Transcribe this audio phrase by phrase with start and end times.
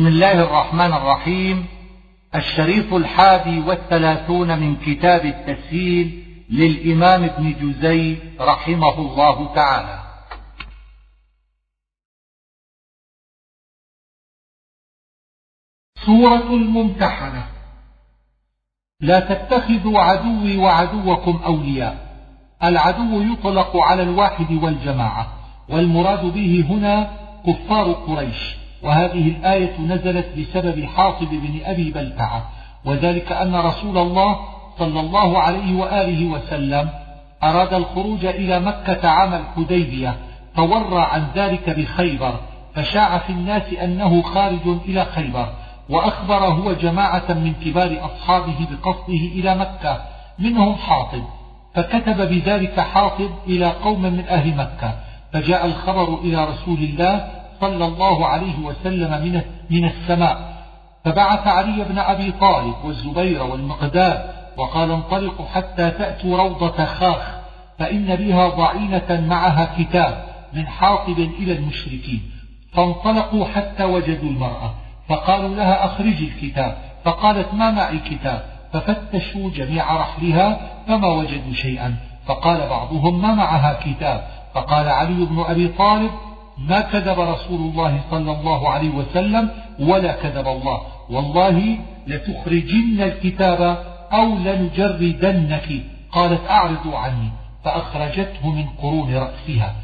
[0.00, 1.66] بسم الله الرحمن الرحيم.
[2.34, 10.02] الشريط الحادي والثلاثون من كتاب التسهيل للإمام ابن جزي رحمه الله تعالى.
[16.06, 17.46] سورة الممتحنة.
[19.00, 21.96] لا تتخذوا عدوي وعدوكم أولياء.
[22.62, 25.26] العدو يطلق على الواحد والجماعة
[25.68, 28.59] والمراد به هنا كفار قريش.
[28.82, 32.48] وهذه الآية نزلت بسبب حاطب بن أبي بلتعة
[32.84, 34.38] وذلك أن رسول الله
[34.78, 36.88] صلى الله عليه وآله وسلم
[37.42, 40.16] أراد الخروج إلى مكة عام الحديبية
[40.54, 42.34] فورى عن ذلك بخيبر
[42.74, 45.48] فشاع في الناس أنه خارج إلى خيبر
[45.88, 50.02] وأخبر هو جماعة من كبار أصحابه بقصده إلى مكة
[50.38, 51.22] منهم حاطب
[51.74, 54.94] فكتب بذلك حاطب إلى قوم من أهل مكة
[55.32, 60.60] فجاء الخبر إلى رسول الله صلى الله عليه وسلم من من السماء.
[61.04, 64.22] فبعث علي بن أبي طالب والزبير والمقداد
[64.56, 67.40] وقال انطلقوا حتى تأتوا روضة خاخ
[67.78, 72.22] فإن بها ضعينة معها كتاب من حاطب إلى المشركين.
[72.72, 74.74] فانطلقوا حتى وجدوا المرأة
[75.08, 76.76] فقالوا لها أخرجي الكتاب.
[77.04, 81.96] فقالت ما معي كتاب؟ ففتشوا جميع رحلها فما وجدوا شيئا.
[82.26, 86.10] فقال بعضهم ما معها كتاب؟ فقال علي بن أبي طالب
[86.58, 90.80] ما كذب رسول الله صلى الله عليه وسلم ولا كذب الله.
[91.10, 95.68] والله لتخرجن الكتاب أو لنجردنك.
[96.12, 97.30] قالت أعرضوا عني.
[97.64, 99.74] فأخرجته من قرون رأسها.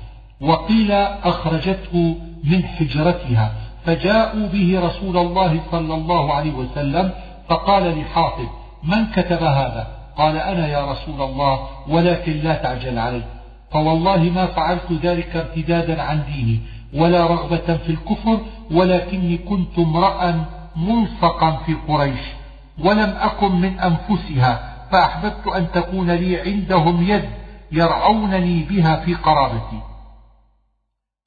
[0.41, 0.92] وقيل
[1.25, 3.53] أخرجته من حجرتها.
[3.84, 7.11] فجاءوا به رسول الله صلى الله عليه وسلم
[7.48, 8.48] فقال لحاطب
[8.84, 9.86] من كتب هذا؟
[10.17, 13.23] قال أنا يا رسول الله ولكن لا تعجل علي.
[13.77, 16.61] فوالله ما فعلت ذلك ارتدادا عن ديني
[16.95, 20.45] ولا رغبة في الكفر ولكني كنت امرأ
[20.77, 22.21] ملصقا في قريش
[22.85, 27.29] ولم أكن من أنفسها فأحببت أن تكون لي عندهم يد
[27.73, 29.81] يرعونني بها في قرابتي.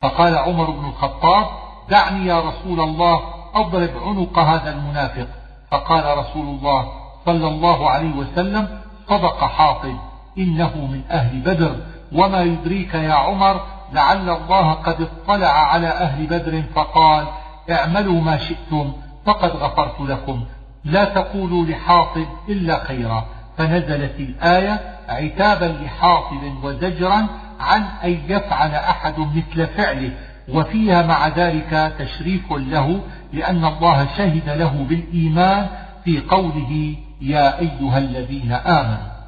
[0.01, 1.47] فقال عمر بن الخطاب
[1.89, 3.21] دعني يا رسول الله
[3.55, 5.27] أضرب عنق هذا المنافق.
[5.71, 6.91] فقال رسول الله
[7.25, 9.95] صلى الله عليه وسلم صدق حاطب
[10.37, 11.98] إنه من أهل بدر.
[12.11, 13.61] وما يدريك يا عمر
[13.93, 17.27] لعل الله قد اطلع على أهل بدر فقال
[17.71, 18.93] اعملوا ما شئتم
[19.25, 20.43] فقد غفرت لكم.
[20.85, 23.25] لا تقولوا لحاطب إلا خيرا.
[23.57, 27.27] فنزلت الآية عتابا لحاطب وزجرا
[27.59, 30.11] عن أن يفعل أحد مثل فعله.
[30.53, 32.99] وفيها مع ذلك تشريف له
[33.33, 35.67] لأن الله شهد له بالإيمان
[36.05, 39.18] في قوله يا أيها الذين آمنوا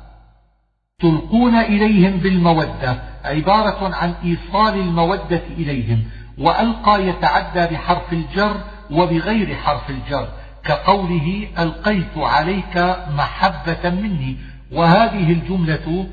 [1.01, 6.03] تلقون إليهم بالمودة عبارة عن إيصال المودة إليهم
[6.37, 8.57] وألقى يتعدى بحرف الجر
[8.91, 10.27] وبغير حرف الجر
[10.63, 14.37] كقوله ألقيت عليك محبة مني.
[14.71, 16.07] وهذه الجملة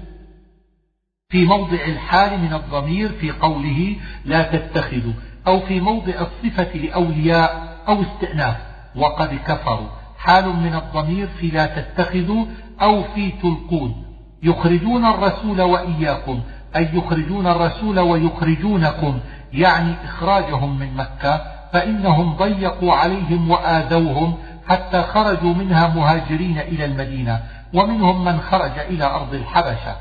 [1.31, 5.13] في موضع الحال من الضمير في قوله لا تتخذوا
[5.47, 8.57] أو في موضع الصفة لأولياء أو استئناف
[8.97, 9.89] وقد كفروا.
[10.19, 12.47] حال من الضمير في لا تتخذوا
[12.83, 14.08] أو في تلقون.
[14.43, 16.41] يخرجون الرسول وإياكم
[16.77, 19.19] أي يخرجون الرسول ويخرجونكم
[19.53, 24.35] يعني إخراجهم من مكة فإنهم ضيقوا عليهم وآذوهم
[24.69, 27.43] حتى خرجوا منها مهاجرين إلى المدينة
[27.75, 29.97] ومنهم من خرج إلى أرض الحبشة.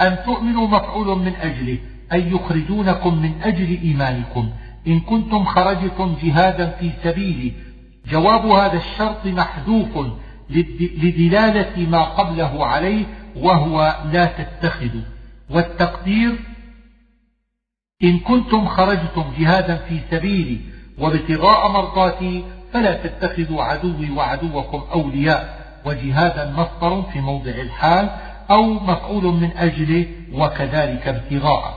[0.00, 1.78] أن تؤمنوا مفعول من أجله
[2.12, 4.50] أي يخرجونكم من أجل إيمانكم.
[4.86, 7.52] إن كنتم خرجتم جهادا في سبيلي
[8.10, 10.06] جواب هذا الشرط محذوف
[11.02, 13.04] لدلالة ما قبله عليه
[13.36, 15.02] وهو لا تتخذوا.
[15.50, 16.38] والتقدير
[18.04, 20.60] إن كنتم خرجتم جهادا في سبيلي
[20.98, 25.64] وابتغاء مرضاتي فلا تتخذوا عدوي وعدوكم أولياء.
[25.86, 28.10] وجهادا مصدر في موضع الحال
[28.50, 31.74] أو مفعول من أجله وكذلك ابتغاء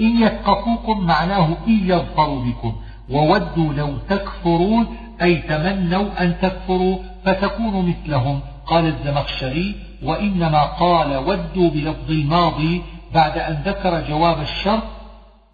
[0.00, 2.76] إن يثقفوكم معناه إن يظفروا بكم.
[3.10, 4.86] وودوا لو تكفرون
[5.22, 8.40] أي تمنوا أن تكفروا فتكونوا مثلهم.
[8.66, 12.82] قال الزمخشري وإنما قال ودوا بلفظ الماضي
[13.14, 14.82] بعد أن ذكر جواب الشرط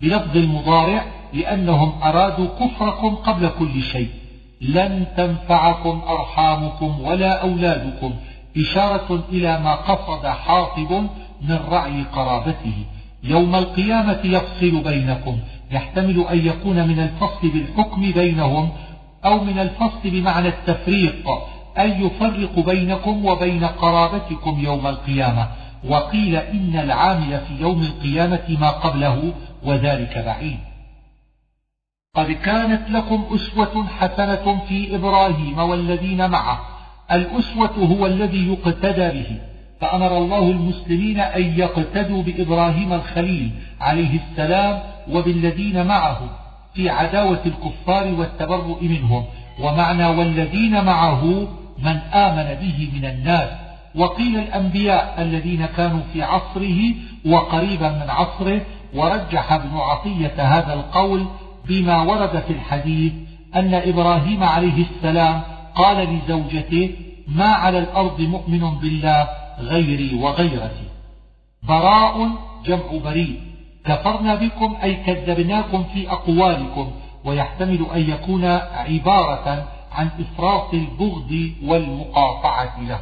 [0.01, 4.09] بلفظ المضارع لأنهم أرادوا كفركم قبل كل شيء.
[4.61, 8.15] لن تنفعكم أرحامكم ولا أولادكم.
[8.57, 10.93] إشارة إلى ما قصد حاطب
[11.43, 12.75] من رعي قرابته.
[13.23, 15.39] يوم القيامة يفصل بينكم.
[15.71, 18.69] يحتمل أن يكون من الفصل بالحكم بينهم
[19.25, 21.31] أو من الفصل بمعنى التفريق.
[21.79, 25.49] أن يفرق بينكم وبين قرابتكم يوم القيامة.
[25.89, 29.33] وقيل إن العامل في يوم القيامة ما قبله
[29.65, 30.59] وذلك بعيد.
[32.17, 36.61] قد كانت لكم أسوة حسنة في إبراهيم والذين معه.
[37.13, 39.41] الأسوة هو الذي يقتدى به.
[39.81, 46.21] فأمر الله المسلمين أن يقتدوا بإبراهيم الخليل عليه السلام وبالذين معه
[46.75, 49.25] في عداوة الكفار والتبرؤ منهم.
[49.61, 51.49] ومعنى والذين معه
[51.83, 53.49] من آمن به من الناس.
[53.95, 56.95] وقيل الأنبياء الذين كانوا في عصره
[57.27, 58.61] وقريبا من عصره
[58.95, 61.27] ورجح ابن عطية هذا القول
[61.69, 63.13] بما ورد في الحديث
[63.57, 65.43] أن إبراهيم عليه السلام
[65.75, 66.91] قال لزوجته
[67.29, 69.29] ما على الأرض مؤمن بالله
[69.61, 70.89] غيري وغيرتي.
[71.63, 72.31] براء
[72.67, 73.41] جمع بريء.
[73.85, 76.91] كفرنا بكم أي كذبناكم في أقوالكم
[77.25, 78.45] ويحتمل أن يكون
[78.75, 83.01] عبارة عن إفراط البغض والمقاطعة له.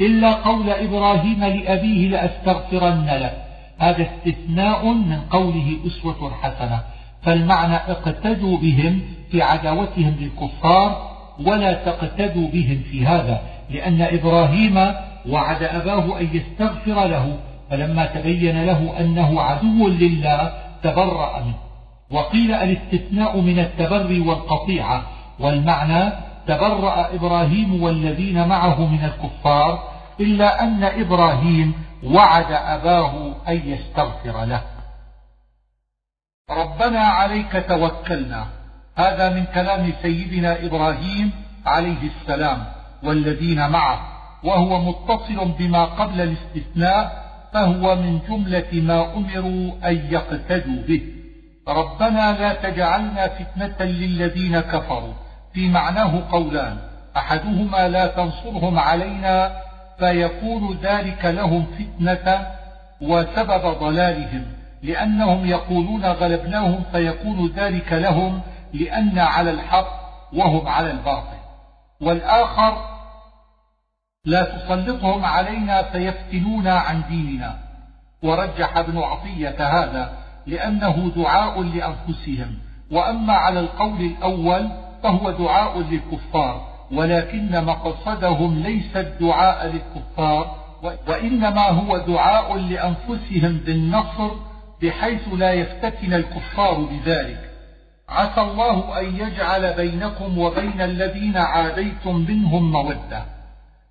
[0.00, 3.42] إلا قول إبراهيم لأبيه لأستغفرن لك
[3.78, 6.80] هذا استثناء من قوله أسوة حسنة.
[7.22, 11.16] فالمعنى اقتدوا بهم في عداوتهم للكفار
[11.46, 13.40] ولا تقتدوا بهم في هذا
[13.70, 14.94] لأن إبراهيم
[15.28, 17.38] وعد أباه أن يستغفر له
[17.70, 20.52] فلما تبين له أنه عدو لله
[20.82, 21.54] تبرأ منه.
[22.10, 25.02] وقيل الاستثناء من التبري والقطيعة
[25.40, 26.12] والمعنى
[26.46, 31.74] تبرأ إبراهيم والذين معه من الكفار إلا أن إبراهيم
[32.04, 34.62] وعد أباه أن يستغفر له.
[36.50, 38.46] ربنا عليك توكلنا.
[38.96, 41.30] هذا من كلام سيدنا إبراهيم
[41.66, 42.64] عليه السلام
[43.02, 44.00] والذين معه
[44.44, 51.02] وهو متصل بما قبل الاستثناء فهو من جملة ما أمروا أن يقتدوا به.
[51.68, 55.25] ربنا لا تجعلنا فتنة للذين كفروا.
[55.56, 56.76] في معناه قولان.
[57.16, 59.52] أحدهما لا تنصرهم علينا
[59.98, 62.46] فيكون ذلك لهم فتنة
[63.00, 64.44] وسبب ضلالهم.
[64.82, 68.40] لأنهم يقولون غلبناهم فيكون ذلك لهم
[68.74, 69.88] لأن على الحق
[70.32, 71.36] وهم على الباطل.
[72.00, 72.76] والآخر
[74.24, 77.56] لا تسلطهم علينا فيفتنونا عن ديننا.
[78.22, 80.12] ورجح ابن عطية هذا
[80.46, 82.58] لأنه دعاء لأنفسهم.
[82.90, 90.66] وأما على القول الأول فهو دعاء للكفار ولكن مقصدهم ليس الدعاء للكفار
[91.08, 94.30] وإنما هو دعاء لأنفسهم بالنصر
[94.82, 97.50] بحيث لا يفتتن الكفار بذلك.
[98.08, 103.24] عسى الله أن يجعل بينكم وبين الذين عاديتم منهم مودة.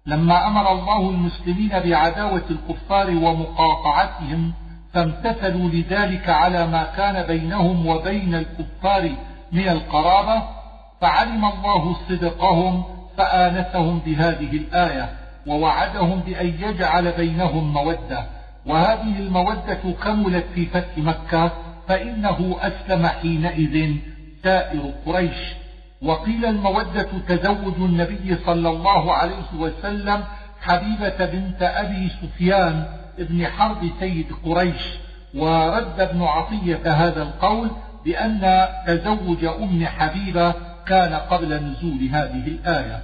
[0.05, 4.53] لما أمر الله المسلمين بعداوة الكفار ومقاطعتهم
[4.93, 9.11] فامتثلوا لذلك على ما كان بينهم وبين الكفار
[9.51, 10.43] من القرابة
[11.01, 12.83] فعلم الله صدقهم
[13.17, 15.09] فآنسهم بهذه الآية
[15.47, 18.25] ووعدهم بأن يجعل بينهم مودة.
[18.65, 21.51] وهذه المودة كملت في فتح مكة
[21.87, 23.95] فإنه أسلم حينئذ
[24.43, 25.53] سائر قريش.
[26.01, 30.23] وقيل المودة تزوج النبي صلى الله عليه وسلم
[30.61, 32.85] حبيبة بنت أبي سفيان
[33.19, 34.83] ابن حرب سيد قريش.
[35.35, 37.69] ورد ابن عطية هذا القول
[38.05, 40.53] بأن تزوج أم حبيبة
[40.87, 43.03] كان قبل نزول هذه الآية.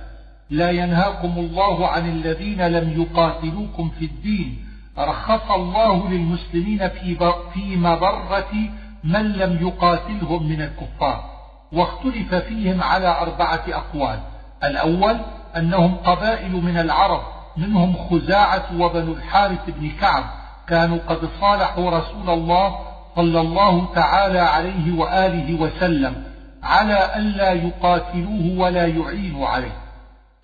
[0.49, 4.65] لا ينهاكم الله عن الذين لم يقاتلوكم في الدين.
[4.97, 8.51] رخص الله للمسلمين في في مبرة
[9.03, 11.23] من لم يقاتلهم من الكفار.
[11.71, 14.19] واختلف فيهم على أربعة أقوال.
[14.63, 15.17] الأول
[15.57, 17.21] أنهم قبائل من العرب
[17.57, 20.23] منهم خزاعة وبنو الحارث بن كعب.
[20.67, 22.75] كانوا قد صالحوا رسول الله
[23.15, 26.30] صلى الله تعالى عليه وآله وسلم.
[26.63, 29.77] على ألا يقاتلوه ولا يعينوا عليه.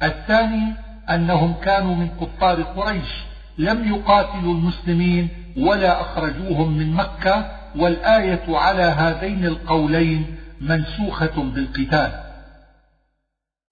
[0.04, 0.74] الثاني
[1.10, 3.24] أنهم كانوا من كفار قريش.
[3.58, 12.12] لم يقاتلوا المسلمين ولا أخرجوهم من مكة والآية على هذين القولين منسوخة بالقتال.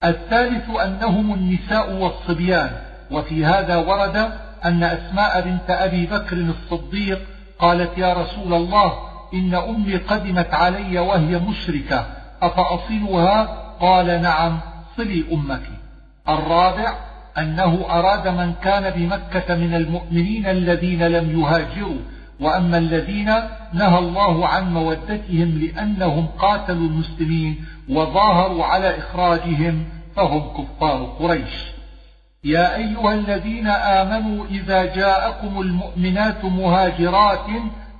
[0.03, 2.71] الثالث أنهم النساء والصبيان.
[3.11, 4.31] وفي هذا ورد
[4.65, 7.21] أن أسماء بنت أبي بكر الصديق
[7.59, 8.93] قالت يا رسول الله
[9.33, 12.24] إن أمي قدمت علي وهي مشركة.
[12.41, 13.43] أفأصلها
[13.79, 14.59] قال نعم
[14.97, 15.61] صلي أمك.
[16.29, 16.93] الرابع
[17.37, 21.99] أنه أراد من كان بمكة من المؤمنين الذين لم يهاجروا
[22.39, 23.33] وأما الذين
[23.73, 31.75] نهى الله عن مودتهم لأنهم قاتلوا المسلمين وظاهروا على إخراجهم فهم كفار قريش.
[32.43, 37.47] يا أيها الذين آمنوا إذا جاءكم المؤمنات مهاجرات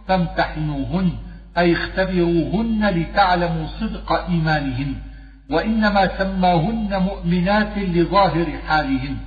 [0.07, 1.11] فامتحنوهن.
[1.57, 4.93] أي اختبروهن لتعلموا صدق إيمانهن
[5.49, 9.17] وإنما سماهن مؤمنات لظاهر حالهن.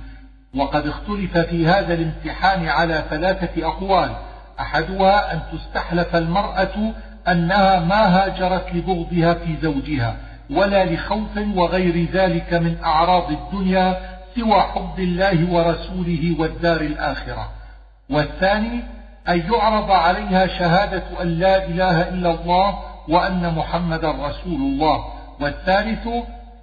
[0.55, 4.09] وقد اختلف في هذا الامتحان على ثلاثة أقوال.
[4.59, 6.93] أحدها أن تستحلف المرأة
[7.27, 10.17] أنها ما هاجرت لبغضها في زوجها
[10.49, 13.97] ولا لخوف وغير ذلك من أعراض الدنيا
[14.35, 17.49] سوى حب الله ورسوله والدار الآخرة.
[18.09, 18.83] والثاني
[19.29, 25.05] أن يعرض عليها شهادة أن لا إله إلا الله وأن محمدا رسول الله.
[25.41, 26.07] والثالث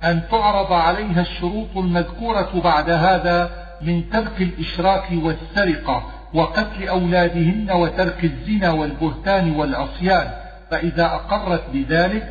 [0.04, 3.50] أن تعرض عليها الشروط المذكورة بعد هذا
[3.82, 6.02] من ترك الإشراك والسرقة
[6.34, 10.30] وقتل أولادهن وترك الزنا والبهتان والعصيان.
[10.70, 12.28] فإذا أقرت بذلك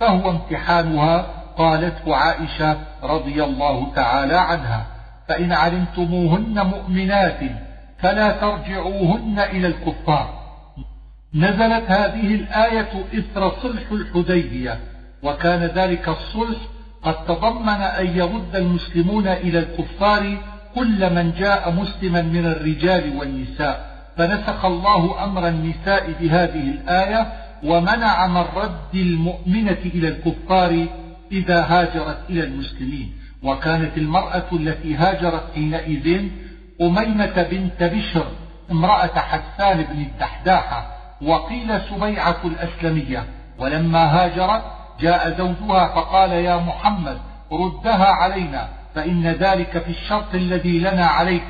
[0.00, 1.26] فهو امتحانها
[1.58, 4.86] قالته عائشة رضي الله تعالى عنها.
[5.28, 7.40] فإن علمتموهن مؤمنات
[7.98, 10.38] فلا ترجعوهن إلى الكفار.
[11.34, 12.88] نزلت هذه الآية
[13.18, 14.78] إثر صلح الحديبية
[15.22, 16.58] وكان ذلك الصلح
[17.02, 20.38] قد تضمن أن يرد المسلمون إلى الكفار
[20.74, 23.88] كل من جاء مسلما من الرجال والنساء.
[24.16, 27.32] فنسخ الله أمر النساء بهذه الآية
[27.64, 30.86] ومنع من رد المؤمنة إلى الكفار
[31.32, 33.12] إذا هاجرت إلى المسلمين.
[33.42, 36.28] وكانت المرأة التي هاجرت حينئذ
[36.80, 38.26] أميمة بنت بشر
[38.70, 40.86] امرأة حسان بن الدحداحة
[41.22, 43.24] وقيل سبيعة الأسلمية
[43.58, 44.62] ولما هاجرت
[45.00, 47.18] جاء زوجها فقال يا محمد
[47.52, 51.44] ردها علينا فإن ذلك في الشرط الذي لنا عليك.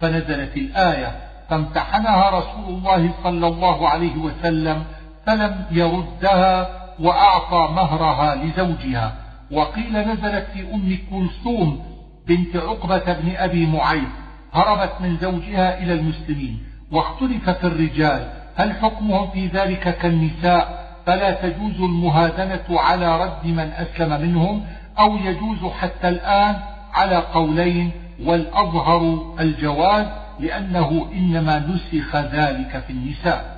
[0.00, 1.16] فنزلت الآية
[1.50, 4.84] فامتحنها رسول الله صلى الله عليه وسلم
[5.26, 6.68] فلم يردها
[7.00, 9.14] وأعطى مهرها لزوجها.
[9.52, 11.84] وقيل نزلت في أم كلثوم
[12.28, 14.25] بنت عقبة بن أبي معيط.
[14.52, 16.62] هربت من زوجها إلى المسلمين
[16.92, 18.32] واختلف في الرجال.
[18.56, 24.66] هل حكمهم في ذلك كالنساء؟ فلا تجوز المهادنة على رد من أسلم منهم
[24.98, 26.56] أو يجوز حتى الآن
[26.92, 27.90] على قولين
[28.24, 30.06] والأظهر الجواز
[30.40, 33.56] لأنه إنما نسخ ذلك في النساء.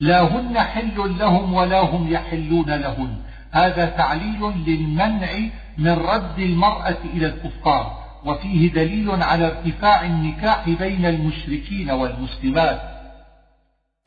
[0.00, 3.16] لا هن حل لهم ولا هم يحلون لهن.
[3.50, 5.28] هذا تعليل للمنع
[5.78, 8.01] من رد المرأة إلى الكفار.
[8.26, 12.80] وفيه دليل على ارتفاع النكاح بين المشركين والمسلمات.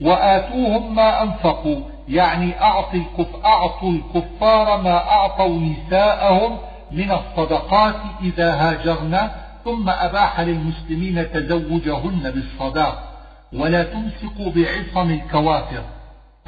[0.01, 6.57] وآتوهم ما أنفقوا يعني أعطوا الكف أعطوا الكفار ما أعطوا نساءهم
[6.91, 9.29] من الصدقات إذا هاجرن
[9.65, 13.11] ثم أباح للمسلمين تزوجهن بالصداق.
[13.53, 15.83] ولا تمسكوا بعصم الكوافر.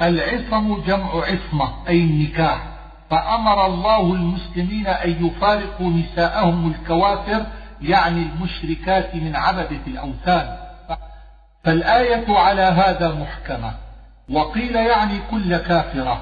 [0.00, 2.78] العصم جمع عصمة أي النكاح.
[3.10, 7.46] فأمر الله المسلمين أن يفارقوا نساءهم الكوافر
[7.82, 10.56] يعني المشركات من عبدة الأوثان.
[11.64, 13.72] فالآية على هذا محكمة.
[14.30, 16.20] وقيل يعني كل كافرة.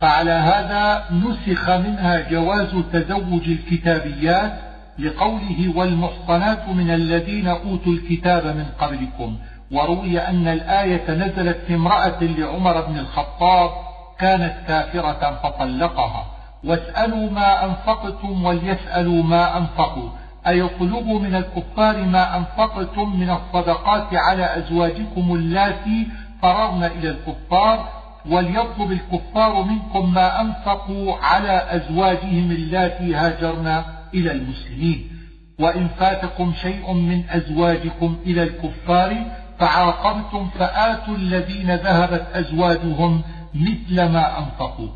[0.00, 4.52] فعلى هذا نسخ منها جواز تزوج الكتابيات
[4.98, 9.38] لقوله والمحصنات من الذين أوتوا الكتاب من قبلكم.
[9.72, 13.70] وروي أن الآية نزلت في امرأة لعمر بن الخطاب
[14.18, 16.26] كانت كافرة فطلقها.
[16.64, 20.10] واسألوا ما أنفقتم وليسألوا ما أنفقوا.
[20.46, 26.06] أي اطلبوا من الكفار ما أنفقتم من الصدقات على أزواجكم اللاتي
[26.42, 27.88] فررن إلى الكفار
[28.30, 33.82] وليطلب الكفار منكم ما أنفقوا على أزواجهم اللاتي هاجرن
[34.14, 35.10] إلى المسلمين.
[35.58, 39.24] وإن فاتكم شيء من أزواجكم إلى الكفار
[39.58, 43.22] فعاقبتم فآتوا الذين ذهبت أزواجهم
[43.54, 44.88] مثل ما أنفقوا.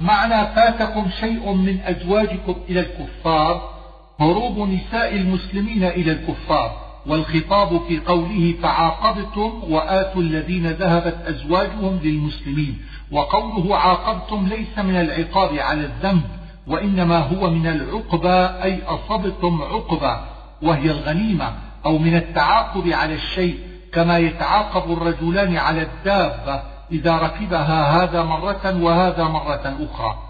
[0.00, 3.77] معنى فاتكم شيء من أزواجكم إلى الكفار
[4.20, 12.78] هروب نساء المسلمين إلى الكفار والخطاب في قوله فعاقبتم وآتوا الذين ذهبت أزواجهم للمسلمين
[13.12, 16.22] وقوله عاقبتم ليس من العقاب على الذنب
[16.66, 20.20] وإنما هو من العقبة أي أصبتم عقبة
[20.62, 21.52] وهي الغنيمة
[21.86, 23.58] أو من التعاقب على الشيء
[23.92, 30.27] كما يتعاقب الرجلان على الدابة إذا ركبها هذا مرة وهذا مرة أخرى.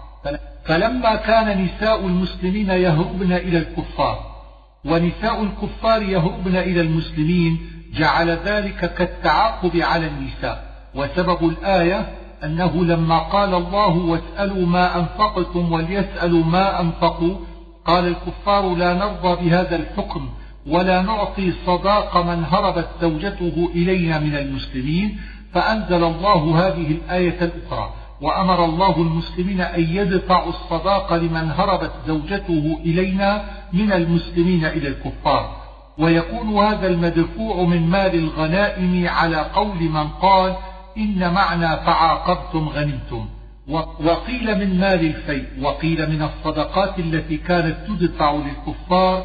[0.69, 4.17] فلما كان نساء المسلمين يهربن إلى الكفار
[4.85, 7.57] ونساء الكفار يهربن إلى المسلمين
[7.93, 10.69] جعل ذلك كالتعاقب على النساء.
[10.95, 12.09] وسبب الآية
[12.43, 17.35] أنه لما قال الله واسألوا ما أنفقتم وليسألوا ما أنفقوا
[17.85, 20.29] قال الكفار لا نرضى بهذا الحكم
[20.67, 25.17] ولا نعطي صداق من هربت زوجته إلينا من المسلمين
[25.53, 27.93] فأنزل الله هذه الآية الأخرى.
[28.21, 35.59] وأمر الله المسلمين أن يدفعوا الصداق لمن هربت زوجته إلينا من المسلمين إلى الكفار.
[35.97, 40.55] ويكون هذا المدفوع من مال الغنائم على قول من قال
[40.97, 43.25] إن معنى فعاقبتم غنمتم.
[43.99, 49.23] وقيل من مال الفيء وقيل من الصدقات التي كانت تدفع للكفار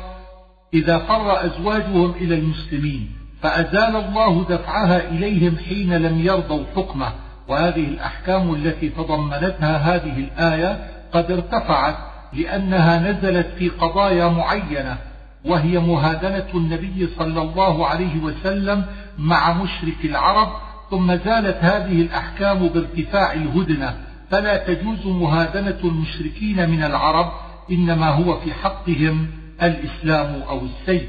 [0.74, 3.10] إذا فر أزواجهم إلى المسلمين.
[3.42, 7.23] فأزال الله دفعها إليهم حين لم يرضوا حكمه.
[7.48, 11.96] وهذه الأحكام التي تضمنتها هذه الآية قد ارتفعت
[12.32, 14.96] لأنها نزلت في قضايا معينة
[15.44, 18.84] وهي مهادنة النبي صلى الله عليه وسلم
[19.18, 20.48] مع مشرك العرب
[20.90, 23.96] ثم زالت هذه الأحكام بارتفاع الهدنة.
[24.30, 27.32] فلا تجوز مهادنة المشركين من العرب
[27.70, 29.26] إنما هو في حقهم
[29.62, 31.08] الإسلام أو السيف.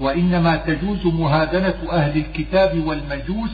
[0.00, 3.50] وإنما تجوز مهادنة أهل الكتاب والمجوس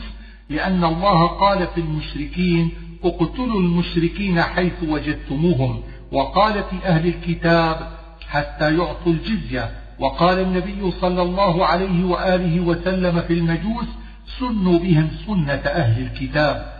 [0.53, 2.71] لأن الله قال في المشركين
[3.03, 5.83] اقتلوا المشركين حيث وجدتموهم.
[6.11, 7.89] وقال في أهل الكتاب
[8.29, 9.69] حتى يعطوا الجزية.
[9.99, 13.87] وقال النبي صلى الله عليه وآله وسلم في المجوس
[14.39, 16.73] سنوا بهم سنة أهل الكتاب.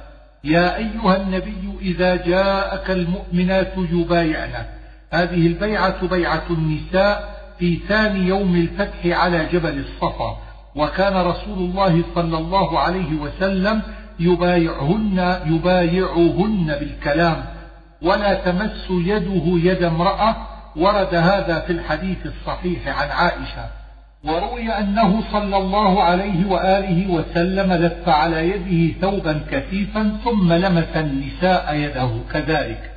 [0.44, 4.70] يا أيها النبي إذا جاءك المؤمنات يبايعنك
[5.12, 10.38] هذه البيعة بيعة النساء في ثاني يوم الفتح على جبل الصفا.
[10.75, 13.82] وكان رسول الله صلى الله عليه وسلم
[14.20, 17.46] يبايعهن يبايعهن بالكلام.
[18.01, 20.36] ولا تمس يده يد امرأة.
[20.75, 23.65] ورد هذا في الحديث الصحيح عن عائشة.
[24.24, 31.75] وروي أنه صلى الله عليه وآله وسلم لف على يده ثوبا كثيفا ثم لمس النساء
[31.75, 32.92] يده كذلك.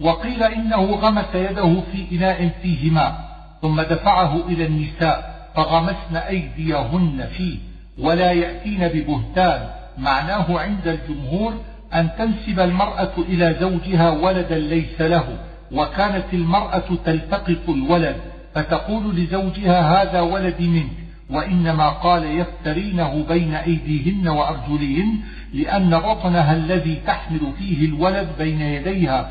[0.00, 3.14] وقيل إنه غمس يده في إناء فيه ماء
[3.62, 5.33] ثم دفعه إلى النساء.
[5.54, 7.58] فغمسن أيديهن فيه
[7.98, 9.68] ولا يأتين ببهتان.
[9.98, 11.54] معناه عند الجمهور
[11.94, 15.38] أن تنسب المرأة إلى زوجها ولدا ليس له
[15.72, 18.16] وكانت المرأة تلتقط الولد
[18.54, 20.90] فتقول لزوجها هذا ولدي منك
[21.30, 25.20] وإنما قال يفترينه بين أيديهن وأرجلهن
[25.54, 29.30] لأن بطنها الذي تحمل فيه الولد بين يديها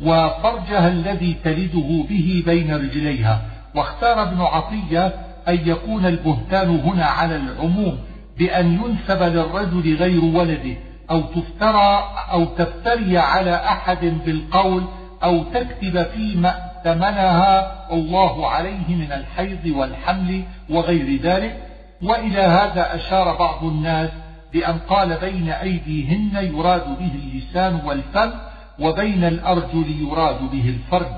[0.00, 3.42] وفرجها الذي تلده به بين رجليها.
[3.74, 5.14] واختار ابن عطية
[5.48, 7.98] أن يكون البهتان هنا على العموم
[8.38, 10.76] بأن ينسب للرجل غير ولده
[11.10, 14.84] أو تفترى أو تفتري على أحد بالقول
[15.22, 21.62] أو تكتب فيما ائتمنها الله عليه من الحيض والحمل وغير ذلك.
[22.02, 24.10] وإلى هذا أشار بعض الناس
[24.52, 28.30] بأن قال بين أيديهن يراد به اللسان والفم
[28.78, 31.16] وبين الأرجل يراد به الفرج.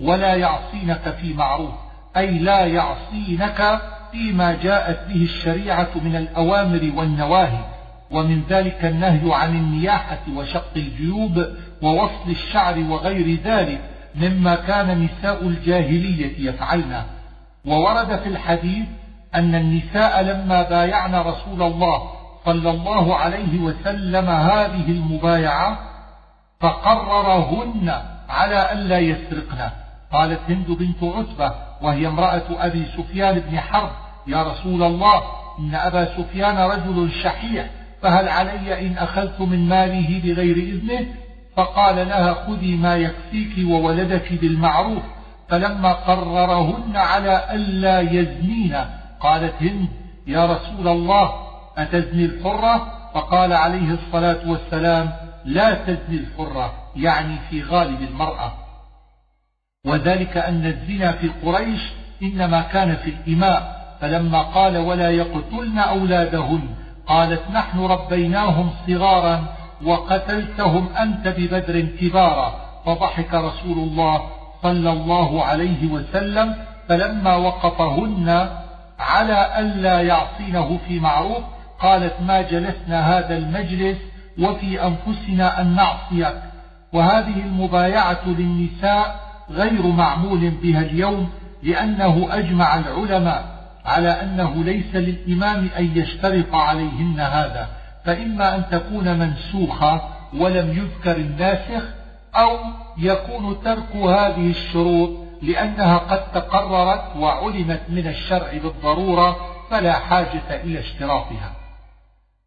[0.00, 1.74] ولا يعصينك في معروف.
[2.16, 3.80] أي لا يعصينك
[4.12, 7.64] فيما جاءت به الشريعة من الأوامر والنواهي
[8.10, 11.46] ومن ذلك النهي عن النياحة وشق الجيوب
[11.82, 13.80] ووصل الشعر وغير ذلك
[14.14, 17.02] مما كان نساء الجاهلية يفعلن.
[17.64, 18.86] وورد في الحديث
[19.34, 22.02] أن النساء لما بايعن رسول الله
[22.44, 25.78] صلى الله عليه وسلم هذه المبايعة
[26.60, 27.94] فقررهن
[28.28, 29.70] على ألا يسرقن.
[30.12, 33.90] قالت هند بنت عتبة وهي امرأة أبي سفيان بن حرب.
[34.26, 35.22] يا رسول الله
[35.58, 37.66] إن أبا سفيان رجل شحيح
[38.02, 41.06] فهل علي إن أخذت من ماله بغير إذنه؟
[41.56, 45.02] فقال لها خذي ما يكفيك وولدك بالمعروف
[45.48, 48.76] فلما قررهن على ألا يزنين
[49.20, 49.88] قالت هند
[50.26, 51.32] يا رسول الله
[51.78, 55.12] أتزني الحرة؟ فقال عليه الصلاة والسلام
[55.44, 58.52] لا تزني الحرة يعني في غالب المرأة.
[59.86, 61.80] وذلك أن الزنا في قريش
[62.22, 66.60] إنما كان في الإماء فلما قال ولا يقتلن أولادهن
[67.06, 69.44] قالت نحن ربيناهم صغارا
[69.84, 72.54] وقتلتهم أنت ببدر كبارا
[72.86, 74.22] فضحك رسول الله
[74.62, 76.54] صلى الله عليه وسلم
[76.88, 78.48] فلما وقفهن
[78.98, 81.42] على ألا يعصينه في معروف
[81.80, 83.98] قالت ما جلسنا هذا المجلس
[84.38, 86.34] وفي أنفسنا أن نعصيك.
[86.92, 91.30] وهذه المبايعة للنساء غير معمول بها اليوم
[91.62, 93.52] لأنه أجمع العلماء
[93.84, 97.68] على أنه ليس للإمام أن يشترط عليهن هذا
[98.04, 100.00] فإما أن تكون منسوخة
[100.38, 101.82] ولم يذكر الناسخ
[102.34, 102.58] أو
[102.98, 105.10] يكون ترك هذه الشروط
[105.42, 109.36] لأنها قد تقررت وعلمت من الشرع بالضرورة
[109.70, 111.52] فلا حاجة إلى اشتراطها.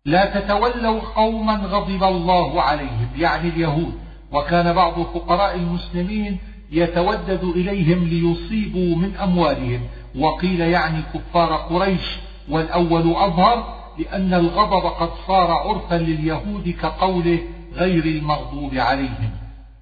[0.06, 4.00] لا تتولوا قوما غضب الله عليهم يعني اليهود
[4.32, 6.40] وكان بعض فقراء المسلمين
[6.72, 9.82] يتودد إليهم ليصيبوا من أموالهم.
[10.20, 12.18] وقيل يعني كفار قريش
[12.50, 17.40] والأول أظهر لأن الغضب قد صار عرفا لليهود كقوله
[17.76, 19.30] غير المغضوب عليهم.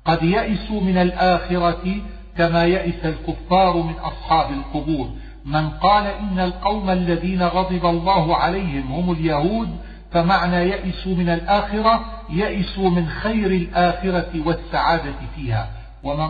[0.06, 1.96] قد يئسوا من الآخرة
[2.38, 5.10] كما يئس الكفار من أصحاب القبور.
[5.46, 9.70] من قال إن القوم الذين غضب الله عليهم هم اليهود
[10.12, 15.83] فمعنى يئسوا من الآخرة يئسوا من خير الآخرة والسعادة فيها.
[16.04, 16.30] ومن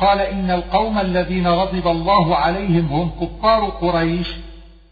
[0.00, 4.28] قال إن القوم الذين غضب الله عليهم هم كفار قريش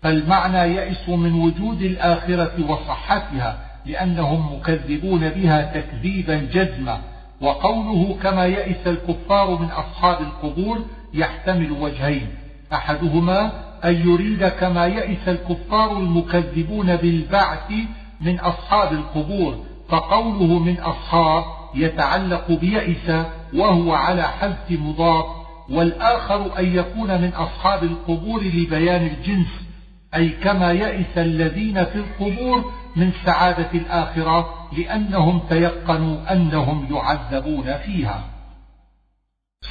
[0.02, 7.00] فالمعنى يئس من وجود الآخرة وصحتها لأنهم مكذبون بها تكذيبا جزما.
[7.40, 10.78] وقوله كما يئس الكفار من أصحاب القبور
[11.14, 12.28] يحتمل وجهين
[12.72, 13.52] أحدهما
[13.84, 17.72] أن يريد كما يئس الكفار المكذبون بالبعث
[18.20, 19.58] من أصحاب القبور
[19.88, 23.10] فقوله من أصحاب يتعلق بيئس
[23.54, 25.26] وهو على حذف مضاف
[25.70, 29.66] والآخر أن يكون من أصحاب القبور لبيان الجنس
[30.14, 38.24] أي كما يئس الذين في القبور من سعادة الآخرة لأنهم تيقنوا أنهم يعذبون فيها.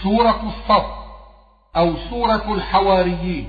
[0.03, 0.85] سورة الصف
[1.75, 3.47] أو سورة الحواريين.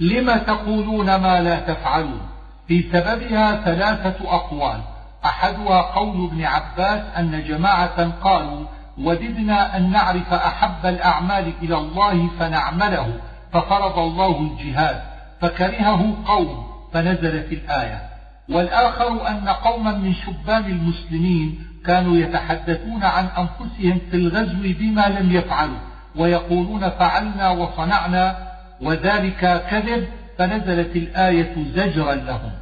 [0.00, 2.28] لم تقولون ما لا تفعلون؟
[2.68, 4.91] في سببها ثلاثة أقوال.
[5.24, 8.66] أحدها قول ابن عباس أن جماعة قالوا
[8.98, 13.14] وددنا أن نعرف أحب الأعمال إلى الله فنعمله
[13.52, 15.02] ففرض الله الجهاد
[15.40, 18.02] فكرهه قوم فنزلت الآية.
[18.48, 25.78] والآخر أن قوما من شبان المسلمين كانوا يتحدثون عن أنفسهم في الغزو بما لم يفعلوا
[26.16, 28.36] ويقولون فعلنا وصنعنا
[28.80, 30.08] وذلك كذب
[30.38, 32.52] فنزلت الآية زجرا لهم.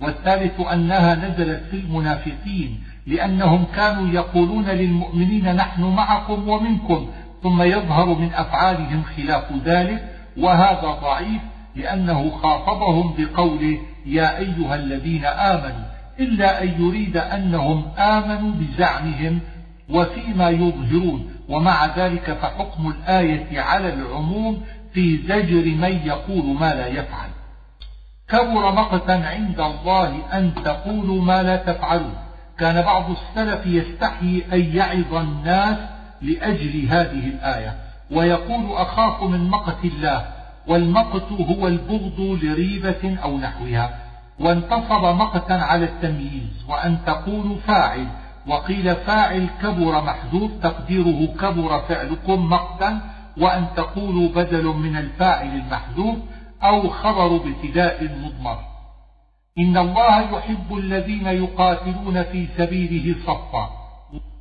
[0.00, 7.08] والثالث أنها نزلت في المنافقين لأنهم كانوا يقولون للمؤمنين نحن معكم ومنكم
[7.42, 10.04] ثم يظهر من أفعالهم خلاف ذلك
[10.36, 11.40] وهذا ضعيف
[11.76, 15.84] لأنه خاطبهم بقوله يا أيها الذين آمنوا
[16.20, 19.40] إلا أن يريد أنهم آمنوا بزعمهم
[19.90, 27.28] وفيما يظهرون ومع ذلك فحكم الآية على العموم في زجر من يقول ما لا يفعل.
[28.30, 32.14] كبر مقتا عند الله أن تقولوا ما لا تفعلون.
[32.58, 35.78] كان بعض السلف يستحيي أن يعظ الناس
[36.22, 37.74] لأجل هذه الآية
[38.10, 40.26] ويقول أخاف من مقت الله
[40.66, 43.90] والمقت هو البغض لريبة أو نحوها.
[44.40, 48.06] وانتصب مقتا على التمييز وأن تقول فاعل
[48.46, 53.00] وقيل فاعل كبر محذوف تقديره كبر فعلكم مقتا
[53.36, 56.16] وأن تقولوا بدل من الفاعل المحذوف
[56.62, 58.58] أو خبر ابتداء مضمر.
[59.58, 63.70] إن الله يحب الذين يقاتلون في سبيله صفا.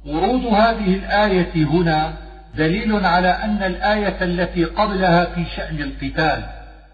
[0.05, 2.13] ورود هذه الآية هنا
[2.55, 6.43] دليل على أن الآية التي قبلها في شأن القتال.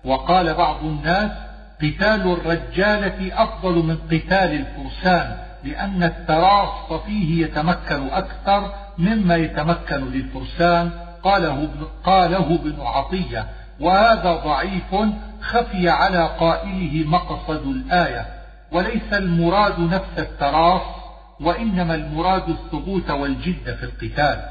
[0.06, 1.32] وقال بعض الناس
[1.82, 10.92] قتال الرجالة أفضل من قتال الفرسان لأن التراص فيه يتمكن أكثر مما يتمكن للفرسان
[11.24, 11.70] قاله
[12.04, 13.46] قاله ابن عطية.
[13.80, 14.96] وهذا ضعيف
[15.42, 18.26] خفي على قائله مقصد الآية
[18.72, 20.82] وليس المراد نفس التراص
[21.42, 24.46] وإنما المراد الثبوت والجد في القتال.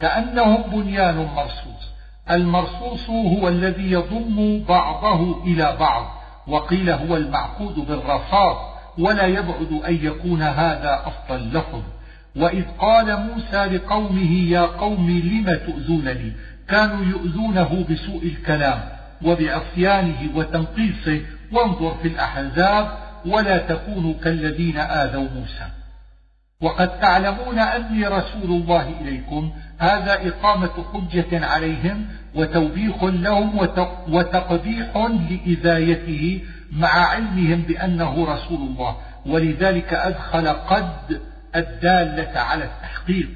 [0.00, 1.92] كأنهم بنيان مرصوص.
[2.30, 6.06] المرصوص هو الذي يضم بعضه إلى بعض
[6.48, 8.56] وقيل هو المعقود بالرصاص
[8.98, 11.82] ولا يبعد أن يكون هذا أصل اللفظ.
[12.36, 16.32] وإذ قال موسى لقومه يا قوم لم تؤذونني؟
[16.68, 18.80] كانوا يؤذونه بسوء الكلام
[19.24, 21.20] وبعصيانه وتنقيصه
[21.52, 25.66] وانظر في الأحزاب ولا تكونوا كالذين آذوا موسى.
[26.60, 33.58] وقد تعلمون أني رسول الله إليكم هذا إقامة حجة عليهم وتوبيخ لهم
[34.08, 34.96] وتقبيح
[35.30, 36.40] لإذايته
[36.72, 38.96] مع علمهم بأنه رسول الله
[39.26, 41.20] ولذلك أدخل قد
[41.56, 43.28] الدالة على التحقيق.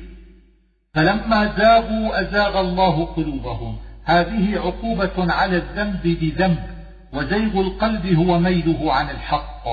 [0.97, 3.77] فلما زاغوا أزاغ الله قلوبهم.
[4.05, 6.59] هذه عقوبة على الذنب بذنب
[7.13, 9.67] وزيغ القلب هو ميله عن الحق.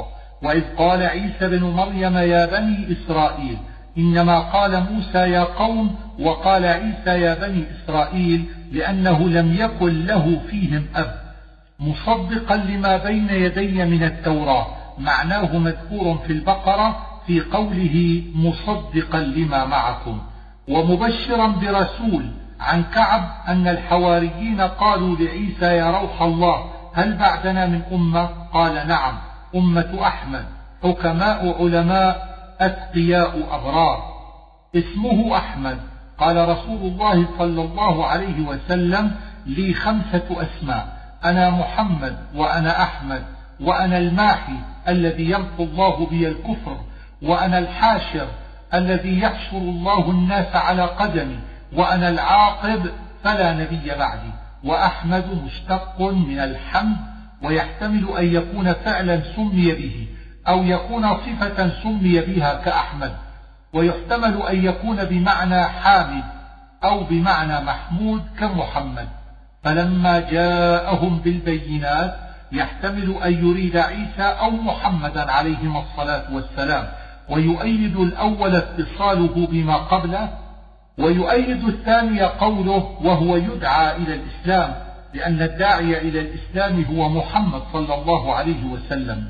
[0.43, 3.57] وإذ قال عيسى بن مريم يا بني إسرائيل
[3.97, 10.85] إنما قال موسى يا قوم وقال عيسى يا بني إسرائيل لأنه لم يكن له فيهم
[10.95, 11.13] أب.
[11.79, 14.67] مصدقا لما بين يدي من التوراة
[14.99, 20.21] معناه مذكور في البقرة في قوله مصدقا لما معكم.
[20.67, 28.29] ومبشرا برسول عن كعب أن الحواريين قالوا لعيسى يا روح الله هل بعدنا من أمة؟
[28.53, 29.17] قال نعم
[29.55, 30.45] أمة أحمد
[30.83, 34.03] حكماء علماء أتقياء أبرار.
[34.75, 35.77] اسمه أحمد.
[36.17, 39.11] قال رسول الله صلى الله عليه وسلم
[39.45, 43.23] لي خمسة أسماء أنا محمد وأنا أحمد
[43.59, 46.77] وأنا الماحي الذي يمحو الله بي الكفر
[47.21, 48.27] وأنا الحاشر
[48.73, 51.39] الذي يحشر الله الناس على قدمي
[51.73, 52.91] وأنا العاقب
[53.23, 54.31] فلا نبي بعدي.
[54.63, 56.97] وأحمد مشتق من الحمد
[57.41, 60.07] ويحتمل أن يكون فعلا سمي به
[60.47, 63.15] أو يكون صفة سمي بها كأحمد.
[63.73, 66.23] ويحتمل أن يكون بمعنى حامد
[66.83, 69.07] أو بمعنى محمود كمحمد.
[69.63, 72.15] فلما جاءهم بالبينات
[72.51, 76.87] يحتمل أن يريد عيسى أو محمدا عليهما الصلاة والسلام.
[77.29, 80.29] ويؤيد الأول اتصاله بما قبله
[80.97, 84.75] ويؤيد الثاني قوله وهو يدعى إلى الإسلام
[85.13, 89.25] لأن الداعي إلى الإسلام هو محمد صلى الله عليه وسلم.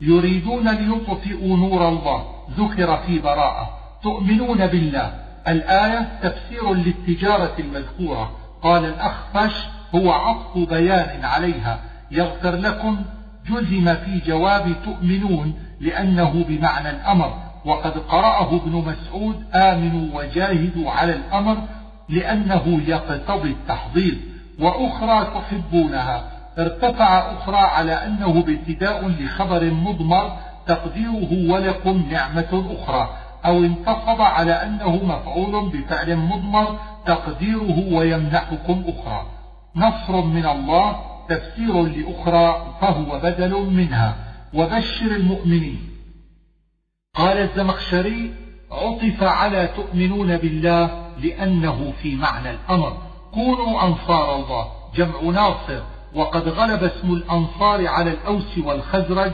[0.00, 2.24] يريدون ليطفئوا نور الله
[2.58, 3.70] ذكر في براءة.
[4.02, 5.12] تؤمنون بالله.
[5.48, 8.30] الآية تفسير للتجارة المذكورة.
[8.62, 11.78] قال الأخفش هو عطف بيان عليها.
[12.10, 13.04] يغفر لكم
[13.50, 17.34] جزم في جواب تؤمنون لأنه بمعنى الأمر.
[17.64, 21.56] وقد قرأه ابن مسعود آمنوا وجاهدوا على الأمر
[22.08, 24.18] لأنه يقتضي التحضير.
[24.60, 26.24] وأخرى تحبونها.
[26.58, 30.32] ارتفع أخرى على أنه ابتداء لخبر مضمر
[30.66, 33.08] تقديره ولكم نعمة أخرى.
[33.46, 39.26] أو انتصب على أنه مفعول بفعل مضمر تقديره ويمنحكم أخرى.
[39.76, 40.96] نصر من الله
[41.28, 44.16] تفسير لأخرى فهو بدل منها
[44.54, 45.80] وبشر المؤمنين.
[47.14, 48.34] قال الزمخشري
[48.70, 52.96] عطف على تؤمنون بالله لأنه في معنى الأمر.
[53.34, 55.82] كونوا أنصار الله جمع ناصر
[56.14, 59.32] وقد غلب اسم الأنصار على الأوس والخزرج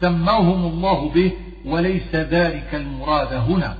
[0.00, 1.32] سماهم الله به
[1.64, 3.76] وليس ذلك المراد هنا.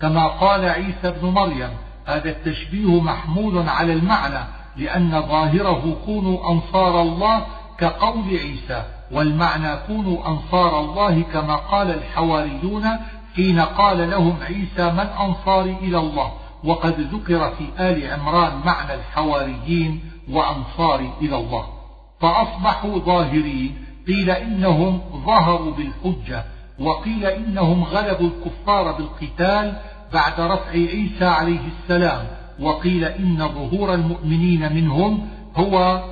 [0.00, 1.70] كما قال عيسى بن مريم
[2.06, 7.46] هذا التشبيه محمول على المعنى لأن ظاهره كونوا أنصار الله
[7.78, 12.88] كقول عيسى والمعنى كونوا أنصار الله كما قال الحواريون
[13.36, 16.32] حين قال لهم عيسى من أنصاري إلى الله.
[16.64, 21.66] وقد ذكر في آل عمران معنى الحواريين وأنصار إلى الله.
[22.20, 26.44] فأصبحوا ظاهرين قيل إنهم ظهروا بالحجة
[26.80, 29.76] وقيل إنهم غلبوا الكفار بالقتال
[30.12, 32.41] بعد رفع عيسى عليه السلام.
[32.62, 36.04] وقيل إن ظهور المؤمنين منهم هو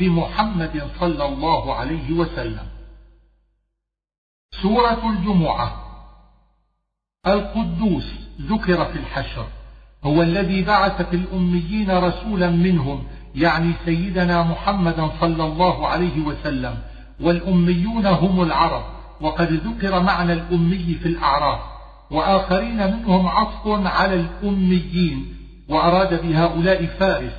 [0.00, 2.66] بمحمد صلى الله عليه وسلم.
[4.62, 5.84] سورة الجمعة.
[7.26, 9.46] القدوس ذكر في الحشر.
[10.04, 16.78] هو الذي بعث في الأميين رسولا منهم يعني سيدنا محمدا صلى الله عليه وسلم
[17.20, 18.84] والأميون هم العرب
[19.20, 21.60] وقد ذكر معنى الأمي في الأعراف
[22.10, 25.36] وآخرين منهم عطف على الأميين
[25.68, 27.32] وأراد بهؤلاء فارس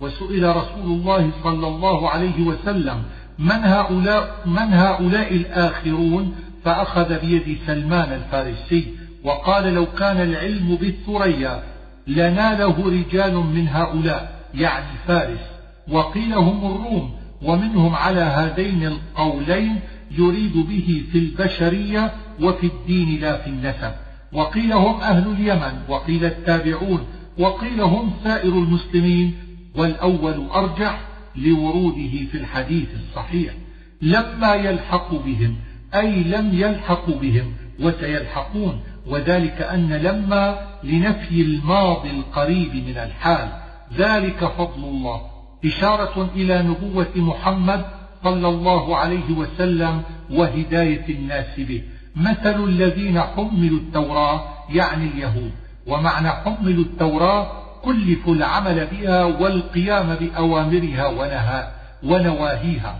[0.00, 3.02] وسئل رسول الله صلى الله عليه وسلم
[3.38, 8.86] من هؤلاء, من هؤلاء الآخرون؟ فأخذ بيد سلمان الفارسي
[9.24, 11.62] وقال لو كان العلم بالثريا
[12.06, 15.40] لناله رجال من هؤلاء يعني فارس.
[15.88, 17.12] وقيل هم الروم
[17.42, 19.80] ومنهم على هذين القولين
[20.18, 23.92] يريد به في البشرية وفي الدين لا في النسب.
[24.32, 25.78] وقيل هم أهل اليمن.
[25.88, 27.06] وقيل التابعون.
[27.38, 29.34] وقيل هم سائر المسلمين
[29.76, 31.00] والأول أرجح
[31.36, 33.54] لوروده في الحديث الصحيح
[34.02, 35.56] لما يلحق بهم
[35.94, 43.48] أي لم يلحق بهم وسيلحقون وذلك أن لما لنفي الماضي القريب من الحال
[43.96, 45.20] ذلك فضل الله
[45.64, 47.84] إشارة إلى نبوة محمد
[48.24, 51.82] صلى الله عليه وسلم وهداية الناس به.
[52.16, 55.52] مثل الذين حملوا التوراة يعني اليهود.
[55.88, 57.46] ومعنى حملوا التوراة
[57.82, 61.70] كلفوا العمل بها والقيام بأوامرها ونهى
[62.02, 62.96] ونواهيها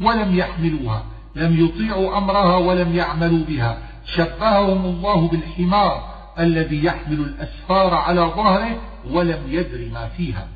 [0.00, 1.04] ولم يحملوها
[1.36, 3.78] لم يطيعوا أمرها ولم يعملوا بها.
[4.16, 8.76] شبههم الله بالحمار الذي يحمل الأسفار على ظهره
[9.10, 10.48] ولم يدر ما فيها.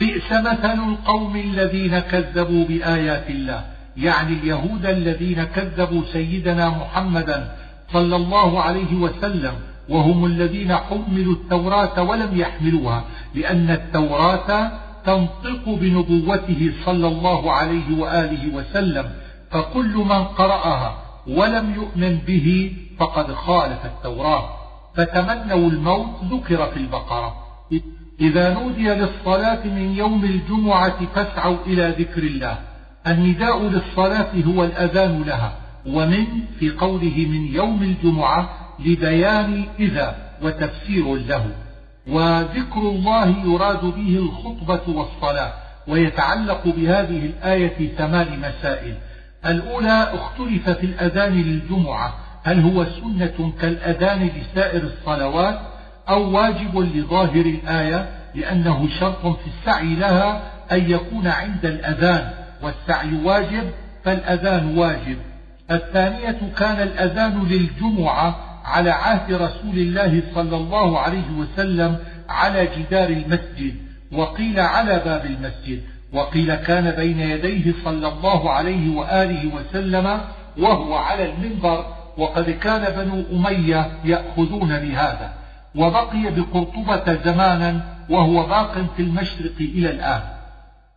[0.00, 3.64] بئس مثل القوم الذين كذبوا بآيات الله
[3.96, 7.56] يعني اليهود الذين كذبوا سيدنا محمدا
[7.92, 9.54] صلى الله عليه وسلم
[9.92, 14.70] وهم الذين حملوا التوراة ولم يحملوها لأن التوراة
[15.04, 19.10] تنطق بنبوته صلى الله عليه وآله وسلم
[19.50, 20.96] فكل من قرأها
[21.28, 24.48] ولم يؤمن به فقد خالف التوراة.
[24.94, 27.34] فتمنوا الموت ذكر في البقرة.
[28.20, 32.58] إذا نودي للصلاة من يوم الجمعة فاسعوا إلى ذكر الله.
[33.06, 35.52] النداء للصلاة هو الأذان لها
[35.86, 36.26] ومن
[36.58, 41.46] في قوله من يوم الجمعة لبيان إذا وتفسير له
[42.08, 45.52] وذكر الله يراد به الخطبة والصلاة
[45.88, 48.94] ويتعلق بهذه الآية ثمان مسائل.
[49.46, 55.58] الأولى اختلف في الأذان للجمعة هل هو سنة كالأذان لسائر الصلوات
[56.08, 60.42] أو واجب لظاهر الآية لأنه شرط في السعي لها
[60.72, 62.30] أن يكون عند الأذان
[62.62, 63.70] والسعي واجب
[64.04, 65.16] فالأذان واجب.
[65.70, 71.98] الثانية كان الأذان للجمعة على عهد رسول الله صلى الله عليه وسلم
[72.28, 73.74] على جدار المسجد
[74.12, 80.20] وقيل على باب المسجد وقيل كان بين يديه صلى الله عليه وآله وسلم
[80.58, 81.84] وهو على المنبر
[82.18, 85.32] وقد كان بنو أمية يأخذون بهذا
[85.74, 90.20] وبقي بقرطبة زمانا وهو باق في المشرق إلى الآن.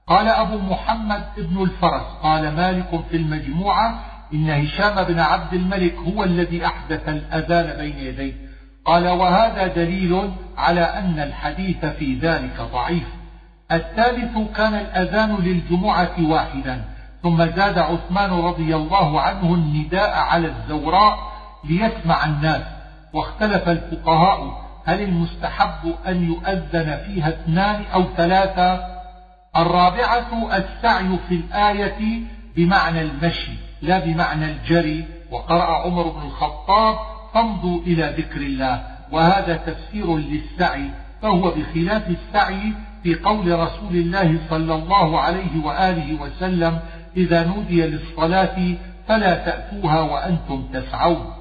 [0.08, 4.00] قال أبو محمد ابن الفرس قال مالك في المجموعة
[4.34, 8.34] إن هشام بن عبد الملك هو الذي أحدث الأذان بين يديه.
[8.86, 13.08] قال وهذا دليل على أن الحديث في ذلك ضعيف.
[13.72, 16.82] الثالث كان الأذان للجمعة واحدا
[17.24, 21.18] ثم زاد عثمان رضي الله عنه النداء على الزوراء
[21.64, 22.62] ليسمع الناس.
[23.14, 28.96] واختلف الفقهاء هل المستحب أن يؤذن فيها اثنان أو ثلاثة؟
[29.58, 32.22] الرابعة السعي في الآية
[32.56, 33.65] بمعنى المشي.
[33.82, 36.96] لا بمعنى الجري وقرأ عمر بن الخطاب
[37.34, 38.84] فامضوا إلى ذكر الله.
[39.12, 40.90] وهذا تفسير للسعي
[41.22, 46.80] فهو بخلاف السعي في قول رسول الله صلى الله عليه وآله وسلم
[47.18, 48.76] إذا نودي للصلاة
[49.08, 51.34] فلا تأتوها وأنتم تسعون.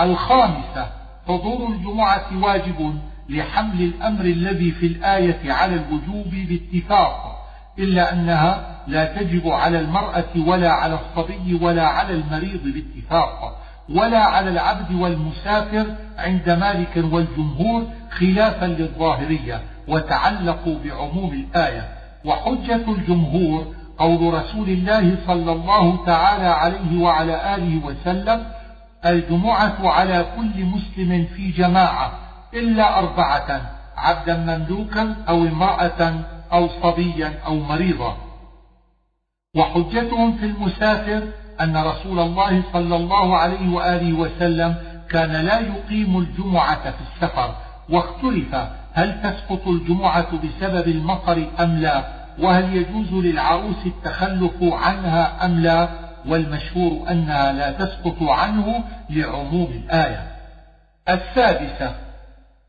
[0.00, 0.86] الخامسة
[1.28, 7.39] حضور الجمعة واجب لحمل الأمر الذي في الآية على الوجوب باتفاق.
[7.78, 14.50] إلا أنها لا تجب على المرأة ولا على الصبي ولا على المريض باتفاق ولا على
[14.50, 15.86] العبد والمسافر
[16.18, 21.88] عند مالك والجمهور خلافا للظاهرية وتعلقوا بعموم الآية.
[22.24, 23.66] وحجة الجمهور
[23.98, 28.44] قول رسول الله صلى الله تعالى عليه وعلى آله وسلم
[29.06, 32.12] الجمعة على كل مسلم في جماعة
[32.54, 33.60] إلا أربعة
[33.96, 36.14] عبدا مملوكا أو امرأة
[36.52, 38.16] أو صبيا أو مريضا.
[39.56, 41.22] وحجتهم في المسافر
[41.60, 44.74] أن رسول الله صلى الله عليه وآله وسلم
[45.10, 47.54] كان لا يقيم الجمعة في السفر
[47.90, 48.54] واختلف
[48.92, 52.04] هل تسقط الجمعة بسبب المطر أم لا
[52.38, 55.88] وهل يجوز للعروس التخلف عنها أم لا
[56.28, 60.26] والمشهور أنها لا تسقط عنه لعموم الآية.
[61.08, 61.94] السادسة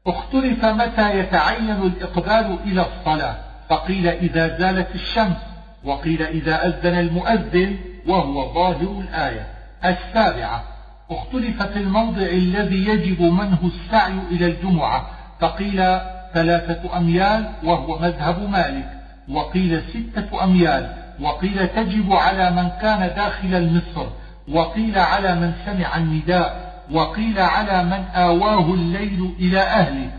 [0.08, 3.36] اختلف متى يتعين الإقبال إلى الصلاة.
[3.72, 5.38] فقيل إذا زالت الشمس
[5.84, 9.48] وقيل إذا أذن المؤذن وهو ظاهر الآية.
[9.86, 10.64] السابعة
[11.12, 15.08] اختلف في الموضع الذي يجب منه السعي إلى الجمعة
[15.40, 16.00] فقيل
[16.34, 18.90] ثلاثة أميال وهو مذهب مالك
[19.30, 24.08] وقيل ستة أميال وقيل تجب على من كان داخل المصر
[24.50, 30.12] وقيل على من سمع النداء وقيل على من آواه الليل إلى أهله.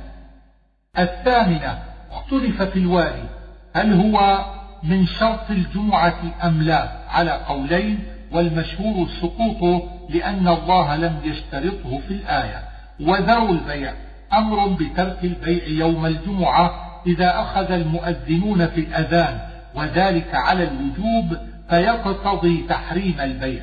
[0.98, 1.78] الثامنة
[2.12, 3.41] اختلف في الوالي
[3.74, 4.44] هل هو
[4.82, 7.98] من شرط الجمعة أم لا؟ على قولين
[8.32, 12.62] والمشهور سقوطه لأن الله لم يشترطه في الآية.
[13.00, 13.92] وذروا البيع.
[14.32, 16.74] أمر بترك البيع يوم الجمعة
[17.06, 19.38] إذا أخذ المؤذنون في الأذان
[19.74, 21.37] وذلك على الوجوب
[21.70, 23.62] فيقتضي تحريم البيع.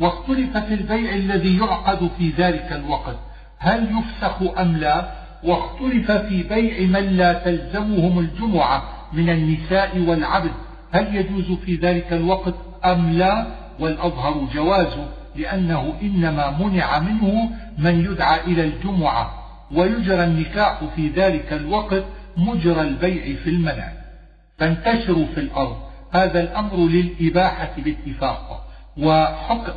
[0.00, 3.16] واختلف في البيع الذي يعقد في ذلك الوقت.
[3.58, 5.08] هل يفسخ أم لا؟
[5.44, 8.97] واختلف في بيع من لا تلزمهم الجمعة.
[9.12, 10.52] من النساء والعبد
[10.90, 13.46] هل يجوز في ذلك الوقت أم لا؟
[13.80, 19.30] والأظهر جوازه لأنه إنما منع منه من يدعى إلى الجمعة
[19.72, 22.04] ويجرى النكاح في ذلك الوقت
[22.36, 23.92] مجرى البيع في المنع
[24.58, 25.76] فانتشروا في الأرض
[26.12, 28.64] هذا الأمر للإباحة باتفاق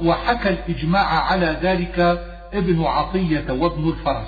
[0.04, 2.00] وحكى الإجماع على ذلك
[2.54, 4.28] ابن عطية وابن الفرس.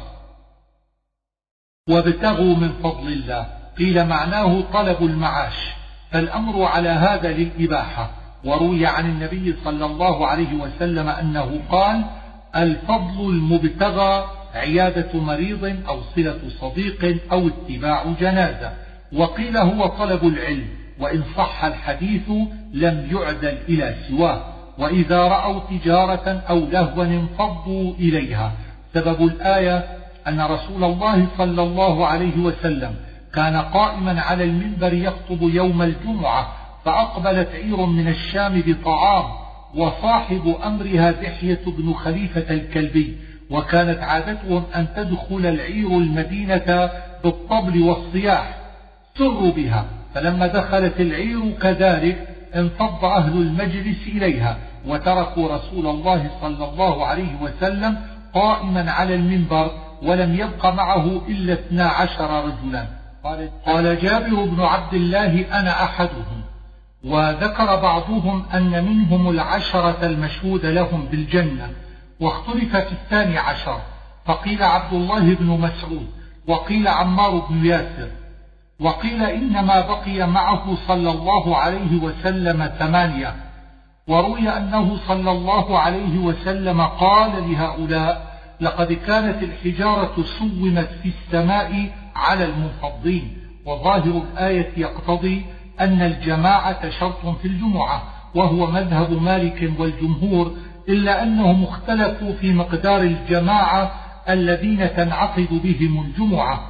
[1.89, 3.62] وابتغوا من فضل الله.
[3.77, 5.53] قيل معناه طلب المعاش.
[6.11, 8.09] فالأمر على هذا للإباحة.
[8.43, 12.03] وروي عن النبي صلى الله عليه وسلم أنه قال
[12.55, 18.71] الفضل المبتغى عيادة مريض أو صلة صديق أو اتباع جنازة.
[19.13, 20.67] وقيل هو طلب العلم
[20.99, 22.29] وإن صح الحديث
[22.73, 24.43] لم يعدل إلى سواه.
[24.77, 28.51] وإذا رأوا تجارة أو لهوا انفضوا إليها.
[28.93, 29.85] سبب الآية
[30.27, 32.95] أن رسول الله صلى الله عليه وسلم
[33.35, 36.47] كان قائما على المنبر يخطب يوم الجمعة
[36.85, 39.25] فأقبلت عير من الشام بطعام
[39.75, 43.17] وصاحب أمرها دحية بن خليفة الكلبي
[43.49, 46.89] وكانت عادتهم أن تدخل العير المدينة
[47.23, 48.57] بالطبل والصياح.
[49.17, 57.05] سروا بها فلما دخلت العير كذلك انفض أهل المجلس إليها وتركوا رسول الله صلى الله
[57.05, 57.97] عليه وسلم
[58.33, 59.71] قائما على المنبر
[60.03, 63.02] ولم يبق معه إلا اثنا عشر رجلا.
[63.65, 66.43] قال جابر بن عبد الله أنا أحدهم
[67.03, 71.69] وذكر بعضهم أن منهم العشرة المشهود لهم بالجنة
[72.19, 73.79] واختلف في الثاني عشر
[74.25, 76.07] فقيل عبد الله بن مسعود
[76.47, 78.09] وقيل عمار بن ياسر
[78.79, 83.35] وقيل إنما بقي معه صلى الله عليه وسلم ثمانية
[84.07, 92.45] وروي أنه صلى الله عليه وسلم قال لهؤلاء لقد كانت الحجارة سومت في السماء على
[92.45, 95.45] المنفضين وظاهر الآية يقتضي
[95.79, 98.03] أن الجماعة شرط في الجمعة
[98.35, 100.55] وهو مذهب مالك والجمهور
[100.89, 103.91] إلا أنهم اختلفوا في مقدار الجماعة
[104.29, 106.67] الذين تنعقد بهم الجمعة.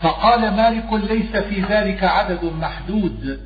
[0.00, 3.40] فقال مالك ليس في ذلك عدد محدود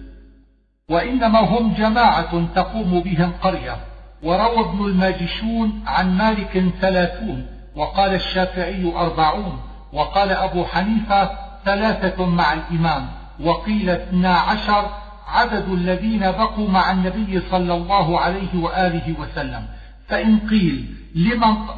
[0.91, 3.77] وإنما هم جماعة تقوم بهم قرية.
[4.23, 7.47] وروى ابن الماجشون عن مالك ثلاثون
[7.77, 9.59] وقال الشافعي أربعون.
[9.95, 11.31] وقال أبو حنيفة
[11.65, 13.07] ثلاثة مع الإمام
[13.41, 14.91] وقيل اثنا عشر
[15.29, 19.67] عدد الذين بقوا مع النبي صلى الله عليه وآله وسلم.
[20.09, 20.95] فإن قيل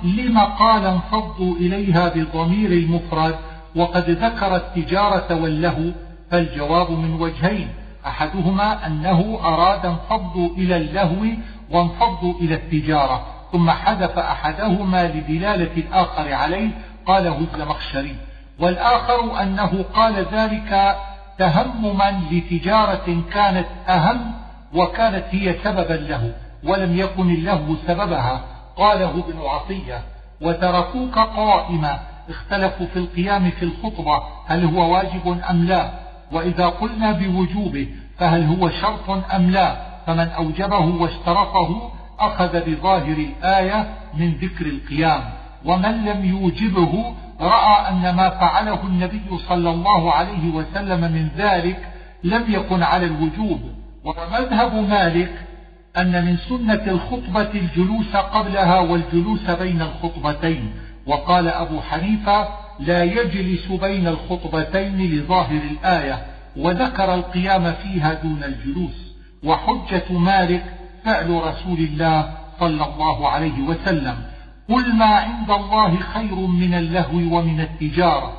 [0.05, 3.35] لما قال انفضوا إليها بضمير المفرد
[3.77, 5.91] وقد ذكر التجارة واللهو
[6.31, 7.69] فالجواب من وجهين
[8.07, 11.27] أحدهما أنه أراد انفضوا إلى اللهو
[11.71, 16.71] وانفضوا إلى التجارة ثم حذف أحدهما لدلالة الآخر عليه
[17.07, 18.17] قاله الزمخشري
[18.59, 20.97] والآخر أنه قال ذلك
[21.39, 24.33] تهمما لتجارة كانت أهم
[24.75, 26.33] وكانت هي سببا له
[26.65, 28.41] ولم يكن اللهو سببها
[28.77, 30.03] قاله ابن عطية.
[30.41, 35.91] وتركوك قائما اختلفوا في القيام في الخطبة هل هو واجب أم لا؟
[36.33, 37.89] وإذا قلنا بوجوبه
[38.19, 39.77] فهل هو شرط أم لا؟
[40.07, 45.23] فمن أوجبه واشترطه أخذ بظاهر الآية من ذكر القيام.
[45.67, 51.89] ومن لم يوجبه رأى أن ما فعله النبي صلى الله عليه وسلم من ذلك
[52.25, 53.61] لم يكن على الوجوب.
[54.05, 55.33] ومذهب مالك
[55.97, 60.73] أن من سنة الخطبة الجلوس قبلها والجلوس بين الخطبتين.
[61.07, 62.49] وقال أبو حنيفة
[62.79, 69.17] لا يجلس بين الخطبتين لظاهر الآية وذكر القيام فيها دون الجلوس.
[69.45, 70.65] وحجة مالك
[71.05, 74.17] فعل رسول الله صلى الله عليه وسلم.
[74.69, 78.33] قل ما عند الله خير من اللهو ومن التجارة.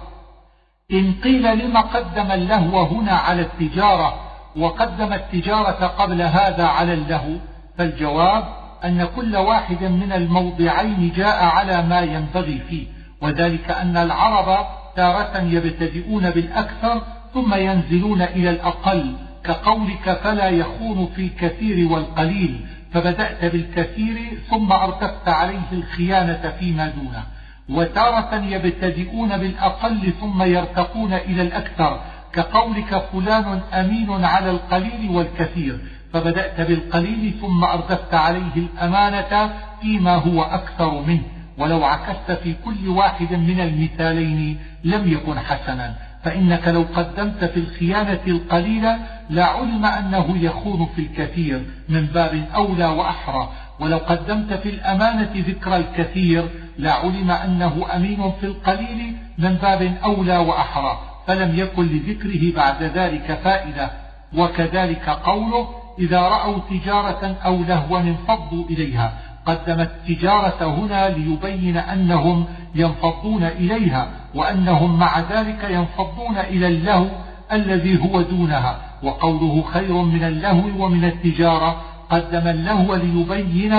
[0.92, 4.14] إن قيل لم قدم اللهو هنا على التجارة
[4.56, 7.34] وقدم التجارة قبل هذا على اللهو
[7.78, 8.44] فالجواب
[8.86, 12.88] أن كل واحد من الموضعين جاء على ما ينبغي فيه
[13.22, 14.66] وذلك أن العرب
[14.96, 17.02] تارة يبتدئون بالأكثر
[17.34, 22.66] ثم ينزلون إلى الأقل كقولك فلا يخون في الكثير والقليل
[22.98, 27.24] فبدأت بالكثير ثم أرتفت عليه الخيانة فيما دونه.
[27.70, 32.02] وتارة يبتدئون بالأقل ثم يرتقون إلى الأكثر
[32.34, 35.80] كقولك فلان أمين على القليل والكثير.
[36.14, 41.24] فبدأت بالقليل ثم أردفت عليه الأمانة فيما هو أكثر منه.
[41.58, 45.96] ولو عكست في كل واحد من المثالين لم يكن حسنا.
[46.24, 49.00] فإنك لو قدمت في الخيانة القليلة
[49.30, 53.50] لعلم أنه يخون في الكثير من باب أولى وأحرى.
[53.80, 56.50] ولو قدمت في الأمانة ذكر الكثير
[56.80, 61.00] لعلم أنه أمين في القليل من باب أولى وأحرى.
[61.28, 63.92] فلم يكن لذكره بعد ذلك فائدة.
[64.38, 65.68] وكذلك قوله
[66.00, 69.14] إذا رأوا تجارة أو لهوا انفضوا إليها.
[69.48, 72.46] قدم التجارة هنا ليبين أنهم
[72.76, 77.08] ينفضون إليها وأنهم مع ذلك ينفضون إلى اللهو
[77.52, 78.88] الذي هو دونها.
[79.04, 83.74] وقوله خير من اللهو ومن التجارة قدم اللهو ليبين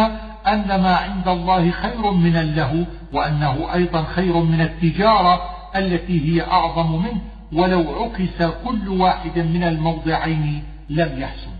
[0.46, 5.40] أن ما عند الله خير من اللهو وأنه أيضا خير من التجارة
[5.76, 7.20] التي هي أعظم منه
[7.52, 11.50] ولو عكس كل واحد من الموضعين لم يحسن.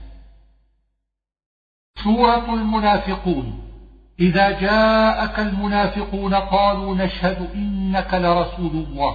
[2.05, 3.68] سورة المنافقون.
[4.21, 9.15] إذا جاءك المنافقون قالوا نشهد إنك لرسول الله.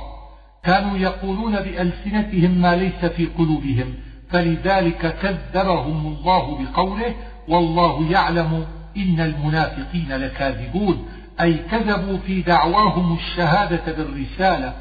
[0.64, 3.93] كانوا يقولون بألسنتهم ما ليس في قلوبهم
[4.30, 7.16] فلذلك كذبهم الله بقوله
[7.47, 8.66] والله يعلم
[8.97, 11.08] إن المنافقين لكاذبون
[11.41, 14.74] أي كذبوا في دعواهم الشهادة بالرسالة.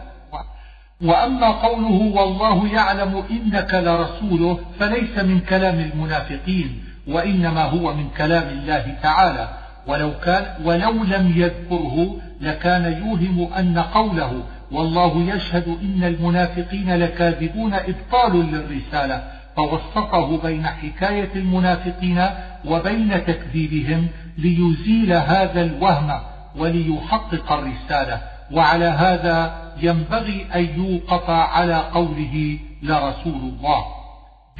[1.02, 8.96] وأما قوله والله يعلم إنك لرسوله فليس من كلام المنافقين وإنما هو من كلام الله
[9.02, 9.61] تعالى.
[9.86, 18.52] ولو, كان ولو لم يذكره لكان يوهم أن قوله والله يشهد إن المنافقين لكاذبون إبطال
[18.52, 19.24] للرسالة
[19.56, 22.26] فوسطه بين حكاية المنافقين
[22.64, 24.08] وبين تكذيبهم
[24.38, 26.20] ليزيل هذا الوهم
[26.56, 28.20] وليحقق الرسالة.
[28.52, 33.84] وعلى هذا ينبغي أن يوقف على قوله لرسول الله.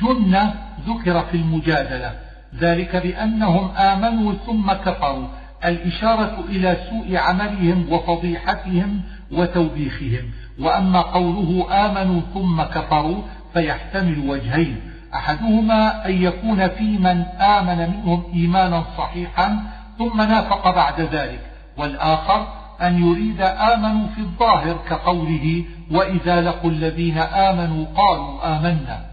[0.02, 0.54] جنة
[0.86, 2.12] ذكر في المجادلة.
[2.60, 5.26] ذلك بأنهم آمنوا ثم كفروا
[5.64, 9.00] الإشارة إلى سوء عملهم وفضيحتهم
[9.32, 10.24] وتوبيخهم.
[10.60, 13.22] وأما قوله آمنوا ثم كفروا
[13.54, 14.76] فيحتمل وجهين
[15.14, 19.58] أحدهما أن يكون في من آمن منهم إيمانا صحيحا
[19.98, 21.40] ثم نافق بعد ذلك
[21.76, 22.46] والآخر
[22.82, 29.11] أن يريد آمنوا في الظاهر كقوله وإذا لقوا الذين آمنوا قالوا آمنا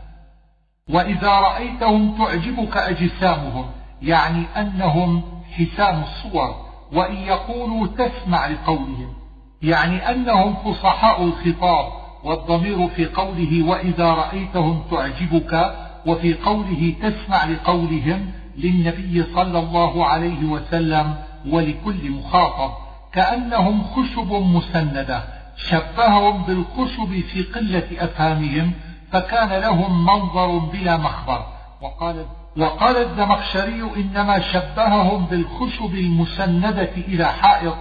[0.89, 3.65] وإذا رأيتهم تعجبك أجسامهم
[4.01, 5.21] يعني أنهم
[5.51, 6.55] حسام الصور
[6.93, 9.13] وإن يقولوا تسمع لقولهم
[9.61, 11.85] يعني أنهم فصحاء الخطاب
[12.23, 15.75] والضمير في قوله وإذا رأيتهم تعجبك
[16.05, 21.15] وفي قوله تسمع لقولهم للنبي صلى الله عليه وسلم
[21.49, 22.71] ولكل مخاطب
[23.13, 25.23] كأنهم خشب مسندة
[25.57, 28.71] شبههم بالخشب في قلة أفهامهم
[29.11, 31.45] فكان لهم منظر بلا مخبر.
[31.81, 32.25] وقال
[32.57, 37.75] وقال الزمخشري إنما شبههم بالخشب المسندة إلى حائط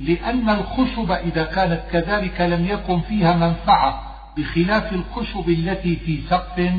[0.00, 4.02] لأن الخشب إذا كانت كذلك لم يكن فيها منفعة
[4.36, 6.72] بخلاف الخشب التي في سقف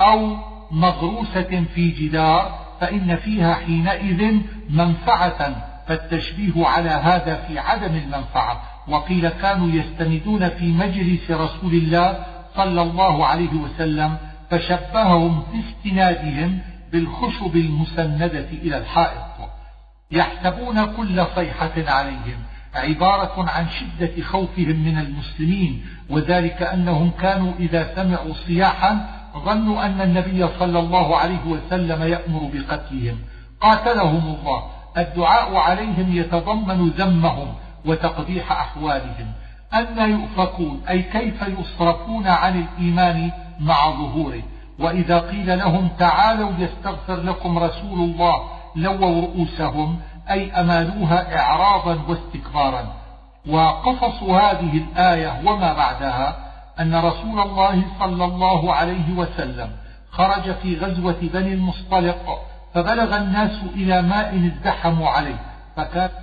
[0.00, 0.36] أو
[0.70, 4.36] مغروسة في جدار فإن فيها حينئذ
[4.70, 5.56] منفعة
[5.88, 8.62] فالتشبيه على هذا في عدم المنفعة.
[8.88, 12.24] وقيل كانوا يستندون في مجلس رسول الله
[12.56, 14.16] صلى الله عليه وسلم
[14.50, 16.58] فشبههم في استنادهم
[16.92, 19.50] بالخشب المسندة إلى الحائط.
[20.10, 22.38] يحسبون كل صيحة عليهم
[22.74, 29.06] عبارة عن شدة خوفهم من المسلمين وذلك أنهم كانوا إذا سمعوا صياحا
[29.44, 33.18] ظنوا أن النبي صلى الله عليه وسلم يأمر بقتلهم.
[33.60, 34.62] قاتلهم الله.
[34.98, 37.54] الدعاء عليهم يتضمن ذمهم
[37.84, 39.32] وتقبيح أحوالهم.
[39.82, 44.42] أن يؤفكون أي كيف يصرفون عن الإيمان مع ظهوره.
[44.78, 48.42] وإذا قيل لهم تعالوا يستغفر لكم رسول الله
[48.76, 49.98] لووا رؤوسهم
[50.30, 52.92] أي أمالوها إعراضا واستكبارا.
[53.48, 56.36] وقصص هذه الآية وما بعدها
[56.80, 59.70] أن رسول الله صلى الله عليه وسلم
[60.10, 62.38] خرج في غزوة بني المصطلق
[62.74, 65.36] فبلغ الناس إلى ماء ازدحموا عليه.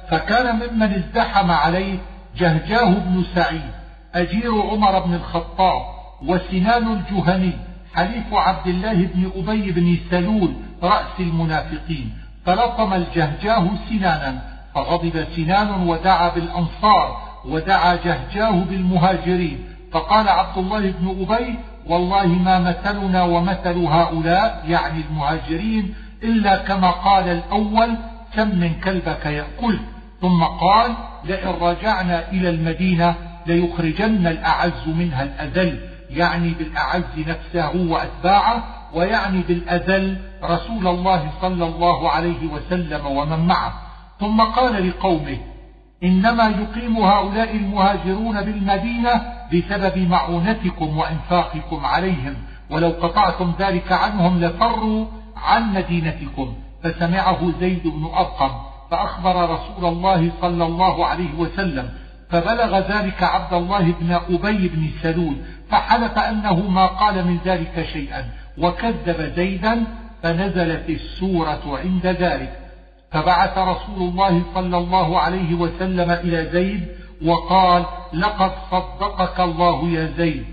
[0.09, 1.99] فكان, ممن ازدحم عليه
[2.37, 3.71] جهجاه بن سعيد
[4.15, 5.81] أجير عمر بن الخطاب
[6.25, 7.53] وسنان الجهني
[7.95, 10.53] حليف عبد الله بن أبي بن سلول
[10.83, 12.13] رأس المنافقين.
[12.45, 14.41] فلطم الجهجاه سنانا
[14.75, 19.65] فغضب سنان ودعا بالأنصار ودعا جهجاه بالمهاجرين.
[19.91, 21.55] فقال عبد الله بن أبي
[21.87, 27.97] والله ما مثلنا ومثل هؤلاء يعني المهاجرين إلا كما قال الأول
[28.35, 29.79] كم من كلبك يأكل؟
[30.23, 30.91] ثم قال
[31.23, 33.15] لئن رجعنا إلى المدينة
[33.45, 35.79] ليخرجن الأعز منها الأذل.
[36.09, 38.63] يعني بالأعز نفسه وأتباعه
[38.93, 43.73] ويعني بالأذل رسول الله صلى الله عليه وسلم ومن معه.
[44.19, 45.37] ثم قال لقومه
[46.03, 49.21] إنما يقيم هؤلاء المهاجرون بالمدينة
[49.53, 52.35] بسبب معونتكم وإنفاقكم عليهم
[52.69, 55.05] ولو قطعتم ذلك عنهم لفروا
[55.37, 56.53] عن مدينتكم.
[56.83, 61.89] فسمعه زيد بن أرقم فأخبر رسول الله صلى الله عليه وسلم
[62.29, 65.35] فبلغ ذلك عبد الله بن أبي بن سلول
[65.69, 68.25] فحلف أنه ما قال من ذلك شيئا
[68.57, 69.83] وكذب زيدا
[70.23, 72.59] فنزلت السورة عند ذلك.
[73.11, 76.87] فبعث رسول الله صلى الله عليه وسلم إلى زيد
[77.25, 80.45] وقال لقد صدقك الله يا زيد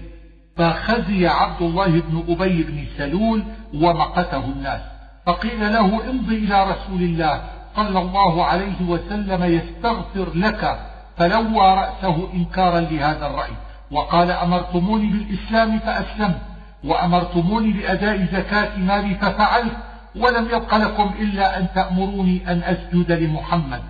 [0.56, 4.80] فخزي عبد الله بن أبي بن سلول ومقته الناس
[5.26, 10.80] فقيل له امضي إلى رسول الله صلى الله عليه وسلم يستغفر لك
[11.16, 13.52] فلوى رأسه إنكارا لهذا الرأي.
[13.90, 16.40] وقال أمرتموني بالإسلام فأسلمت
[16.84, 19.76] وأمرتموني بأداء زكاة مالي ففعلت
[20.16, 23.82] ولم يبق لكم إلا أن تأمروني أن أسجد لمحمد.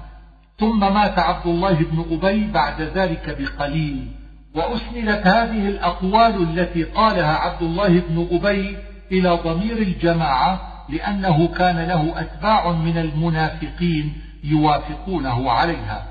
[0.58, 4.12] ثم مات عبد الله بن أبي بعد ذلك بقليل.
[4.54, 8.76] وأسندت هذه الأقوال التي قالها عبد الله بن أبي
[9.12, 14.12] إلى ضمير الجماعة لأنه كان له أتباع من المنافقين
[14.44, 16.06] يوافقونه عليها.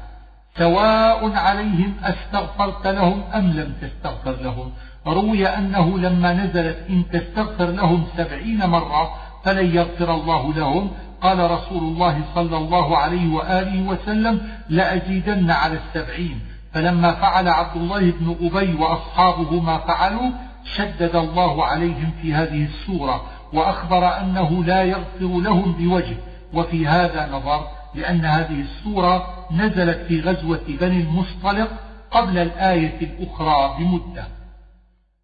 [0.57, 4.71] سواء عليهم أستغفرت لهم أم لم تستغفر لهم.
[5.07, 9.09] روي أنه لما نزلت إن تستغفر لهم سبعين مرة
[9.43, 10.91] فلن يغفر الله لهم.
[11.21, 16.39] قال رسول الله صلى الله عليه وآله وسلم لأزيدن على السبعين.
[16.73, 20.31] فلما فعل عبد الله بن أبي وأصحابه ما فعلوا
[20.75, 23.21] شدد الله عليهم في هذه السورة.
[23.53, 26.17] وأخبر أنه لا يغفر لهم بوجه.
[26.53, 31.69] وفي هذا نظر لأن هذه السورة نزلت في غزوة بني المصطلق
[32.11, 34.27] قبل الآية الأخرى بمدة.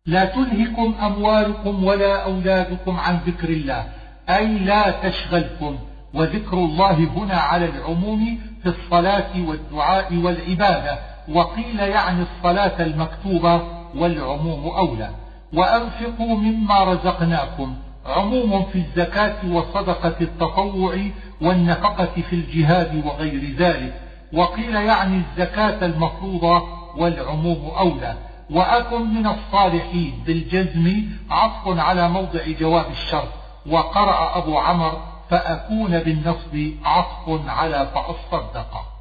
[0.06, 3.86] لا تلهكم أموالكم ولا أولادكم عن ذكر الله.
[4.30, 5.78] أي لا تشغلكم.
[6.14, 11.00] وذكر الله هنا على العموم في الصلاة والدعاء والعبادة.
[11.34, 13.62] وقيل يعني الصلاة المكتوبة
[13.96, 15.10] والعموم أولى.
[15.54, 17.76] وأنفقوا مما رزقناكم.
[18.06, 20.98] عموم في الزكاة وصدقة التطوع
[21.42, 24.02] والنفقة في الجهاد وغير ذلك.
[24.34, 26.64] وقيل يعني الزكاة المفروضة
[26.98, 28.16] والعموم أولى.
[28.52, 33.30] وأكن من الصالحين بالجزم عطف على موضع جواب الشرط.
[33.66, 38.96] وقرأ أبو عمر فأكون بالنصب عطف على فأصدق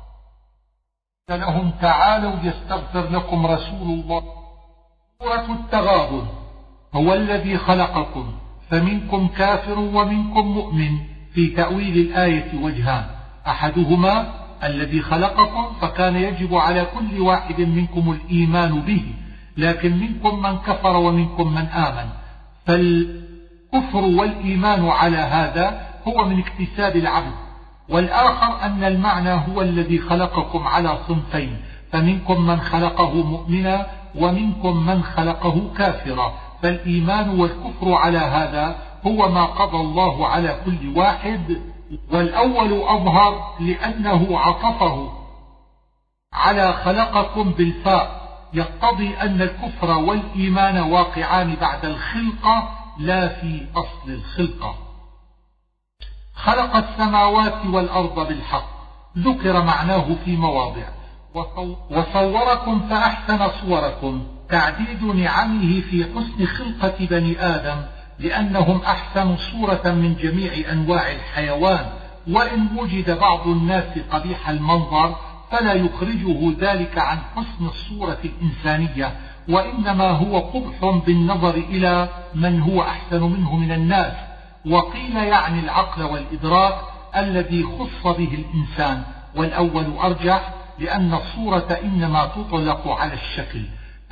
[1.30, 4.22] لهم تعالوا يستغفر لكم رسول الله.
[5.18, 6.26] سورة التغابن.
[6.94, 8.43] هو الذي خلقكم.
[8.70, 10.98] فمنكم كافر ومنكم مؤمن.
[11.34, 13.04] في تأويل الآية وجهان.
[13.46, 14.26] أحدهما
[14.64, 19.02] الذي خلقكم فكان يجب على كل واحد منكم الإيمان به
[19.56, 22.08] لكن منكم من كفر ومنكم من آمن.
[22.66, 27.34] فالكفر والإيمان على هذا هو من اكتساب العبد.
[27.88, 31.56] والآخر أن المعنى هو الذي خلقكم على صنفين.
[31.92, 36.34] فمنكم من خلقه مؤمنا ومنكم من خلقه كافرا.
[36.64, 41.60] فالإيمان والكفر على هذا هو ما قضى الله على كل واحد
[42.12, 45.12] والأول أظهر لأنه عطفه.
[46.32, 48.24] على خلقكم بالفاء.
[48.52, 54.74] يقتضي أن الكفر والإيمان واقعان بعد الخلقة لا في أصل الخلقة.
[56.34, 58.74] خلق السماوات والأرض بالحق.
[59.18, 60.88] ذكر معناه في مواضع.
[61.90, 64.33] وصوركم فأحسن صوركم.
[64.48, 67.82] تعديد نعمه في حسن خلقة بني آدم
[68.18, 71.86] لأنهم أحسن صورة من جميع أنواع الحيوان
[72.28, 75.16] وإن وجد بعض الناس قبيح المنظر
[75.50, 79.16] فلا يخرجه ذلك عن حسن الصورة الإنسانية
[79.48, 84.12] وإنما هو قبح بالنظر إلى من هو أحسن منه من الناس.
[84.66, 86.74] وقيل يعني العقل والإدراك
[87.16, 89.02] الذي خص به الإنسان
[89.36, 93.60] والأول أرجح لأن الصورة إنما تطلق على الشكل.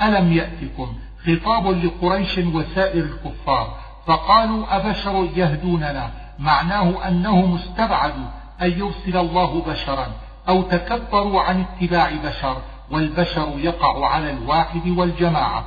[0.03, 0.95] ألم يأتكم
[1.26, 3.76] خطاب لقريش وسائر الكفار
[4.07, 8.26] فقالوا أبشر يهدوننا معناه أنهم استبعدوا
[8.62, 10.07] أن يرسل الله بشرا
[10.49, 12.57] أو تكبروا عن اتباع بشر
[12.90, 15.64] والبشر يقع على الواحد والجماعة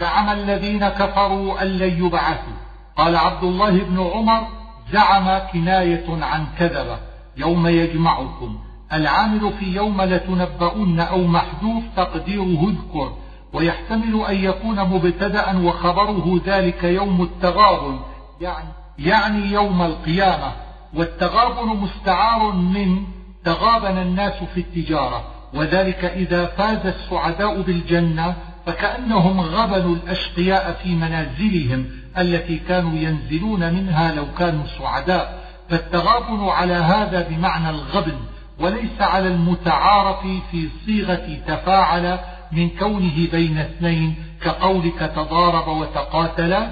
[0.00, 2.52] زعم الذين كفروا أن لن يبعثوا
[2.96, 4.46] قال عبد الله بن عمر
[4.92, 6.98] زعم كناية عن كذبة
[7.36, 8.58] يوم يجمعكم
[8.92, 13.12] العامل في يوم لتنبؤن أو محذوف تقديره اذكر
[13.52, 18.00] ويحتمل أن يكون مبتدأ وخبره ذلك يوم التغابن
[18.40, 20.52] يعني, يعني يوم القيامة
[20.94, 23.02] والتغابن مستعار من
[23.44, 25.24] تغابن الناس في التجارة
[25.54, 28.34] وذلك إذا فاز السعداء بالجنة
[28.66, 31.86] فكأنهم غبنوا الأشقياء في منازلهم
[32.18, 35.42] التي كانوا ينزلون منها لو كانوا سعداء.
[35.68, 38.16] فالتغابن على هذا بمعنى الغبن
[38.60, 42.18] وليس على المتعارف في صيغة تفاعل
[42.52, 46.66] من كونه بين اثنين كقولك تضارب وتقاتل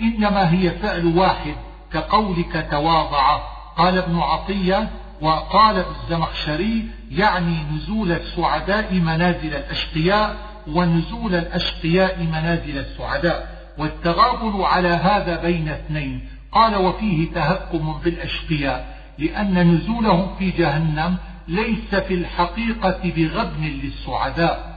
[0.00, 1.54] إنما هي فعل واحد
[1.92, 3.36] كقولك تواضع.
[3.76, 4.88] قال ابن عطية
[5.20, 13.56] وقال الزمخشري يعني نزول السعداء منازل الأشقياء ونزول الأشقياء منازل السعداء.
[13.78, 16.28] والتغابن على هذا بين اثنين.
[16.52, 21.16] قال وفيه تهكم بالأشقياء لأن نزولهم في جهنم
[21.48, 24.75] ليس في الحقيقة بغبن للسعداء.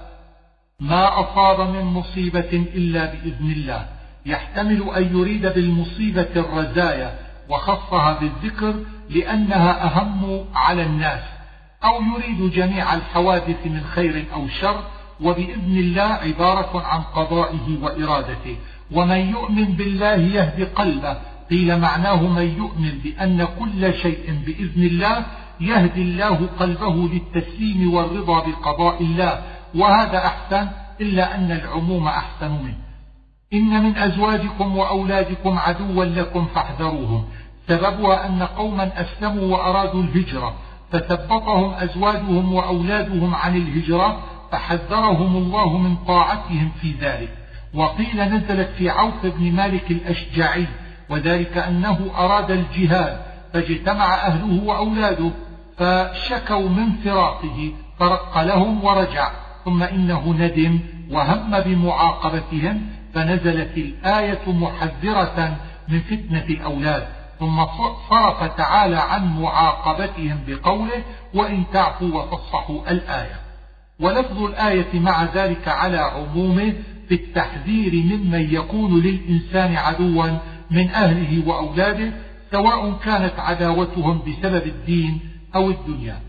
[0.79, 3.85] ما أصاب من مصيبة إلا بإذن الله.
[4.25, 7.19] يحتمل أن يريد بالمصيبة الرزايا
[7.49, 8.75] وخصها بالذكر
[9.09, 11.21] لأنها أهم على الناس
[11.83, 14.83] أو يريد جميع الحوادث من خير أو شر
[15.21, 18.55] وبإذن الله عبارة عن قضائه وإرادته.
[18.91, 21.17] ومن يؤمن بالله يهدي قلبه.
[21.49, 25.25] قيل معناه من يؤمن بأن كل شيء بإذن الله
[25.61, 29.43] يهدي الله قلبه للتسليم والرضا بقضاء الله.
[29.75, 30.67] وهذا أحسن
[31.01, 32.77] إلا أن العموم أحسن منه.
[33.53, 37.25] إن من أزواجكم وأولادكم عدوا لكم فاحذروهم.
[37.67, 40.53] سببها أن قوما أسلموا وأرادوا الهجرة.
[40.91, 44.19] فثبطهم أزواجهم وأولادهم عن الهجرة
[44.51, 47.29] فحذرهم الله من طاعتهم في ذلك.
[47.73, 50.67] وقيل نزلت في عوف بن مالك الأشجعي
[51.09, 53.21] وذلك أنه أراد الجهاد
[53.53, 55.31] فاجتمع أهله وأولاده
[55.77, 59.31] فشكوا من فراقه فرق لهم ورجع.
[59.65, 60.79] ثم إنه ندم
[61.11, 62.81] وهم بمعاقبتهم
[63.13, 65.57] فنزلت الآية محذرة
[65.87, 67.07] من فتنة الأولاد.
[67.39, 67.65] ثم
[68.09, 71.03] صرف تعالى عن معاقبتهم بقوله
[71.33, 73.39] وإن تعفوا وتصفحوا الآية.
[73.99, 76.73] ولفظ الآية مع ذلك على عمومه
[77.09, 80.27] في التحذير ممن يكون للإنسان عدوا
[80.71, 82.11] من أهله وأولاده
[82.51, 85.19] سواء كانت عداوتهم بسبب الدين
[85.55, 86.28] أو الدنيا.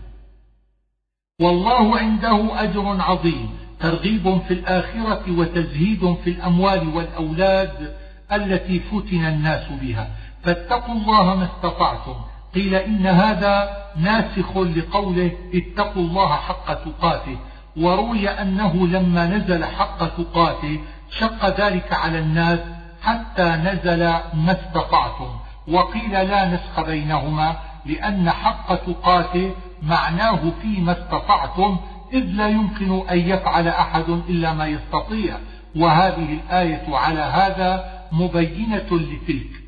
[1.39, 3.49] والله عنده أجر عظيم.
[3.79, 7.95] ترغيب في الآخرة وتزهيد في الأموال والأولاد
[8.31, 10.07] التي فتن الناس بها.
[10.43, 12.15] فاتقوا الله ما استطعتم.
[12.55, 17.37] قيل إن هذا ناسخ لقوله اتقوا الله حق تقاته.
[17.77, 20.79] وروي أنه لما نزل حق تقاته
[21.09, 22.59] شق ذلك على الناس
[23.01, 24.03] حتى نزل
[24.33, 25.29] ما استطعتم.
[25.67, 27.55] وقيل لا نسخ بينهما
[27.85, 29.51] لأن حق تقاته
[29.81, 31.77] معناه فيما استطعتم
[32.13, 35.37] إذ لا يمكن أن يفعل أحد إلا ما يستطيع.
[35.75, 39.61] وهذه الآية على هذا مبينة لتلك.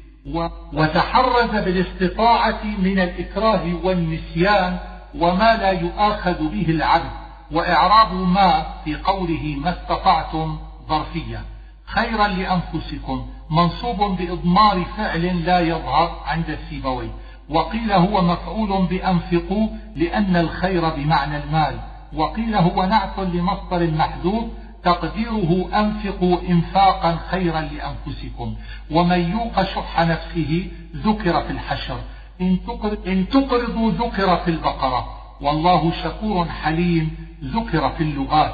[0.74, 4.80] وتحرز بالاستطاعة من الإكراه والنسيان
[5.16, 7.12] وما لا يؤاخذ به العبد.
[7.52, 10.58] وإعراب ما في قوله ما استطعتم
[10.90, 11.42] ظرفيا.
[11.86, 17.10] خيرا لأنفسكم منصوب بإضمار فعل لا يظهر عند السيبوي
[17.50, 21.80] وقيل هو مفعول بأنفقوا لأن الخير بمعنى المال.
[22.14, 24.44] وقيل هو نعت لمصدر محذوف
[24.84, 28.56] تقديره أنفقوا إنفاقا خيرا لأنفسكم.
[28.92, 32.00] ومن يوق شح نفسه ذكر في الحشر.
[32.42, 35.08] إن تقرضوا ذكر في البقرة.
[35.42, 38.54] والله شكور حليم ذكر في اللغات.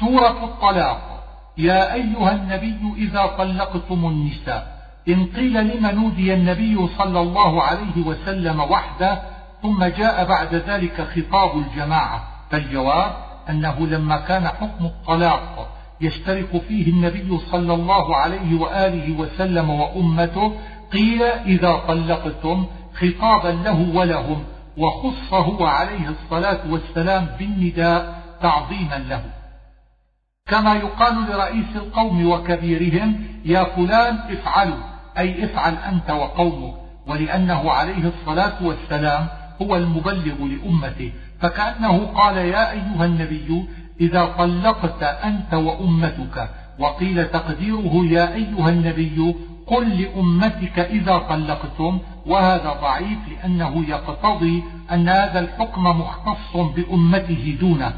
[0.00, 1.24] سورة الطلاق.
[1.58, 4.79] يا أيها النبي إذا طلقتم النساء.
[5.08, 9.22] إن قيل لم نودي النبي صلى الله عليه وسلم وحده
[9.62, 13.12] ثم جاء بعد ذلك خطاب الجماعة فالجواب
[13.50, 15.68] أنه لما كان حكم الطلاق
[16.00, 20.52] يشترك فيه النبي صلى الله عليه وآله وسلم وأمته
[20.92, 24.44] قيل إذا طلقتم خطابا له ولهم
[24.76, 29.24] وخص هو عليه الصلاة والسلام بالنداء تعظيما له.
[30.46, 36.74] كما يقال لرئيس القوم وكبيرهم يا فلان افعلوا أي افعل أنت وقومك
[37.06, 39.26] ولأنه عليه الصلاة والسلام
[39.62, 41.12] هو المبلغ لأمته.
[41.40, 43.64] فكأنه قال يا أيها النبي
[44.00, 46.48] إذا طلقت أنت وأمتك
[46.78, 49.34] وقيل تقديره يا أيها النبي
[49.66, 51.98] قل لأمتك إذا طلقتم.
[52.26, 57.92] وهذا ضعيف لأنه يقتضي أن هذا الحكم مختص بأمته دونه.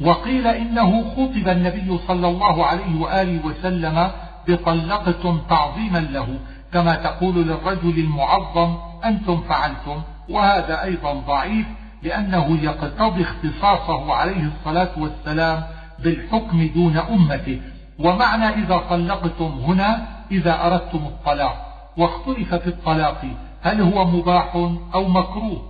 [0.00, 4.10] وقيل إنه خطب النبي صلى الله عليه وآله وسلم
[4.48, 6.38] بطلقتم تعظيما له
[6.72, 11.66] كما تقول للرجل المعظم أنتم فعلتم وهذا أيضا ضعيف
[12.02, 15.62] لأنه يقتضي اختصاصه عليه الصلاة والسلام
[15.98, 17.60] بالحكم دون أمته.
[17.98, 21.68] ومعنى إذا طلقتم هنا إذا أردتم الطلاق.
[21.96, 23.24] واختلف في الطلاق
[23.62, 24.54] هل هو مباح
[24.94, 25.62] أو مكروه؟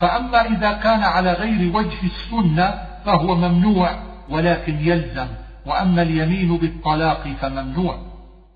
[0.00, 2.74] فأما إذا كان على غير وجه السنة
[3.04, 3.90] فهو ممنوع
[4.28, 5.26] ولكن يلزم.
[5.66, 7.98] وأما اليمين بالطلاق فممنوع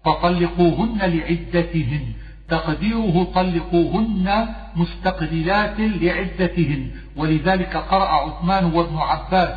[0.04, 2.12] فطلقوهن لعدتهن
[2.48, 4.46] تقديره طلقوهن
[4.76, 9.54] مستقبلات لعدتهن ولذلك قرأ عثمان وابن عباس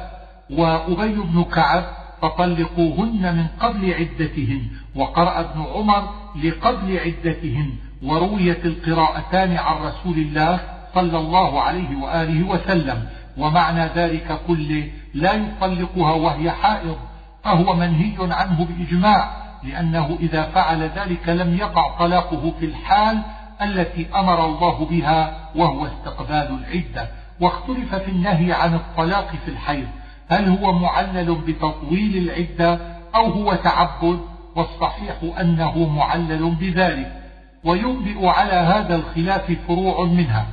[0.50, 1.84] وأبي بن كعب
[2.22, 4.62] فطلقوهن من قبل عدتهن
[4.96, 6.10] وقرأ ابن عمر
[6.44, 7.70] لقبل عدتهن
[8.04, 10.60] ورويت القراءتان عن رسول الله
[10.96, 13.06] صلى الله عليه وآله وسلم
[13.38, 16.98] ومعنى ذلك كله لا يطلقها وهي حائض.
[17.44, 23.22] فهو منهي عنه بإجماع لأنه إذا فعل ذلك لم يقع طلاقه في الحال
[23.62, 27.10] التي أمر الله بها وهو استقبال العدة.
[27.40, 29.88] واختلف في النهي عن الطلاق في الحيض
[30.30, 32.80] هل هو معلل بتطويل العدة
[33.16, 34.20] أو هو تعبد؟
[34.56, 37.24] والصحيح أنه معلل بذلك.
[37.64, 40.46] وينبئ على هذا الخلاف فروع منها.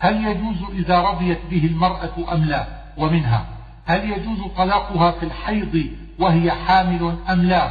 [0.00, 2.66] هل يجوز إذا رضيت به المرأة أم لا؟
[2.98, 3.44] ومنها
[3.86, 5.86] هل يجوز طلاقها في الحيض
[6.18, 7.70] وهي حامل أم لا؟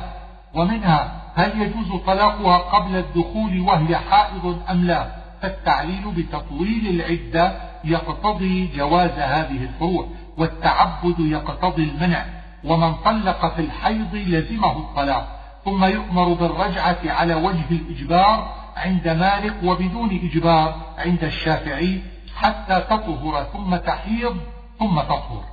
[0.54, 5.08] ومنها هل يجوز طلاقها قبل الدخول وهي حائض أم لا؟
[5.42, 12.26] فالتعليل بتطويل العدة يقتضي جواز هذه الفروع والتعبد يقتضي المنع.
[12.64, 15.40] ومن طلق في الحيض لزمه الطلاق.
[15.66, 22.02] ثم يؤمر بالرجعة على وجه الإجبار عند مالك وبدون إجبار عند الشافعي
[22.36, 24.38] حتى تطهر ثم تحيض
[24.80, 25.51] ثم تطهر.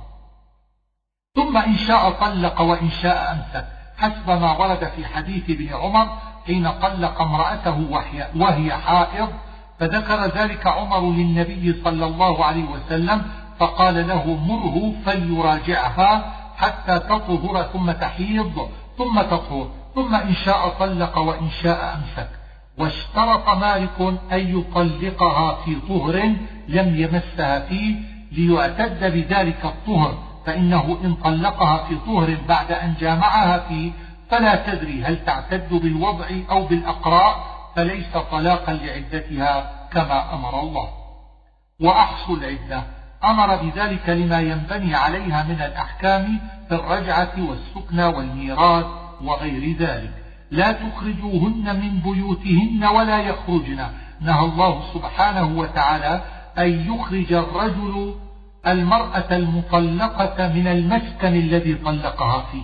[1.39, 3.65] ثم إن شاء طلق وإن شاء أمسك
[3.97, 6.07] حسب ما ورد في حديث ابن عمر
[6.47, 7.87] حين طلق امرأته
[8.35, 9.29] وهي حائض
[9.79, 13.21] فذكر ذلك عمر للنبي صلى الله عليه وسلم
[13.59, 21.49] فقال له مره فليراجعها حتى تطهر ثم تحيض ثم تطهر ثم إن شاء طلق وإن
[21.63, 22.29] شاء أمسك.
[22.77, 26.35] واشترط مالك أن يطلقها في طهر
[26.67, 27.95] لم يمسها فيه
[28.31, 30.28] ليعتد بذلك الطهر.
[30.45, 33.91] فإنه إن طلقها في طهر بعد أن جامعها فيه
[34.29, 40.89] فلا تدري هل تعتد بالوضع أو بالأقراء فليس طلاقا لعدتها كما أمر الله.
[41.81, 42.83] وأحصوا العدة.
[43.23, 48.85] أمر بذلك لما ينبني عليها من الأحكام في الرجعة والسكنى والميراث
[49.23, 50.11] وغير ذلك.
[50.51, 53.87] لا تخرجوهن من بيوتهن ولا يخرجن.
[54.21, 56.21] نهى الله سبحانه وتعالى
[56.57, 58.15] أن يخرج الرجل
[58.67, 62.63] المرأة المطلقة من المسكن الذي طلقها فيه.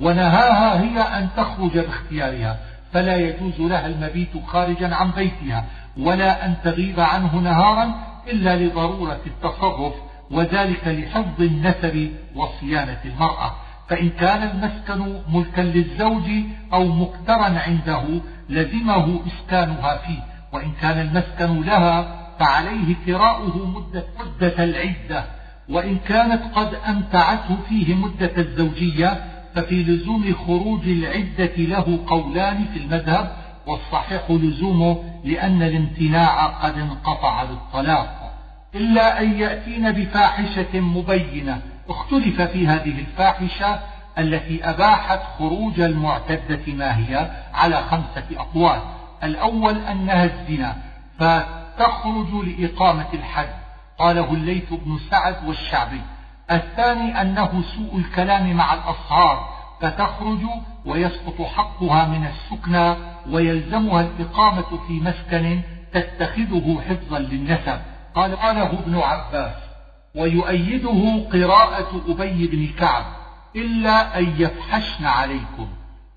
[0.00, 2.58] ونهاها هي أن تخرج باختيارها
[2.92, 5.64] فلا يجوز لها المبيت خارجا عن بيتها
[5.98, 7.94] ولا أن تغيب عنه نهارا
[8.28, 9.94] إلا لضرورة التصرف
[10.30, 13.54] وذلك لحفظ النسب وصيانة المرأة.
[13.88, 16.30] فإن كان المسكن ملكا للزوج
[16.72, 18.02] أو مقدرا عنده
[18.48, 20.22] لزمه إسكانها فيه
[20.52, 25.24] وإن كان المسكن لها فعليه كراؤه مدة, مدة العدة
[25.68, 29.24] وإن كانت قد أمتعته فيه مدة الزوجية
[29.54, 38.32] ففي لزوم خروج العدة له قولان في المذهب والصحيح لزومه لأن الامتناع قد انقطع بالطلاق
[38.74, 43.80] إلا أن يأتين بفاحشة مبينة اختلف في هذه الفاحشة
[44.18, 48.80] التي أباحت خروج المعتدة ما هي على خمسة أقوال.
[49.22, 50.76] الأول أنها الزنا
[51.76, 53.48] فتخرج لإقامة الحد
[53.98, 56.00] قاله الليث بن سعد والشعبي.
[56.50, 59.48] الثاني أنه سوء الكلام مع الأصهار
[59.80, 60.40] فتخرج
[60.86, 62.94] ويسقط حقها من السكنى
[63.30, 65.60] ويلزمها الإقامة في مسكن
[65.92, 67.80] تتخذه حفظا للنسب.
[68.14, 69.56] قال قاله ابن عباس.
[70.14, 73.04] ويؤيده قراءة أبي بن كعب
[73.56, 75.68] إلا أن يفحشن عليكم.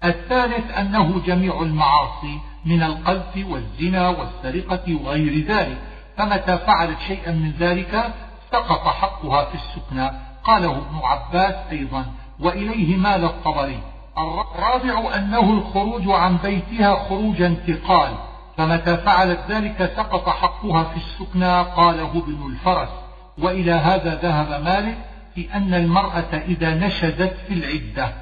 [0.04, 5.78] الثالث أنه جميع المعاصي من القذف والزنا والسرقة وغير ذلك
[6.20, 8.14] فمتى فعلت شيئا من ذلك؟
[8.52, 10.12] سقط حقها في السكنى
[10.44, 12.06] قاله ابن عباس أيضا.
[12.40, 13.80] وإليه مال الطبري.
[14.18, 18.14] الرابع أنه الخروج عن بيتها خروج انتقال
[18.58, 22.90] فمتى فعلت ذلك؟ سقط حقها في السكنى قاله ابن الفرس.
[23.38, 24.98] وإلى هذا ذهب مالك
[25.36, 28.14] في أن المرأة إذا نشزت في العدة.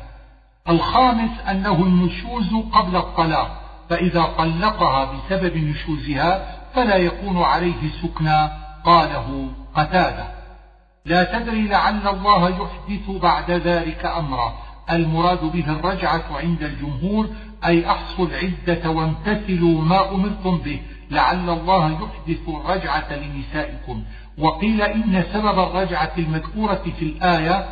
[0.70, 3.67] الخامس أنه النشوز قبل الطلاق.
[3.90, 8.50] فإذا طلقها بسبب نشوزها فلا يكون عليه سكنى
[8.86, 10.28] قاله قتادة.
[11.06, 14.54] لا تدري لعل الله يحدث بعد ذلك أمرا.
[14.92, 17.30] المراد به الرجعة عند الجمهور
[17.66, 20.82] أي أحصوا العدة وامتثلوا ما أمرتم به.
[21.12, 24.04] لعل الله يحدث الرجعة لنسائكم.
[24.38, 27.66] وقيل إن سبب الرجعة المذكورة في الآية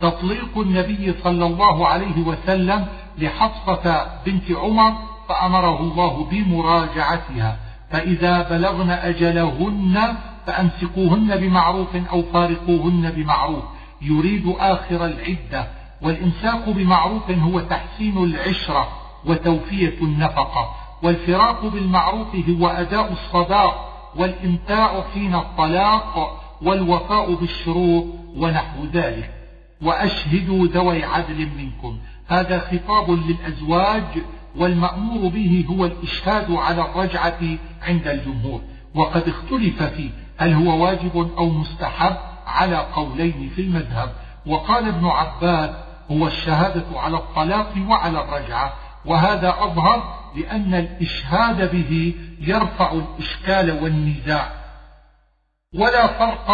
[0.00, 2.86] تطليق النبي صلى الله عليه وسلم
[3.18, 4.92] لحفصة بنت عمر
[5.28, 7.56] فأمره الله بمراجعتها.
[7.90, 10.16] فإذا بلغن أجلهن
[10.46, 13.64] فأمسكوهن بمعروف أو فارقوهن بمعروف.
[14.02, 15.68] يريد آخر العدة.
[16.02, 18.88] والإمساك بمعروف هو تحسين العشرة
[19.26, 20.74] وتوفية النفقة.
[21.02, 28.04] والفراق بالمعروف هو أداء الصداق والإمتاع حين الطلاق والوفاء بالشروط
[28.36, 29.30] ونحو ذلك.
[29.82, 31.98] وأشهدوا ذوي عدل منكم.
[32.28, 34.04] هذا خطاب للأزواج
[34.58, 37.40] والمأمور به هو الإشهاد على الرجعة
[37.82, 38.60] عند الجمهور.
[38.94, 44.12] وقد اختلف فيه هل هو واجب أو مستحب على قولين في المذهب.
[44.46, 45.70] وقال ابن عباس
[46.10, 48.72] هو الشهادة على الطلاق وعلى الرجعة.
[49.04, 54.50] وهذا أظهر لأن الإشهاد به يرفع الإشكال والنزاع.
[55.74, 56.50] ولا فرق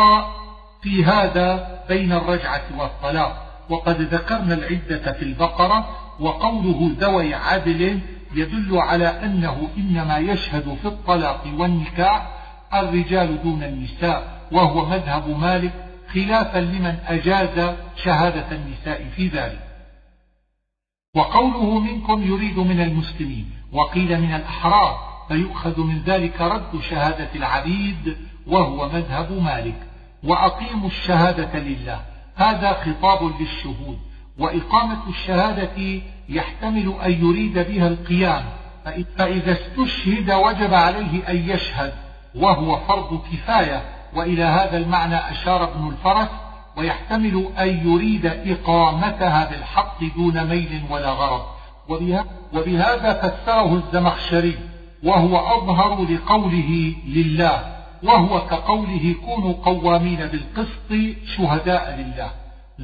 [0.82, 3.48] في هذا بين الرجعة والطلاق.
[3.70, 5.88] وقد ذكرنا العدة في البقرة
[6.22, 8.00] وقوله ذوي عدل
[8.34, 12.28] يدل على أنه إنما يشهد في الطلاق والنكاح
[12.74, 15.72] الرجال دون النساء وهو مذهب مالك
[16.14, 19.60] خلافا لمن أجاز شهادة النساء في ذلك.
[21.16, 28.16] وقوله منكم يريد من المسلمين وقيل من الأحرار فيؤخذ من ذلك رد شهادة العبيد
[28.46, 29.86] وهو مذهب مالك.
[30.24, 32.00] وأقيموا الشهادة لله
[32.36, 34.11] هذا خطاب للشهود.
[34.38, 38.44] وإقامة الشهادة يحتمل أن يريد بها القيام
[39.18, 41.92] فإذا استشهد وجب عليه أن يشهد
[42.34, 43.82] وهو فرض كفاية
[44.14, 46.28] وإلى هذا المعنى أشار ابن الفرس
[46.76, 51.42] ويحتمل أن يريد إقامتها بالحق دون ميل ولا غرض.
[52.52, 54.58] وبهذا فسره الزمخشري
[55.02, 62.41] وهو أظهر لقوله لله وهو كقوله كونوا قوامين بالقسط شهداء لله.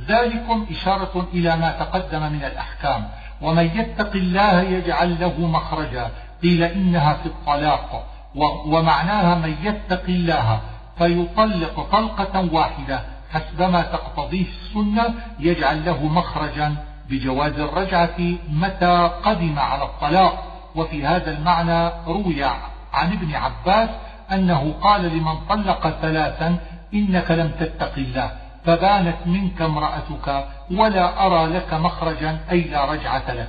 [0.09, 3.09] ذلكم إشارة إلى ما تقدم من الأحكام.
[3.42, 6.11] ومن يتق الله يجعل له مخرجا.
[6.42, 8.07] قيل إنها في الطلاق.
[8.66, 10.61] ومعناها من يتق الله
[10.99, 13.03] فيطلق طلقة واحدة.
[13.32, 16.74] حسبما تقتضيه السنة يجعل له مخرجا.
[17.11, 18.18] بجواز الرجعة
[18.49, 20.44] متى قدم على الطلاق.
[20.76, 22.44] وفي هذا المعنى روي
[22.92, 23.88] عن ابن عباس
[24.32, 26.57] أنه قال لمن طلق ثلاثا
[26.94, 28.30] إنك لم تتق الله.
[28.68, 33.48] فبانت منك امرأتك ولا أرى لك مخرجا أي لا رجعة لك.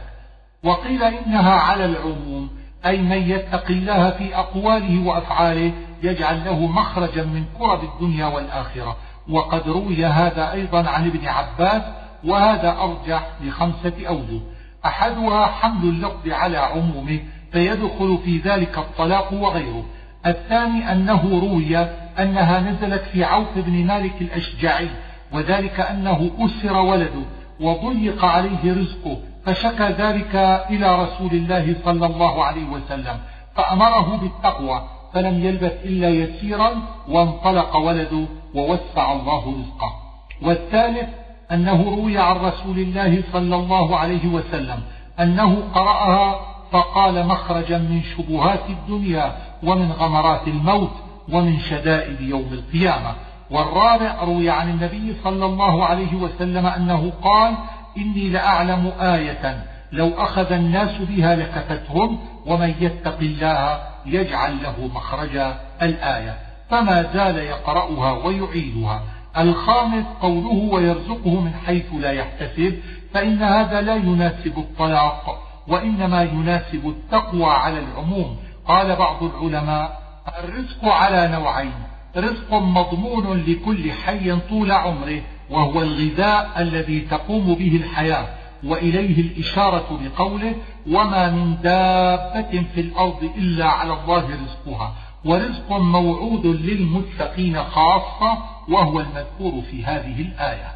[0.64, 2.50] وقيل إنها على العموم
[2.86, 5.72] أي من يتق الله في أقواله وأفعاله
[6.04, 8.98] يجعل له مخرجا من كرب الدنيا والآخرة.
[9.30, 11.82] وقد روي هذا أيضا عن ابن عباس
[12.26, 14.40] وهذا أرجح لخمسة أوجه.
[14.86, 17.20] أحدها حمل اللفظ على عمومه
[17.52, 19.86] فيدخل في ذلك الطلاق وغيره.
[20.26, 21.78] الثاني أنه روي
[22.20, 24.90] أنها نزلت في عوف بن مالك الأشجعي
[25.34, 27.24] وذلك أنه أسر ولده
[27.60, 30.36] وضيق عليه رزقه فشكى ذلك
[30.70, 33.20] إلى رسول الله صلى الله عليه وسلم
[33.56, 36.72] فأمره بالتقوى فلم يلبث إلا يسيرا
[37.10, 38.26] وانطلق ولده
[38.56, 39.96] ووسع الله رزقه.
[40.42, 41.10] والثالث
[41.52, 44.80] أنه روي عن رسول الله صلى الله عليه وسلم
[45.20, 46.40] أنه قرأها
[46.72, 50.92] فقال مخرجا من شبهات الدنيا ومن غمرات الموت
[51.32, 53.16] ومن شدائد يوم القيامة.
[53.52, 57.56] والرابع روي عن النبي صلى الله عليه وسلم أنه قال
[57.98, 66.38] إني لأعلم آية لو أخذ الناس بها لكفتهم ومن يتق الله يجعل له مخرجا الآية.
[66.70, 69.02] فما زال يقرأها ويعيدها.
[69.38, 72.80] الخامس قوله ويرزقه من حيث لا يحتسب
[73.14, 78.38] فإن هذا لا يناسب الطلاق وإنما يناسب التقوى على العموم.
[78.68, 80.00] قال بعض العلماء
[80.44, 88.28] الرزق على نوعين رزق مضمون لكل حي طول عمره وهو الغذاء الذي تقوم به الحياة
[88.64, 90.56] وإليه الإشارة بقوله
[90.88, 94.94] وما من دابة في الأرض إلا على الله رزقها
[95.26, 98.38] ورزق موعود للمتقين خاصة
[98.70, 100.72] وهو المذكور في هذه الآية.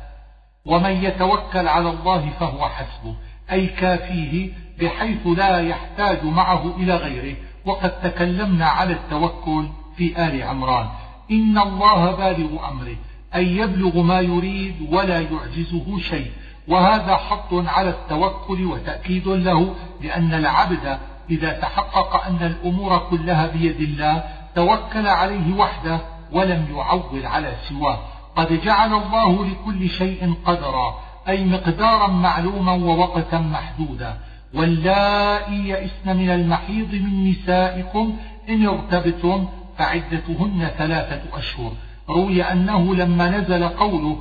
[0.65, 3.15] ومن يتوكل على الله فهو حسبه
[3.51, 4.49] أي كافيه
[4.81, 9.67] بحيث لا يحتاج معه إلى غيره وقد تكلمنا على التوكل
[9.97, 10.87] في آل عمران.
[11.31, 12.95] إن الله بالغ أمره
[13.35, 16.31] أن يبلغ ما يريد ولا يعجزه شيء.
[16.67, 20.97] وهذا حط على التوكل وتأكيد له لأن العبد
[21.29, 24.23] إذا تحقق أن الأمور كلها بيد الله
[24.55, 25.99] توكل عليه وحده
[26.31, 27.99] ولم يعول على سواه.
[28.35, 34.17] قد جعل الله لكل شيء قدرا أي مقدارا معلوما ووقتا محدودا.
[34.53, 38.17] واللائي يئسن من المحيض من نسائكم
[38.49, 39.47] إن ارتبتم
[39.77, 41.71] فعدتهن ثلاثة أشهر.
[42.09, 44.17] روي أنه لما نزل قوله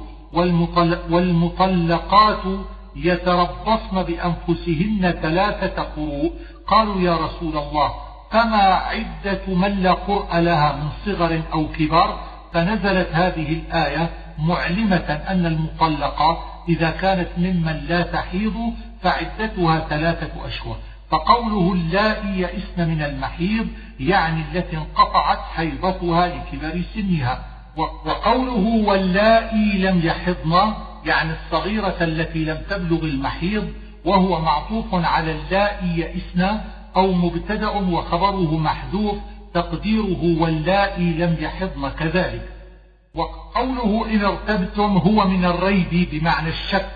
[1.11, 2.43] والمطلقات
[2.97, 6.33] يتربصن بأنفسهن ثلاثة قروء
[6.67, 7.93] قالوا يا رسول الله
[8.31, 12.19] فما عدة من لا قرء لها من صغر أو كبر
[12.53, 18.55] فنزلت هذه الآية معلمة أن المطلقة إذا كانت ممن لا تحيض
[19.03, 20.77] فعدتها ثلاثة أشهر.
[21.13, 23.67] فقوله اللائي يئسن من المحيض
[24.01, 27.45] يعني التي انقطعت حيضتها لكبر سنها.
[27.77, 30.73] وقوله واللائي لم يحضن
[31.05, 33.73] يعني الصغيرة التي لم تبلغ المحيض
[34.05, 36.61] وهو معطوف على اللائي يئسن
[36.97, 39.17] أو مبتدأ وخبره محذوف
[39.55, 42.49] تقديره واللائي لم يحضن كذلك.
[43.15, 46.91] وقوله إن ارتبتم هو من الريب بمعنى الشك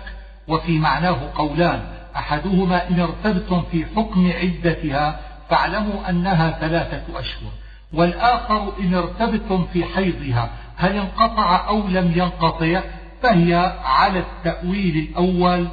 [0.47, 1.96] وفي معناه قولان.
[2.17, 7.51] أحدهما إن ارتبتم في حكم عدتها فاعلموا أنها ثلاثة أشهر
[7.93, 12.81] والآخر إن ارتبتم في حيضها هل انقطع أو لم ينقطع
[13.21, 15.67] فهي على التأويل الأول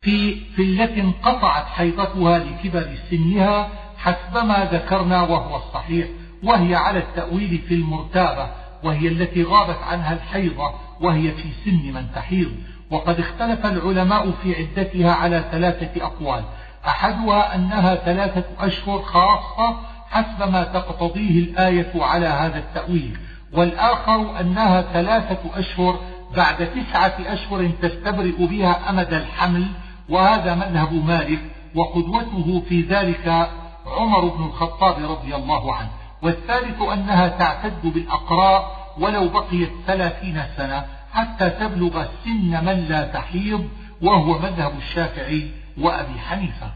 [0.00, 3.68] في, في التي انقطعت حيضتها لكبر سنها
[3.98, 6.06] حسب ما ذكرنا وهو الصحيح
[6.42, 8.50] وهي على التأويل في المرتابة
[8.84, 10.70] وهي التي غابت عنها الحيضة
[11.00, 12.52] وهي في سن من تحيض.
[12.92, 16.44] وقد اختلف العلماء في عدتها على ثلاثة أقوال.
[16.86, 19.76] أحدها أنها ثلاثة أشهر خاصة
[20.10, 23.18] حسب ما تقتضيه الآية على هذا التأويل.
[23.52, 26.00] والآخر أنها ثلاثة أشهر
[26.36, 29.66] بعد تسعة أشهر تستبرئ بها أمد الحمل
[30.08, 31.40] وهذا مذهب مالك
[31.74, 33.48] وقدوته في ذلك
[33.86, 35.90] عمر بن الخطاب رضي الله عنه.
[36.22, 40.84] والثالث أنها تعتد بالأقراء ولو بقيت ثلاثين سنة.
[41.12, 43.68] حتى تبلغ سن من لا تحيض
[44.02, 45.50] وهو مذهب الشافعي
[45.80, 46.72] وأبي حنيفة.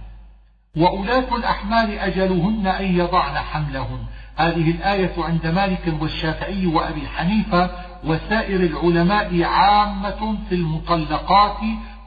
[0.76, 4.04] وأولاة الأحمال أجلهن أن يضعن حملهن.
[4.36, 7.70] هذه الآية عند مالك والشافعي وأبي حنيفة
[8.04, 11.58] وسائر العلماء عامة في المطلقات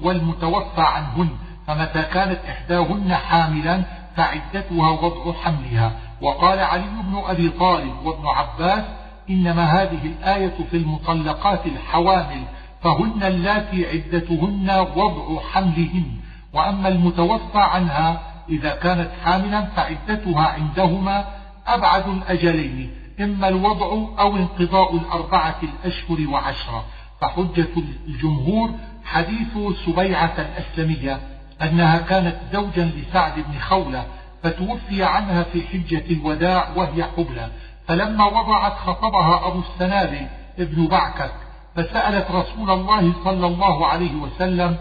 [0.02, 1.30] والمتوفى عنهن.
[1.68, 3.84] فمتى كانت إحداهن حاملا
[4.16, 5.92] فعدتها وضع حملها.
[6.22, 8.84] وقال علي بن أبي طالب وابن عباس
[9.30, 12.44] إنما هذه الآية في المطلقات الحوامل
[12.84, 16.06] فهن اللاتي عدتهن وضع حملهن
[16.54, 21.26] وأما المتوفى عنها إذا كانت حاملا فعدتها عندهما
[21.68, 23.86] أبعد الأجلين إما الوضع
[24.20, 26.86] أو انقضاء الأربعة الأشهر وعشرة.
[27.22, 27.68] فحجة
[28.08, 28.72] الجمهور
[29.06, 31.20] حديث سبيعة الأسلمية
[31.62, 34.06] أنها كانت زوجا لسعد بن خولة
[34.44, 37.50] فتوفي عنها في حجة الوداع وهي حبلى.
[37.90, 40.28] فلما وضعت خطبها أبو السنابل
[40.60, 41.32] ابن بعكك
[41.76, 44.78] فسألت رسول الله صلى الله عليه وسلم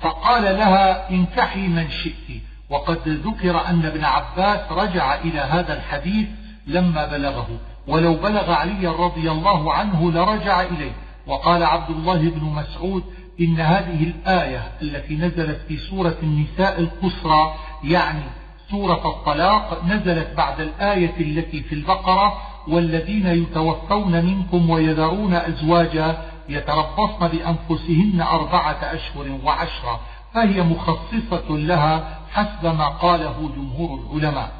[0.00, 2.42] فقال لها انكحي من شئت.
[2.70, 6.28] وقد ذكر أن ابن عباس رجع إلى هذا الحديث
[6.66, 7.48] لما بلغه.
[7.86, 10.92] ولو بلغ علي رضي الله عنه لرجع إليه.
[11.26, 13.04] وقال عبد الله بن مسعود
[13.40, 18.24] إن هذه الآية التي نزلت في سورة النساء القصرى يعني
[18.70, 22.36] سورة الطلاق نزلت بعد الآية التي في البقرة
[22.68, 30.00] والذين يتوفون منكم ويذرون أزواجا يتربصن بأنفسهن أربعة أشهر وعشرة
[30.34, 34.52] فهي مخصصة لها حسب ما قاله جمهور العلماء.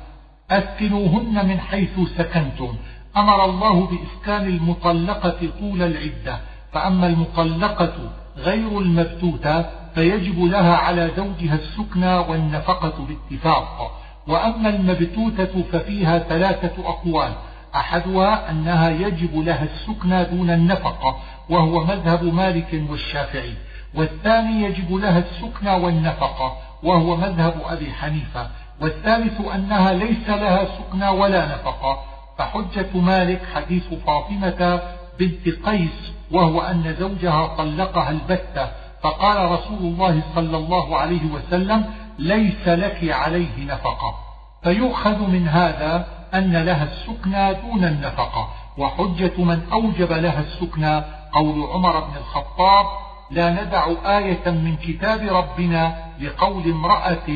[0.51, 2.77] أسكنوهن من حيث سكنتم.
[3.17, 6.41] أمر الله بإسكان المطلقة طول العدة
[6.73, 7.95] فأما المطلقة
[8.37, 9.65] غير المبتوتة
[9.97, 14.01] فيجب لها على زوجها السكنى والنفقة باتفاق.
[14.29, 17.33] وأما المبتوتة ففيها ثلاثة أقوال.
[17.75, 21.17] أحدها أنها يجب لها السكنى دون النفقة
[21.51, 23.55] وهو مذهب مالك والشافعي.
[23.95, 28.51] والثاني يجب لها السكنى والنفقة وهو مذهب أبي حنيفة.
[28.81, 32.03] والثالث أنها ليس لها سكنى ولا نفقة.
[32.39, 34.81] فحجة مالك حديث فاطمة
[35.19, 38.86] بنت قيس وهو أن زوجها طلقها البتة.
[39.07, 41.85] فقال رسول الله صلى الله عليه وسلم
[42.19, 44.15] ليس لك عليه نفقة.
[44.63, 48.49] فيؤخذ من هذا أن لها السكنى دون النفقة.
[48.79, 51.03] وحجة من أوجب لها السكنى
[51.33, 52.87] قول عمر بن الخطاب
[53.31, 53.87] لا ندع
[54.19, 57.29] آية من كتاب ربنا لقول امرأة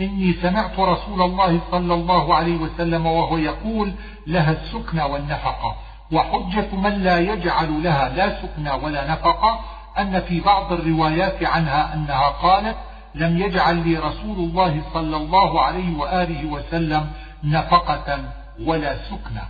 [0.00, 3.92] إني سمعت رسول الله صلى الله عليه وسلم وهو يقول
[4.26, 5.76] لها السكنى والنفقة.
[6.12, 9.60] وحجة من لا يجعل لها لا سكنى ولا نفقة
[10.00, 12.76] أن في بعض الروايات عنها أنها قالت
[13.14, 17.10] لم يجعل لي رسول الله صلى الله عليه وآله وسلم
[17.44, 18.24] نفقة
[18.66, 19.42] ولا سكنى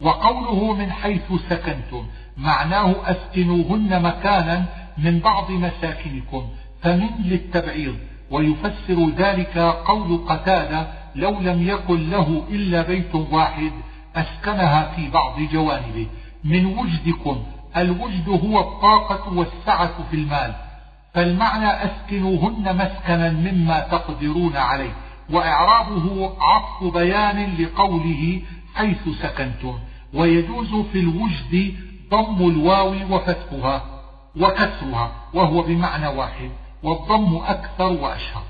[0.00, 2.06] وقوله من حيث سكنتم
[2.36, 4.64] معناه أسكنوهن مكانا
[4.98, 6.48] من بعض مساكنكم
[6.82, 7.96] فمن للتبعيض.
[8.30, 13.72] ويفسر ذلك قول قتادة لو لم يكن له إلا بيت واحد
[14.16, 16.06] أسكنها في بعض جوانبه.
[16.44, 17.42] من وجدكم
[17.76, 20.54] الوجد هو الطاقة والسعة في المال
[21.14, 24.92] فالمعنى أسكنوهن مسكنا مما تقدرون عليه
[25.30, 28.42] وإعرابه عطف بيان لقوله
[28.74, 29.78] حيث سكنتم
[30.14, 31.74] ويجوز في الوجد
[32.10, 33.82] ضم الواو وفتحها
[34.40, 36.50] وكسرها وهو بمعنى واحد
[36.82, 38.42] والضم أكثر وأشهر.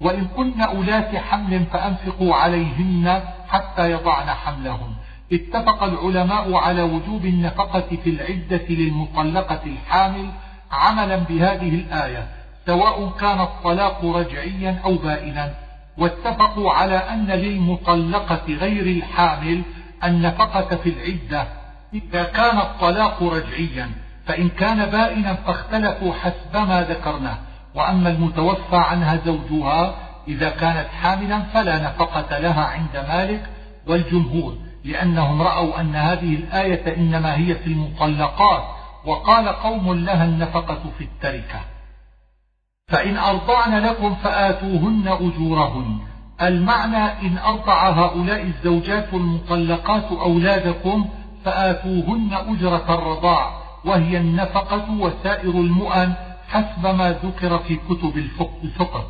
[0.00, 4.94] وإن كن أولات حمل فأنفقوا عليهن حتى يضعن حملهن.
[5.32, 10.30] اتفق العلماء على وجوب النفقة في العدة للمطلقة الحامل
[10.72, 12.26] عملا بهذه الآية
[12.66, 15.54] سواء كان الطلاق رجعيا أو بائنا.
[15.98, 19.62] واتفقوا على أن للمطلقة غير الحامل
[20.04, 21.46] النفقة في العدة.
[21.94, 23.90] إذا كان الطلاق رجعيا
[24.26, 27.38] فإن كان بائنا فاختلفوا حسب ما ذكرناه.
[27.74, 29.94] وأما المتوفى عنها زوجها
[30.28, 33.42] إذا كانت حاملا فلا نفقة لها عند مالك
[33.86, 34.69] والجمهور.
[34.84, 38.62] لأنهم رأوا أن هذه الآية إنما هي في المطلقات
[39.04, 41.60] وقال قوم لها النفقة في التركة.
[42.88, 45.98] فإن أرضعن لكم فآتوهن أجورهن.
[46.42, 51.08] المعنى إن أرضع هؤلاء الزوجات المطلقات أولادكم
[51.44, 56.12] فآتوهن أجرة الرضاع وهي النفقة وسائر المؤن
[56.48, 58.16] حسب ما ذكر في كتب
[58.62, 59.04] الفقه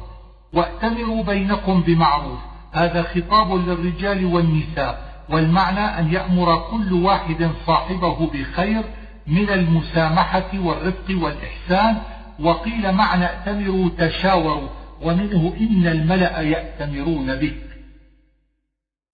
[0.52, 2.38] وأتمروا بينكم بمعروف.
[2.72, 5.09] هذا خطاب للرجال والنساء.
[5.30, 8.82] والمعنى أن يأمر كل واحد صاحبه بخير
[9.26, 11.96] من المسامحة والرفق والإحسان.
[12.40, 14.68] وقيل معنى ائتمروا تشاوروا
[15.02, 17.56] ومنه إن الملأ يأتمرون بك.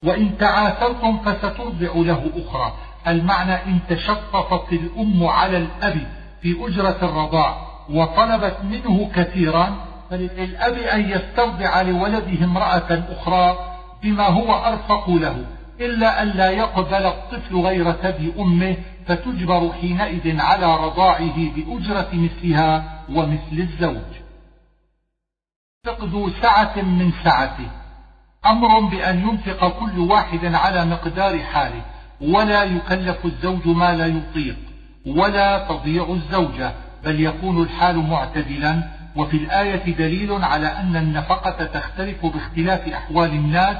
[0.04, 2.72] وإن تعاثرتم فسترضع له أخرى.
[3.06, 6.06] المعنى إن تشطفت الأم على الأب
[6.42, 9.76] في أجرة الرضاع وطلبت منه كثيرا
[10.10, 13.58] فللأب أن يسترضع لولده امرأة أخرى
[14.02, 15.55] بما هو أرفق له.
[15.80, 18.76] إلا أن لا يقبل الطفل غير ثدي أمه
[19.06, 24.12] فتجبر حينئذ على رضاعه بأجرة مثلها ومثل الزوج.
[25.84, 27.70] فقد سعة من سعته.
[28.46, 31.82] أمر بأن ينفق كل واحد على مقدار حاله
[32.20, 34.56] ولا يكلف الزوج ما لا يطيق
[35.06, 36.72] ولا تضيع الزوجة
[37.04, 38.96] بل يكون الحال معتدلا.
[39.16, 43.76] وفي الآية دليل على أن النفقة تختلف باختلاف أحوال الناس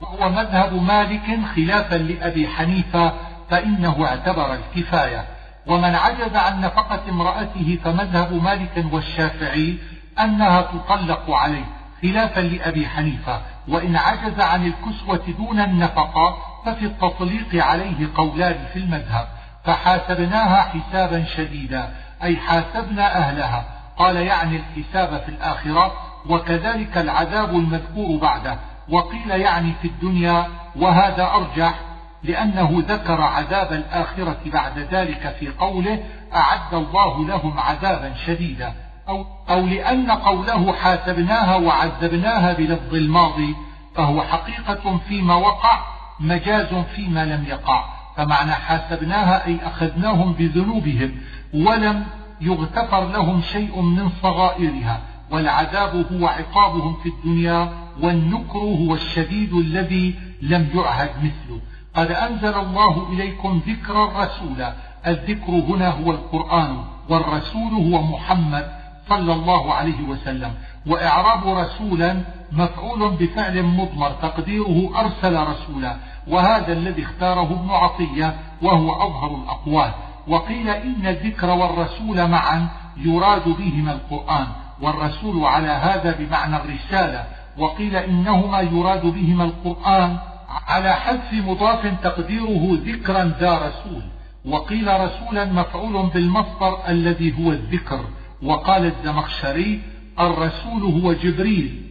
[0.00, 3.12] وهو مذهب مالك خلافا لأبي حنيفة
[3.50, 5.24] فإنه اعتبر الكفاية.
[5.66, 9.78] ومن عجز عن نفقة امرأته فمذهب مالك والشافعي
[10.20, 11.64] أنها تطلق عليه
[12.02, 13.40] خلافا لأبي حنيفة.
[13.68, 19.28] وإن عجز عن الكسوة دون النفقة ففي التطليق عليه قولان في المذهب.
[19.64, 23.64] فحاسبناها حسابا شديدا أي حاسبنا أهلها.
[23.96, 25.92] قال يعني الحساب في الآخرة
[26.28, 28.58] وكذلك العذاب المذكور بعده.
[28.90, 30.46] وقيل يعني في الدنيا
[30.76, 31.74] وهذا أرجح
[32.22, 36.04] لأنه ذكر عذاب الآخرة بعد ذلك في قوله
[36.34, 38.74] أعد الله لهم عذابا شديدا
[39.08, 43.56] أو, أو لأن قوله حاسبناها وعذبناها بلفظ الماضي
[43.94, 45.80] فهو حقيقة فيما وقع
[46.20, 47.84] مجاز فيما لم يقع.
[48.16, 51.20] فمعنى حاسبناها أي أخذناهم بذنوبهم
[51.54, 52.06] ولم
[52.40, 55.00] يغتفر لهم شيء من صغائرها.
[55.30, 57.72] والعذاب هو عقابهم في الدنيا
[58.02, 61.60] والنكر هو الشديد الذي لم يعهد مثله.
[61.94, 64.74] قد أنزل الله إليكم ذكرا رسولا
[65.06, 66.76] الذكر هنا هو القرآن
[67.08, 68.70] والرسول هو محمد
[69.08, 70.52] صلى الله عليه وسلم.
[70.86, 72.22] وإعراب رسولا
[72.52, 75.96] مفعول بفعل مضمر تقديره أرسل رسولا.
[76.28, 79.92] وهذا الذي اختاره ابن عطية وهو أظهر الأقوال.
[80.28, 84.46] وقيل إن الذكر والرسول معا يراد بهما القرآن.
[84.82, 87.26] والرسول على هذا بمعنى الرسالة
[87.58, 90.18] وقيل إنهما يراد بهما القرآن
[90.66, 94.02] على حذف مضاف تقديره ذكرا ذا رسول
[94.44, 98.04] وقيل رسولا مفعول بالمصدر الذي هو الذكر
[98.42, 99.80] وقال الزمخشري
[100.20, 101.84] الرسول هو جبريل.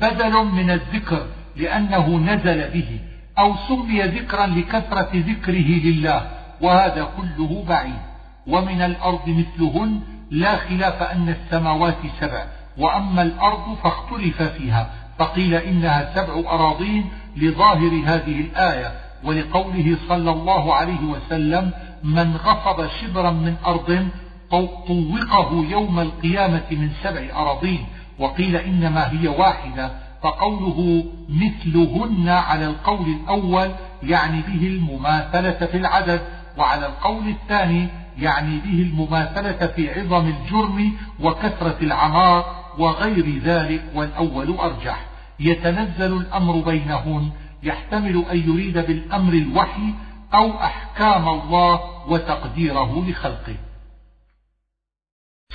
[0.00, 1.26] بدل من الذكر
[1.56, 3.00] لأنه نزل به
[3.38, 6.30] أو سمي ذكرا لكثرة ذكره لله
[6.60, 8.00] وهذا كله بعيد
[8.46, 10.00] ومن الأرض مثلهن
[10.30, 12.44] لا خلاف أن السماوات سبع
[12.78, 17.04] وأما الأرض فاختلف فيها فقيل إنها سبع أراضين
[17.36, 18.92] لظاهر هذه الآية
[19.24, 21.70] ولقوله صلى الله عليه وسلم
[22.04, 24.08] من غصب شبرا من أرض
[24.50, 27.86] طوقه يوم القيامة من سبع أراضين
[28.18, 29.90] وقيل إنما هي واحدة
[30.22, 33.70] فقوله مثلهن على القول الأول
[34.02, 36.20] يعني به المماثلة في العدد
[36.58, 37.88] وعلى القول الثاني
[38.18, 45.06] يعني به المماثلة في عظم الجرم وكثرة العمار وغير ذلك والأول أرجح.
[45.40, 47.30] يتنزل الأمر بينهن
[47.62, 49.94] يحتمل أن يريد بالأمر الوحي
[50.34, 53.56] أو أحكام الله وتقديره لخلقه.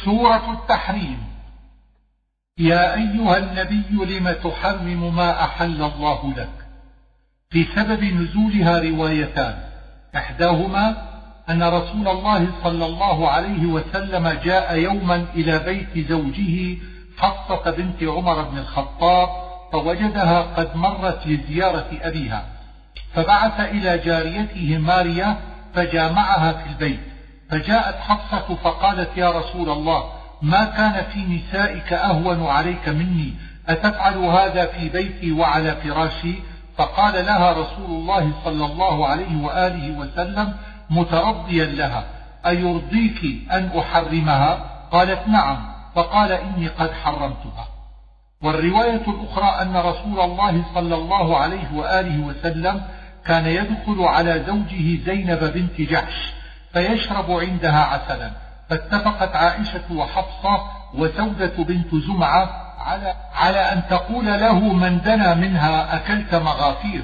[0.05, 1.17] سورة التحريم.
[2.57, 6.65] يا أيها النبي لم تحرم ما أحل الله لك؟
[7.49, 9.69] في سبب نزولها روايتان.
[10.15, 11.14] إحداهما
[11.49, 16.77] أن رسول الله صلى الله عليه وسلم جاء يوما إلى بيت زوجه
[17.17, 19.29] حفصة بنت عمر بن الخطاب
[19.71, 22.45] فوجدها قد مرت لزيارة أبيها.
[23.13, 25.37] فبعث إلى جاريته ماريا
[25.73, 26.99] فجامعها في البيت.
[27.49, 30.03] فجاءت حفصة فقالت يا رسول الله
[30.41, 33.33] ما كان في نسائك أهون عليك مني؟
[33.69, 36.33] أتفعل هذا في بيتي وعلى فراشي؟
[36.77, 40.53] فقال لها رسول الله صلى الله عليه وآله وسلم
[40.89, 42.05] مترضيا لها
[42.45, 44.59] أيرضيك أن أحرمها؟
[44.91, 45.57] قالت نعم
[45.95, 47.67] فقال إني قد حرمتها.
[48.41, 52.81] والرواية الأخرى أن رسول الله صلى الله عليه وآله وسلم
[53.25, 56.33] كان يدخل على زوجه زينب بنت جحش
[56.73, 58.31] فيشرب عندها عسلا.
[58.69, 60.61] فاتفقت عائشة وحفصة
[60.93, 62.49] وسودة بنت زمعة
[62.79, 67.03] على, على أن تقول له من دنا منها أكلت مغافير.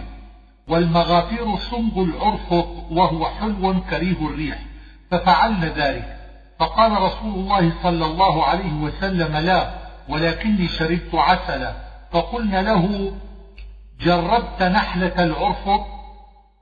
[0.72, 4.60] والمغافير صمغ العرفط وهو حلو كريه الريح.
[5.12, 6.18] ففعلن ذلك.
[6.60, 9.70] فقال رسول الله صلى الله عليه وسلم لا
[10.10, 11.74] ولكني شربت عسلا.
[12.12, 13.12] فقلنا له
[14.02, 15.86] جربت نحلة العرفط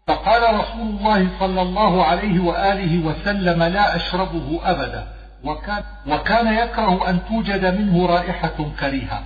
[0.08, 5.08] فقال رسول الله صلى الله عليه وآله وسلم لا أشربه أبدا.
[5.44, 9.24] وكان, وكان يكره أن توجد منه رائحة كريهة.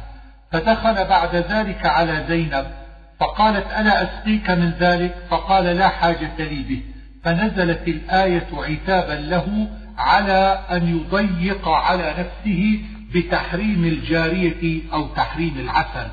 [0.51, 2.82] فدخل بعد ذلك على زينب
[3.19, 6.81] فقالت أنا أسقيك من ذلك؟ فقال لا حاجة لي به.
[7.23, 9.67] فنزلت الآية عتابا له
[9.97, 12.79] على أن يضيق على نفسه
[13.15, 16.07] بتحريم الجارية أو تحريم العسل.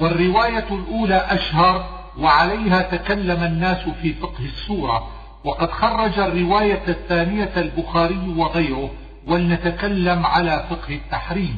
[0.00, 5.08] والرواية الأولى أشهر وعليها تكلم الناس في فقه السورة.
[5.44, 8.90] وقد خرج الرواية الثانية البخاري وغيره
[9.26, 11.56] ولنتكلم على فقه التحريم.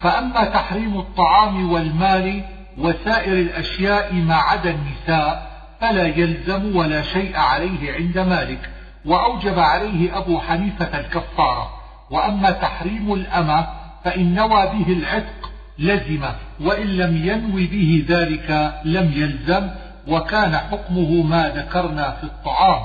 [0.00, 2.44] فأما تحريم الطعام والمال
[2.78, 5.50] وسائر الأشياء ما عدا النساء
[5.80, 8.70] فلا يلزم ولا شيء عليه عند مالك.
[9.04, 11.70] وأوجب عليه أبو حنيفة الكفارة.
[12.10, 13.66] وأما تحريم الأمة
[14.04, 16.24] فإن نوى به العتق لزم
[16.60, 19.70] وإن لم ينوي به ذلك لم يلزم
[20.08, 22.82] وكان حكمه ما ذكرنا في الطعام.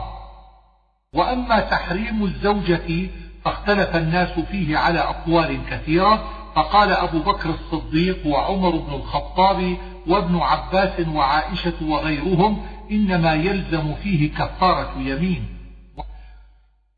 [1.14, 3.10] وأما تحريم الزوجة
[3.46, 6.24] فاختلف الناس فيه على أقوال كثيرة
[6.56, 9.78] فقال أبو بكر الصديق وعمر بن الخطاب
[10.08, 12.62] وابن عباس وعائشة وغيرهم
[12.92, 15.46] إنما يلزم فيه كفارة يمين.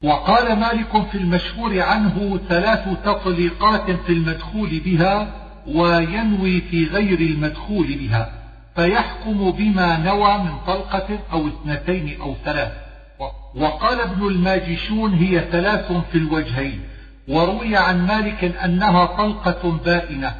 [0.03, 5.33] وقال مالك في المشهور عنه ثلاث تطليقات في المدخول بها
[5.67, 8.31] وينوي في غير المدخول بها
[8.75, 12.71] فيحكم بما نوى من طلقة أو اثنتين أو ثلاث.
[13.55, 16.81] وقال ابن الماجشون هي ثلاث في الوجهين
[17.27, 20.35] وروي عن مالك أنها طلقة بائنة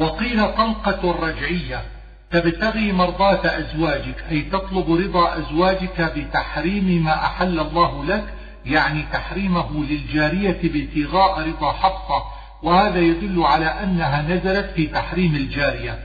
[0.00, 1.82] وقيل طلقة رجعية
[2.30, 8.24] تبتغي مرضاة أزواجك أي تطلب رضا أزواجك بتحريم ما أحل الله لك
[8.66, 12.24] يعني تحريمه للجارية بابتغاء رضا حفصة
[12.62, 15.98] وهذا يدل على أنها نزلت في تحريم الجارية.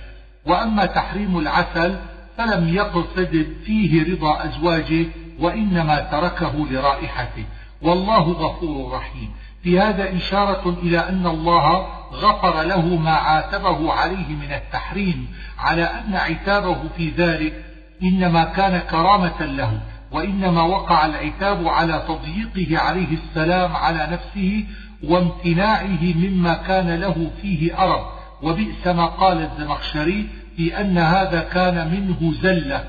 [0.45, 1.99] وأما تحريم العسل
[2.37, 5.05] فلم يقصد فيه رضا أزواجه
[5.39, 7.45] وإنما تركه لرائحته.
[7.81, 9.31] والله غفور رحيم.
[9.63, 15.27] في هذا إشارة إلى أن الله غفر له ما عاتبه عليه من التحريم
[15.59, 17.65] على أن عتابه في ذلك
[18.03, 19.79] إنما كان كرامة له
[20.11, 24.65] وإنما وقع العتاب على تضييقه عليه السلام على نفسه
[25.03, 28.05] وامتناعه مما كان له فيه أرب.
[28.43, 32.83] وبئس ما قال الزمخشري في أن هذا كان منه زلة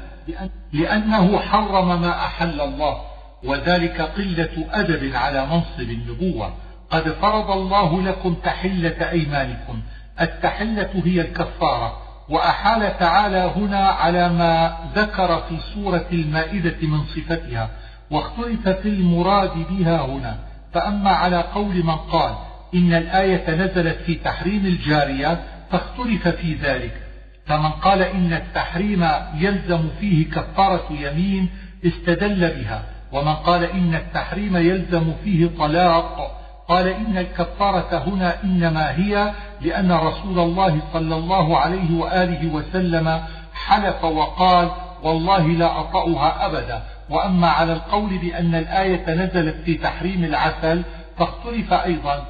[0.73, 3.10] لأنه حرم ما أحل الله.
[3.45, 6.55] وذلك قلة أدب على منصب النبوة.
[6.91, 9.81] قد فرض الله لكم تحلة أيمانكم.
[10.21, 11.97] التحلة هي الكفارة.
[12.29, 17.71] وأحال تعالى هنا على ما ذكر في سورة المائدة من صفتها.
[18.11, 20.39] واختلف في المراد بها هنا.
[20.73, 22.35] فأما على قول من قال
[22.75, 25.41] إن الآية نزلت في تحريم الجارية
[25.71, 27.03] فاختلف في ذلك.
[27.47, 31.49] فمن قال إن التحريم يلزم فيه كفارة يمين
[31.87, 33.00] استدل بها.
[33.13, 36.37] ومن قال إن التحريم يلزم فيه طلاق.
[36.69, 43.21] قال إن الكفارة هنا إنما هي لأن رسول الله صلى الله عليه وآله وسلم
[43.55, 44.71] حلف وقال
[45.03, 46.83] والله لا أطأها أبدا.
[47.11, 50.83] وأما على القول بأن الآية نزلت في تحريم العسل
[51.19, 52.25] فاختلف أيضا.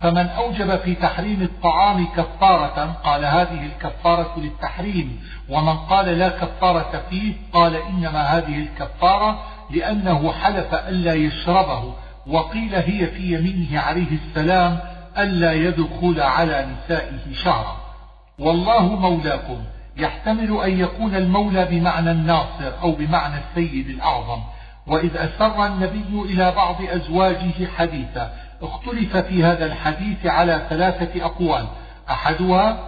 [0.00, 5.20] فمن أوجب في تحريم الطعام كفارة قال هذه الكفارة للتحريم.
[5.48, 9.38] ومن قال لا كفارة فيه قال إنما هذه الكفارة
[9.70, 11.94] لأنه حلف ألا يشربه
[12.26, 14.78] وقيل هي في يمينه عليه السلام
[15.18, 17.76] ألا يدخل على نسائه شهرا.
[18.38, 19.58] والله مولاكم
[19.96, 24.42] يحتمل أن يكون المولى بمعنى الناصر أو بمعنى السيد الأعظم.
[24.86, 28.32] وإذ أسر النبي إلى بعض أزواجه حديثا
[28.62, 31.66] اختلف في هذا الحديث على ثلاثة أقوال.
[32.10, 32.78] أحدها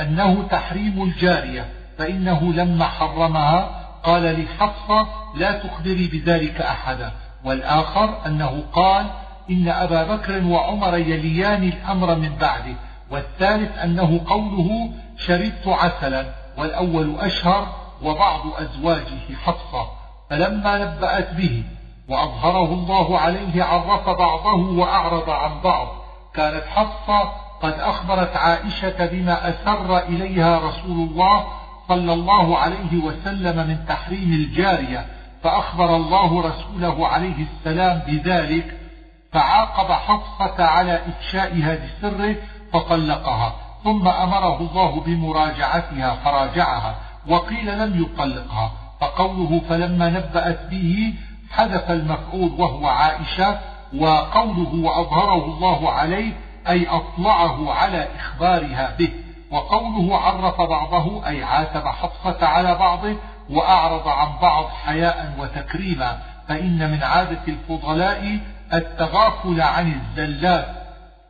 [0.00, 7.12] أنه تحريم الجارية فإنه لما حرمها قال لحفصة لا تخبري بذلك أحدا.
[7.44, 9.06] والآخر أنه قال
[9.50, 12.74] إن أبا بكر وعمر يليان الأمر من بعده.
[13.10, 16.26] والثالث أنه قوله شربت عسلا.
[16.58, 17.66] والأول أشهر
[18.02, 19.86] وبعض أزواجه حفصة.
[20.30, 21.64] فلما نبأت به
[22.08, 25.88] وأظهره الله عليه عرف بعضه وأعرض عن بعض.
[26.34, 27.32] كانت حفصة
[27.62, 31.44] قد أخبرت عائشة بما أسر إليها رسول الله
[31.88, 35.06] صلى الله عليه وسلم من تحريم الجارية
[35.42, 38.74] فأخبر الله رسوله عليه السلام بذلك
[39.32, 42.36] فعاقب حفصة على إفشائها بسره
[42.72, 43.54] فطلقها
[43.84, 46.96] ثم أمره الله بمراجعتها فراجعها
[47.28, 51.14] وقيل لم يطلقها فقوله فلما نبأت به
[51.50, 53.58] حذف المفعول وهو عائشة
[53.98, 56.32] وقوله وأظهره الله عليه
[56.68, 59.10] أي أطلعه على إخبارها به.
[59.54, 63.16] وقوله عرف بعضه أي عاتب حفصة على بعضه
[63.50, 66.18] وأعرض عن بعض حياء وتكريما
[66.48, 68.38] فإن من عادة الفضلاء
[68.72, 70.66] التغافل عن الزلات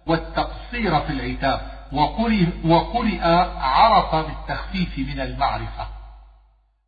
[0.07, 1.61] والتقصير في العتاب
[1.93, 3.21] وقرئ, وقرئ
[3.61, 5.87] عرف بالتخفيف من المعرفة.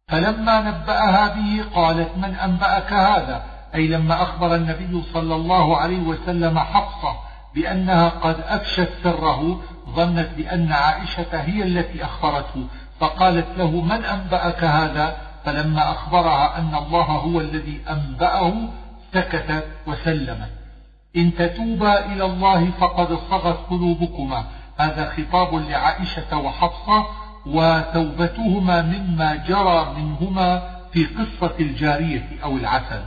[0.08, 3.44] فلما نبأها به قالت من أنبأك هذا؟
[3.74, 7.16] أي لما أخبر النبي صلى الله عليه وسلم حفصة
[7.54, 12.66] بأنها قد أفشت سره ظنت بأن عائشة هي التي أخبرته
[13.00, 18.68] فقالت له من أنبأك هذا؟ فلما أخبرها أن الله هو الذي أنبأه
[19.12, 20.50] سكتت وسلمت.
[21.16, 24.44] إن تتوبا إلى الله فقد صغت قلوبكما.
[24.78, 27.06] هذا خطاب لعائشة وحفصة
[27.46, 33.02] وتوبتهما مما جرى منهما في قصة الجارية أو العسل.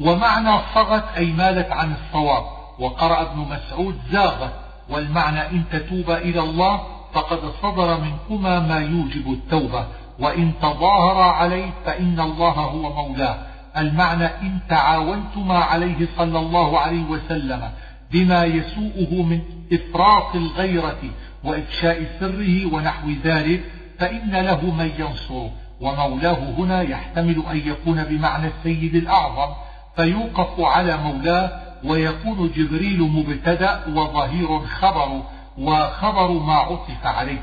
[0.00, 2.55] ومعنى صغت أي مالت عن الصواب.
[2.78, 4.52] وقرأ ابن مسعود زاغت
[4.88, 6.80] والمعنى إن تتوبا إلى الله
[7.12, 9.86] فقد صدر منكما ما يوجب التوبة
[10.18, 13.38] وإن تظاهر عليه فإن الله هو مولاه.
[13.76, 17.70] المعنى إن تعاونتما عليه صلى الله عليه وسلم
[18.12, 19.40] بما يسوءه من
[19.72, 20.98] إفراط الغيرة
[21.44, 23.64] وإفشاء سره ونحو ذلك
[23.98, 25.50] فإن له من ينصره
[25.80, 29.54] ومولاه هنا يحتمل أن يكون بمعنى السيد الأعظم
[29.96, 35.22] فيوقف على مولاه ويكون جبريل مبتدأ وظهير خبر
[35.58, 37.42] وخبر ما عطف عليه.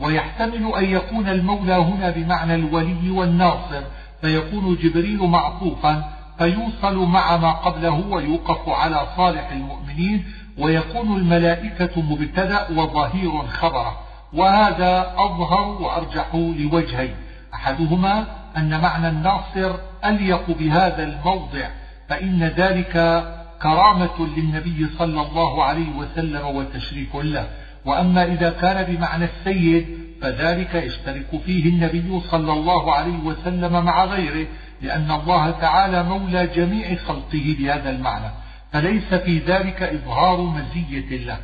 [0.00, 3.82] ويحتمل أن يكون المولى هنا بمعنى الولي والناصر.
[4.20, 6.04] فيكون جبريل معطوفا
[6.38, 10.24] فيوصل مع ما قبله ويوقف على صالح المؤمنين.
[10.58, 13.98] ويكون الملائكة مبتدأ وظهير خبره
[14.32, 17.14] وهذا أظهر وأرجح لوجهين.
[17.54, 19.74] أحدهما أن معنى الناصر
[20.04, 21.68] أليق بهذا الموضع
[22.08, 23.24] فإن ذلك
[23.64, 27.46] كرامة للنبي صلى الله عليه وسلم وتشريف له.
[27.84, 29.86] وأما إذا كان بمعنى السيد
[30.22, 34.46] فذلك يشترك فيه النبي صلى الله عليه وسلم مع غيره
[34.82, 38.30] لأن الله تعالى مولى جميع خلقه بهذا المعنى.
[38.72, 41.38] فليس في ذلك إظهار مزية له.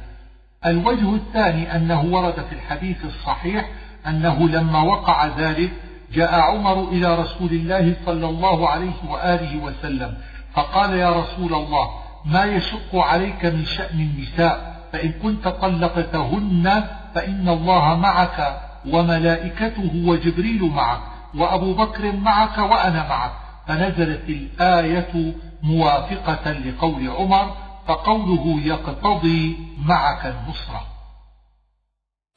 [0.66, 3.68] الوجه الثاني أنه ورد في الحديث الصحيح
[4.06, 5.70] أنه لما وقع ذلك
[6.14, 10.14] جاء عمر إلى رسول الله صلى الله عليه وآله وسلم
[10.54, 11.90] فقال يا رسول الله
[12.24, 16.84] ما يشق عليك من شأن النساء فإن كنت طلقتهن
[17.14, 21.00] فإن الله معك وملائكته وجبريل معك
[21.34, 23.32] وأبو بكر معك وأنا معك.
[23.66, 27.56] فنزلت الآية موافقة لقول عمر
[27.86, 30.82] فقوله يقتضي معك النصرة.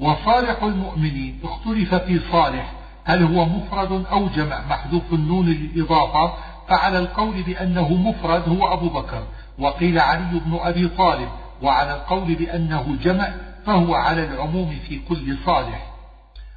[0.01, 2.73] وصالح المؤمنين اختلف في صالح
[3.05, 6.34] هل هو مفرد أو جمع؟ محذوف النون للإضافة
[6.68, 9.23] فعلى القول بأنه مفرد هو أبو بكر.
[9.59, 11.30] وقيل علي بن أبي طالب
[11.61, 13.34] وعلى القول بأنه جمع
[13.65, 15.88] فهو على العموم في كل صالح.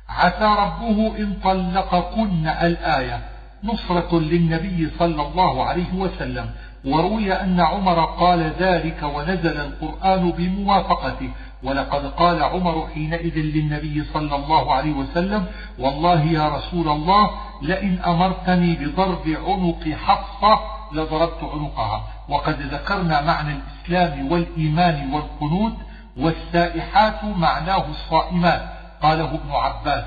[0.08, 3.20] عسى ربه إن طلقكن الآية.
[3.64, 6.50] نصرة للنبي صلى الله عليه وسلم.
[6.84, 11.30] وروي أن عمر قال ذلك ونزل القرآن بموافقته.
[11.62, 15.46] ولقد قال عمر حينئذ للنبي صلى الله عليه وسلم
[15.78, 17.30] والله يا رسول الله
[17.62, 22.02] لئن أمرتني بضرب عنق حفصة لضربت عنقها.
[22.28, 25.72] وقد ذكرنا معنى الإسلام والإيمان والقنوت
[26.16, 28.62] والسائحات معناه الصائمات
[29.02, 30.04] قاله ابن عباس.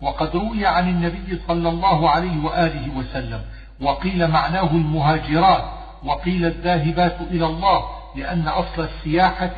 [0.00, 3.40] وقد روي عن النبي صلى الله عليه وآله وسلم
[3.80, 5.64] وقيل معناه المهاجرات
[6.04, 7.84] وقيل الذاهبات إلى الله
[8.16, 9.56] لأن أصل السياحة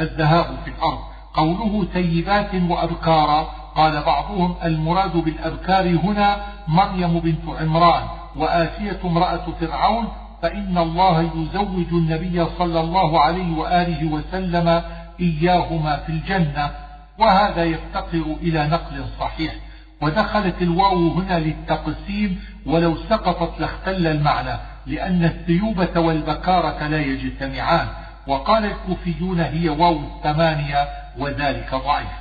[0.00, 0.98] الذهاب في الأرض.
[1.34, 3.42] قوله تيبات وأبكارا
[3.76, 6.36] قال بعضهم المراد بالأبكار هنا
[6.68, 8.02] مريم بنت عمران
[8.36, 10.08] وآسية امرأة فرعون
[10.44, 14.82] فإن الله يزوج النبي صلى الله عليه وآله وسلم
[15.20, 16.70] إياهما في الجنة
[17.18, 19.54] وهذا يفتقر إلى نقل صحيح.
[20.00, 27.86] ودخلت الواو هنا للتقسيم ولو سقطت لاختل المعنى لأن الثيوبة والبكارة لا يجتمعان.
[28.26, 30.88] وقال الكوفيون هي واو الثمانية
[31.18, 32.14] وذلك ضعيف.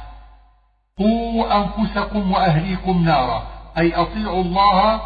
[0.97, 3.43] قوا أنفسكم وأهليكم نارا
[3.77, 5.01] أي أطيعوا الله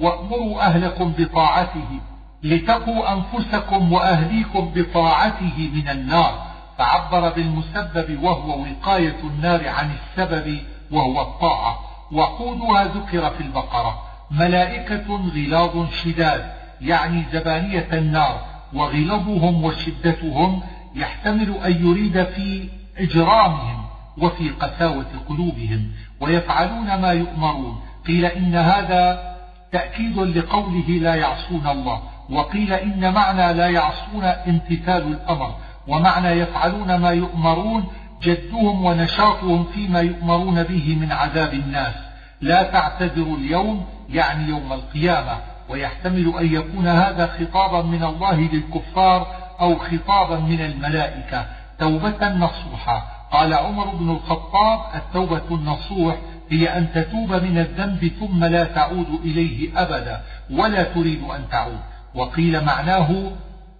[0.00, 2.00] وأمروا أهلكم بطاعته.
[2.44, 6.46] لتقوا أنفسكم وأهليكم بطاعته من النار
[6.78, 10.58] فعبر بالمسبب وهو وقاية النار عن السبب
[10.90, 11.78] وهو الطاعة.
[12.12, 18.40] وقودها ذكر في البقرة ملائكة غلاظ شداد يعني زبانية النار
[18.74, 20.62] وغلظهم وشدتهم
[20.94, 22.68] يحتمل أن يريد في
[22.98, 23.84] إجرامهم
[24.18, 25.90] وفي قساوة قلوبهم
[26.20, 27.80] ويفعلون ما يؤمرون.
[28.06, 29.34] قيل إن هذا
[29.72, 32.13] تأكيد لقوله لا يعصون الله.
[32.30, 35.54] وقيل إن معنى لا يعصون امتثال الأمر
[35.88, 37.84] ومعنى يفعلون ما يؤمرون
[38.22, 41.94] جدهم ونشاطهم فيما يؤمرون به من عذاب الناس.
[42.40, 45.38] لا تعتذروا اليوم يعني يوم القيامة.
[45.68, 49.26] ويحتمل أن يكون هذا خطابا من الله للكفار
[49.60, 51.46] أو خطابا من الملائكة.
[51.78, 53.02] توبة نصوحا
[53.32, 56.16] قال عمر بن الخطاب التوبة النصوح
[56.50, 60.20] هي أن تتوب من الذنب ثم لا تعود إليه أبدا
[60.50, 61.93] ولا تريد أن تعود.
[62.14, 63.32] وقيل معناه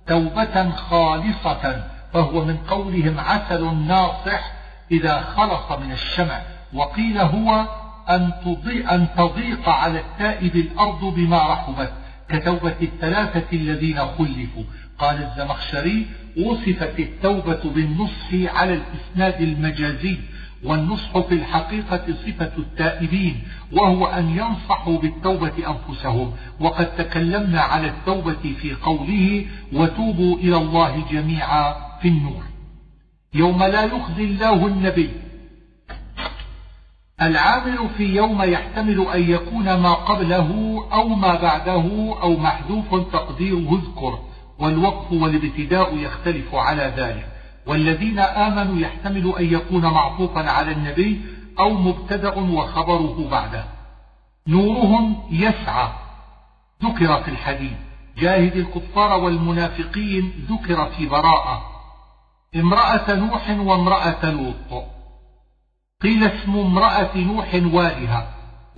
[0.07, 4.53] توبة خالصة فهو من قولهم عسل ناصح
[4.91, 6.41] إذا خلص من الشمع
[6.73, 7.67] وقيل هو
[8.11, 8.33] أن,
[9.17, 11.93] تضيق على التائب الأرض بما رحبت
[12.29, 14.65] كتوبة الثلاثة الذين خلفوا.
[14.99, 16.07] قال الزمخشري
[16.39, 20.19] وصفت التوبة بالنصح على الإسناد المجازي
[20.65, 23.43] والنصح في الحقيقة صفة التائبين
[23.73, 26.33] وهو أن ينصحوا بالتوبة أنفسهم.
[26.61, 32.43] وقد تكلمنا على التوبة في قوله وتوبوا إلى الله جميعا في النور
[33.35, 35.11] يوم لا يخزي الله النبي.
[37.23, 44.19] العامل في يوم يحتمل أن يكون ما قبله أو ما بعده أو محذوف تقديره اذكر
[44.59, 47.34] والوقف والابتداء يختلف على ذلك.
[47.67, 51.21] والذين آمنوا يحتمل أن يكون معطوفا على النبي
[51.59, 53.65] أو مبتدأ وخبره بعده.
[54.49, 55.89] نورهم يسعى.
[56.85, 57.73] ذكر في الحديث
[58.19, 61.63] جاهد الكفار والمنافقين ذكر في براءة.
[62.57, 64.85] امرأة نوح وامرأة لوط.
[66.03, 68.27] قيل اسم امرأة نوح والهة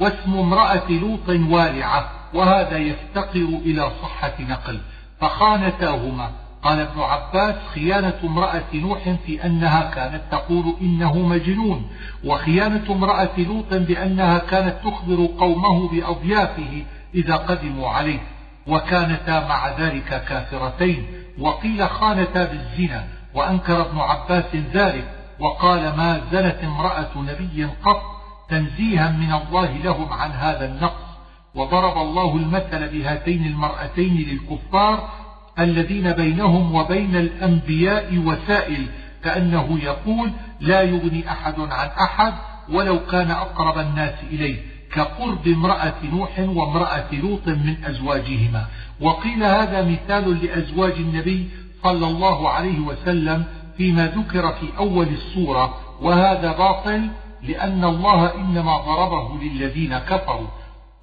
[0.01, 4.81] واسم امرأة لوط والعة وهذا يفتقر إلى صحة نقل
[5.21, 6.46] فخانتاهما.
[6.67, 11.91] قال ابن عباس خيانة امرأة نوح في أنها كانت تقول إنه مجنون
[12.25, 16.85] وخيانة امرأة لوط بأنها كانت تخبر قومه بأضيافه
[17.15, 18.19] إذا قدموا عليه
[18.67, 21.07] وكانتا مع ذلك كافرتين
[21.39, 25.09] وقيل خانتا بالزنا وأنكر ابن عباس ذلك
[25.41, 28.03] وقال ما زنت امرأة نبي قط
[28.49, 31.07] تنزيها من الله لهم عن هذا النقص
[31.55, 35.26] وضرب الله المثل بهاتين المرأتين للكفار
[35.59, 38.87] الذين بينهم وبين الأنبياء وسائل
[39.25, 40.31] كأنه يقول
[40.61, 42.33] لا يغني أحد عن أحد
[42.73, 44.57] ولو كان أقرب الناس إليه
[44.93, 48.67] كقرب امرأة نوح وامرأة لوط من أزواجهما.
[49.01, 51.49] وقيل هذا مثال لأزواج النبي
[51.83, 53.45] صلى الله عليه وسلم
[53.77, 57.09] فيما ذكر في أول السورة وهذا باطل
[57.43, 60.49] لأن الله إنما ضربه للذين كفروا.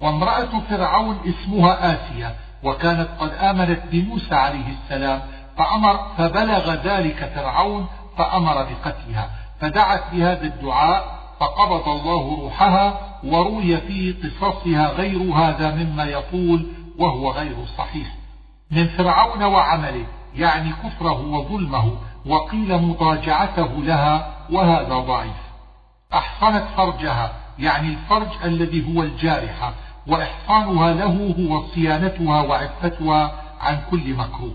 [0.00, 5.20] وامرأة فرعون اسمها آسيا وكانت قد آمنت بموسى عليه السلام
[5.56, 7.86] فأمر فبلغ ذلك فرعون
[8.18, 9.30] فأمر بقتلها.
[9.60, 16.66] فدعت بهذا الدعاء فقبض الله روحها وروي في قصصها غير هذا مما يطول
[16.98, 18.06] وهو غير صحيح.
[18.70, 21.92] من فرعون وعمله يعني كفره وظلمه
[22.26, 25.44] وقيل مضاجعته لها وهذا ضعيف.
[26.14, 29.72] أحصنت فرجها يعني الفرج الذي هو الجارحة
[30.06, 34.54] وإحصانها له هو صيانتها وعفتها عن كل مكروه.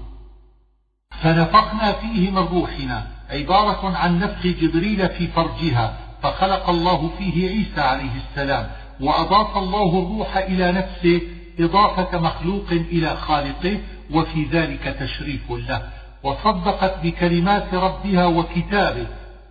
[1.21, 8.11] فنفخنا فيه من روحنا عبارة عن نفخ جبريل في فرجها فخلق الله فيه عيسى عليه
[8.15, 8.71] السلام
[9.01, 11.21] وأضاف الله الروح إلى نفسه
[11.59, 13.79] إضافة مخلوق إلى خالقه
[14.11, 15.89] وفي ذلك تشريف له.
[16.23, 19.07] وصدقت بكلمات ربها وكتابه.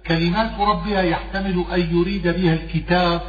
[0.07, 3.21] كلمات ربها يحتمل أن يريد بها الكتاب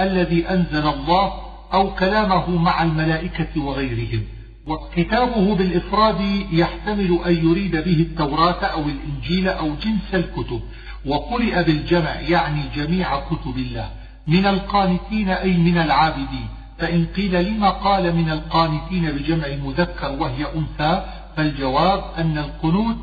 [0.00, 4.22] الذي أنزل الله أو كلامه مع الملائكة وغيرهم.
[4.66, 6.20] وكتابه بالإفراد
[6.52, 10.60] يحتمل أن يريد به التوراة أو الإنجيل أو جنس الكتب.
[11.06, 13.90] وقرئ بالجمع يعني جميع كتب الله.
[14.26, 16.48] من القانتين أي من العابدين.
[16.78, 22.96] فإن قيل لما قال من القانتين بجمع مذكر وهي أنثى فالجواب أن القنوت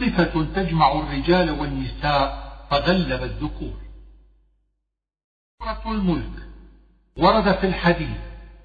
[0.00, 3.74] صفة تجمع الرجال والنساء فغلب الذكور.
[5.58, 6.47] سورة الملك.
[7.18, 8.16] ورد في الحديث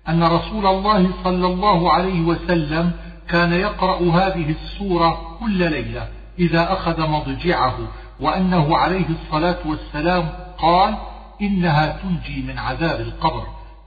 [0.10, 2.92] أن رسول الله صلى الله عليه وسلم
[3.30, 6.08] كان يقرأ هذه السورة كل ليلة
[6.40, 7.78] إذا أخذ مضجعه
[8.20, 10.96] وأنه عليه الصلاة والسلام قال
[11.42, 13.44] إنها تنجي من عذاب القبر.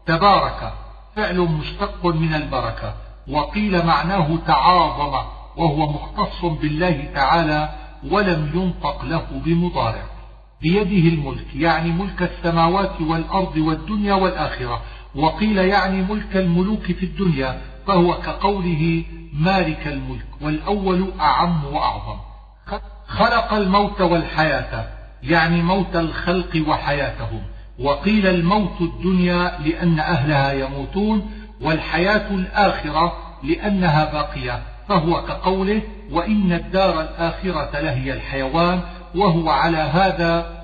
[0.07, 0.73] تبارك
[1.17, 2.95] فعل مشتق من البركة.
[3.29, 5.19] وقيل معناه تعاظم
[5.57, 7.69] وهو مختص بالله تعالى
[8.11, 10.16] ولم ينطق له بمضارع.
[10.63, 14.83] بيده الملك يعني ملك السماوات والأرض والدنيا والآخرة.
[15.15, 22.19] وقيل يعني ملك الملوك في الدنيا فهو كقوله مالك الملك والأول أعم وأعظم.
[23.07, 24.89] خلق الموت والحياة
[25.23, 27.43] يعني موت الخلق وحياتهم.
[27.79, 31.31] وقيل الموت الدنيا لأن أهلها يموتون
[31.61, 33.13] والحياة الآخرة
[33.43, 38.81] لأنها باقية فهو كقوله وإن الدار الآخرة لهي الحيوان
[39.17, 40.57] وهو على هذا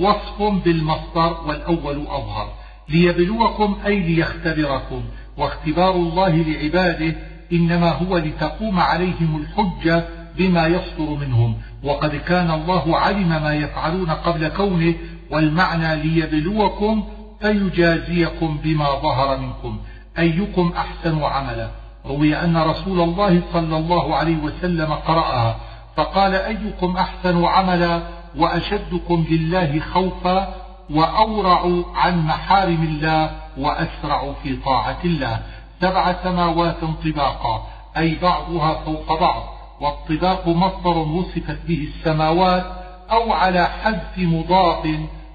[0.00, 2.48] وصف بالمصدر والأول أظهر.
[2.88, 5.02] ليبلوكم أي ليختبركم
[5.36, 7.16] واختبار الله لعباده
[7.52, 10.04] إنما هو لتقوم عليهم الحجة
[10.38, 11.56] بما يصدر منهم.
[11.84, 14.94] وقد كان الله علم ما يفعلون قبل كونه
[15.30, 17.04] والمعنى ليبلوكم
[17.40, 19.78] فيجازيكم بما ظهر منكم.
[20.18, 21.70] أيكم أحسن عملا؟
[22.06, 25.56] روي أن رسول الله صلى الله عليه وسلم قرأها.
[25.96, 28.02] فقال أيكم أحسن عملا
[28.36, 30.54] وأشدكم لله خوفا
[30.90, 35.40] وأورع عن محارم الله وأسرع في طاعة الله.
[35.80, 37.66] سبع سماوات طباقا
[37.96, 39.42] أي بعضها فوق بعض
[39.80, 42.64] والطباق مصدر وصفت به السماوات
[43.10, 44.88] أو على حذف مضاف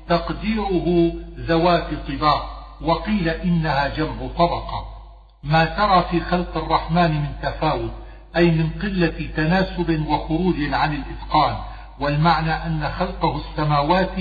[0.10, 2.50] تقديره ذوات طباق
[2.82, 4.86] وقيل إنها جمع طبقة.
[5.44, 7.92] ما ترى في خلق الرحمن من تفاوت
[8.36, 11.56] أي من قلة تناسب وخروج عن الإتقان
[12.00, 14.16] والمعنى أن خلقه السماوات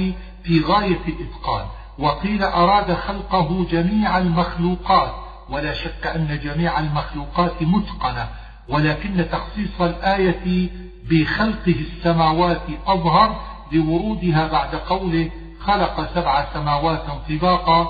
[0.44, 1.66] في غاية الإتقان
[1.98, 5.12] وقيل أراد خلقه جميع المخلوقات
[5.50, 8.28] ولا شك أن جميع المخلوقات متقنة
[8.68, 10.68] ولكن تخصيص الآية
[11.10, 13.40] بخلقه السماوات أظهر
[13.72, 15.30] لورودها بعد قوله
[15.60, 17.88] خلق سبع سماوات طباقا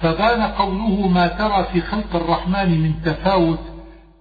[0.00, 3.71] فبان قوله ما ترى في خلق الرحمن من تفاوت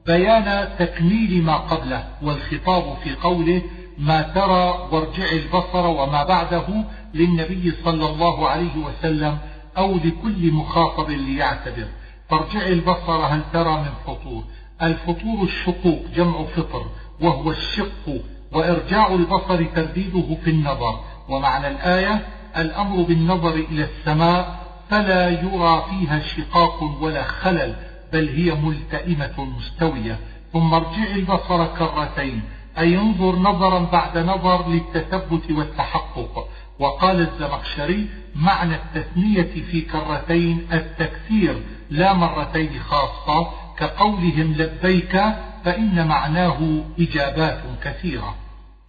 [0.07, 3.61] بيان تكميل ما قبله والخطاب في قوله
[3.97, 6.83] ما ترى وارجع البصر وما بعده
[7.13, 9.37] للنبي صلى الله عليه وسلم
[9.77, 11.87] أو لكل مخاطب ليعتبر.
[12.29, 14.43] فارجع البصر هل ترى من فطور.
[14.81, 16.85] الفطور الشقوق جمع فطر
[17.21, 18.21] وهو الشق
[18.51, 20.99] وإرجاع البصر ترديده في النظر.
[21.29, 24.59] ومعنى الآية الأمر بالنظر إلى السماء
[24.89, 27.90] فلا يرى فيها شقاق ولا خلل.
[28.13, 30.19] بل هي ملتئمة مستوية.
[30.53, 32.41] ثم ارجع البصر كرتين
[32.77, 36.47] أي انظر نظرا بعد نظر للتثبت والتحقق.
[36.79, 45.21] وقال الزمخشري معنى التثنية في كرتين التكثير لا مرتين خاصة كقولهم لبيك
[45.65, 48.35] فإن معناه إجابات كثيرة.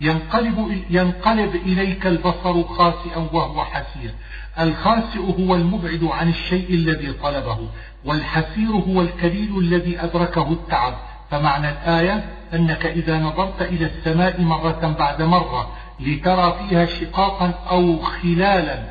[0.01, 4.15] ينقلب, ينقلب إليك البصر خاسئا وهو حسير.
[4.61, 7.59] الخاسئ هو المبعد عن الشيء الذي طلبه.
[8.05, 10.95] والحسير هو الكليل الذي أدركه التعب.
[11.31, 12.25] فمعنى الآية
[12.55, 18.83] أنك إذا نظرت إلى السماء مرة بعد مرة لترى فيها شقاقا أو خلالا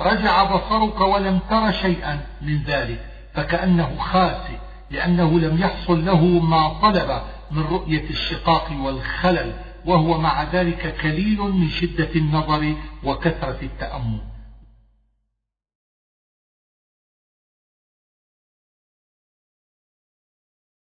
[0.00, 3.00] رجع بصرك ولم تر شيئا من ذلك
[3.34, 4.56] فكأنه خاسئ
[4.90, 7.20] لأنه لم يحصل له ما طلب
[7.50, 9.52] من رؤية الشقاق والخلل
[9.86, 12.74] وهو مع ذلك كليل من شدة النظر
[13.04, 14.20] وكثرة التأمل.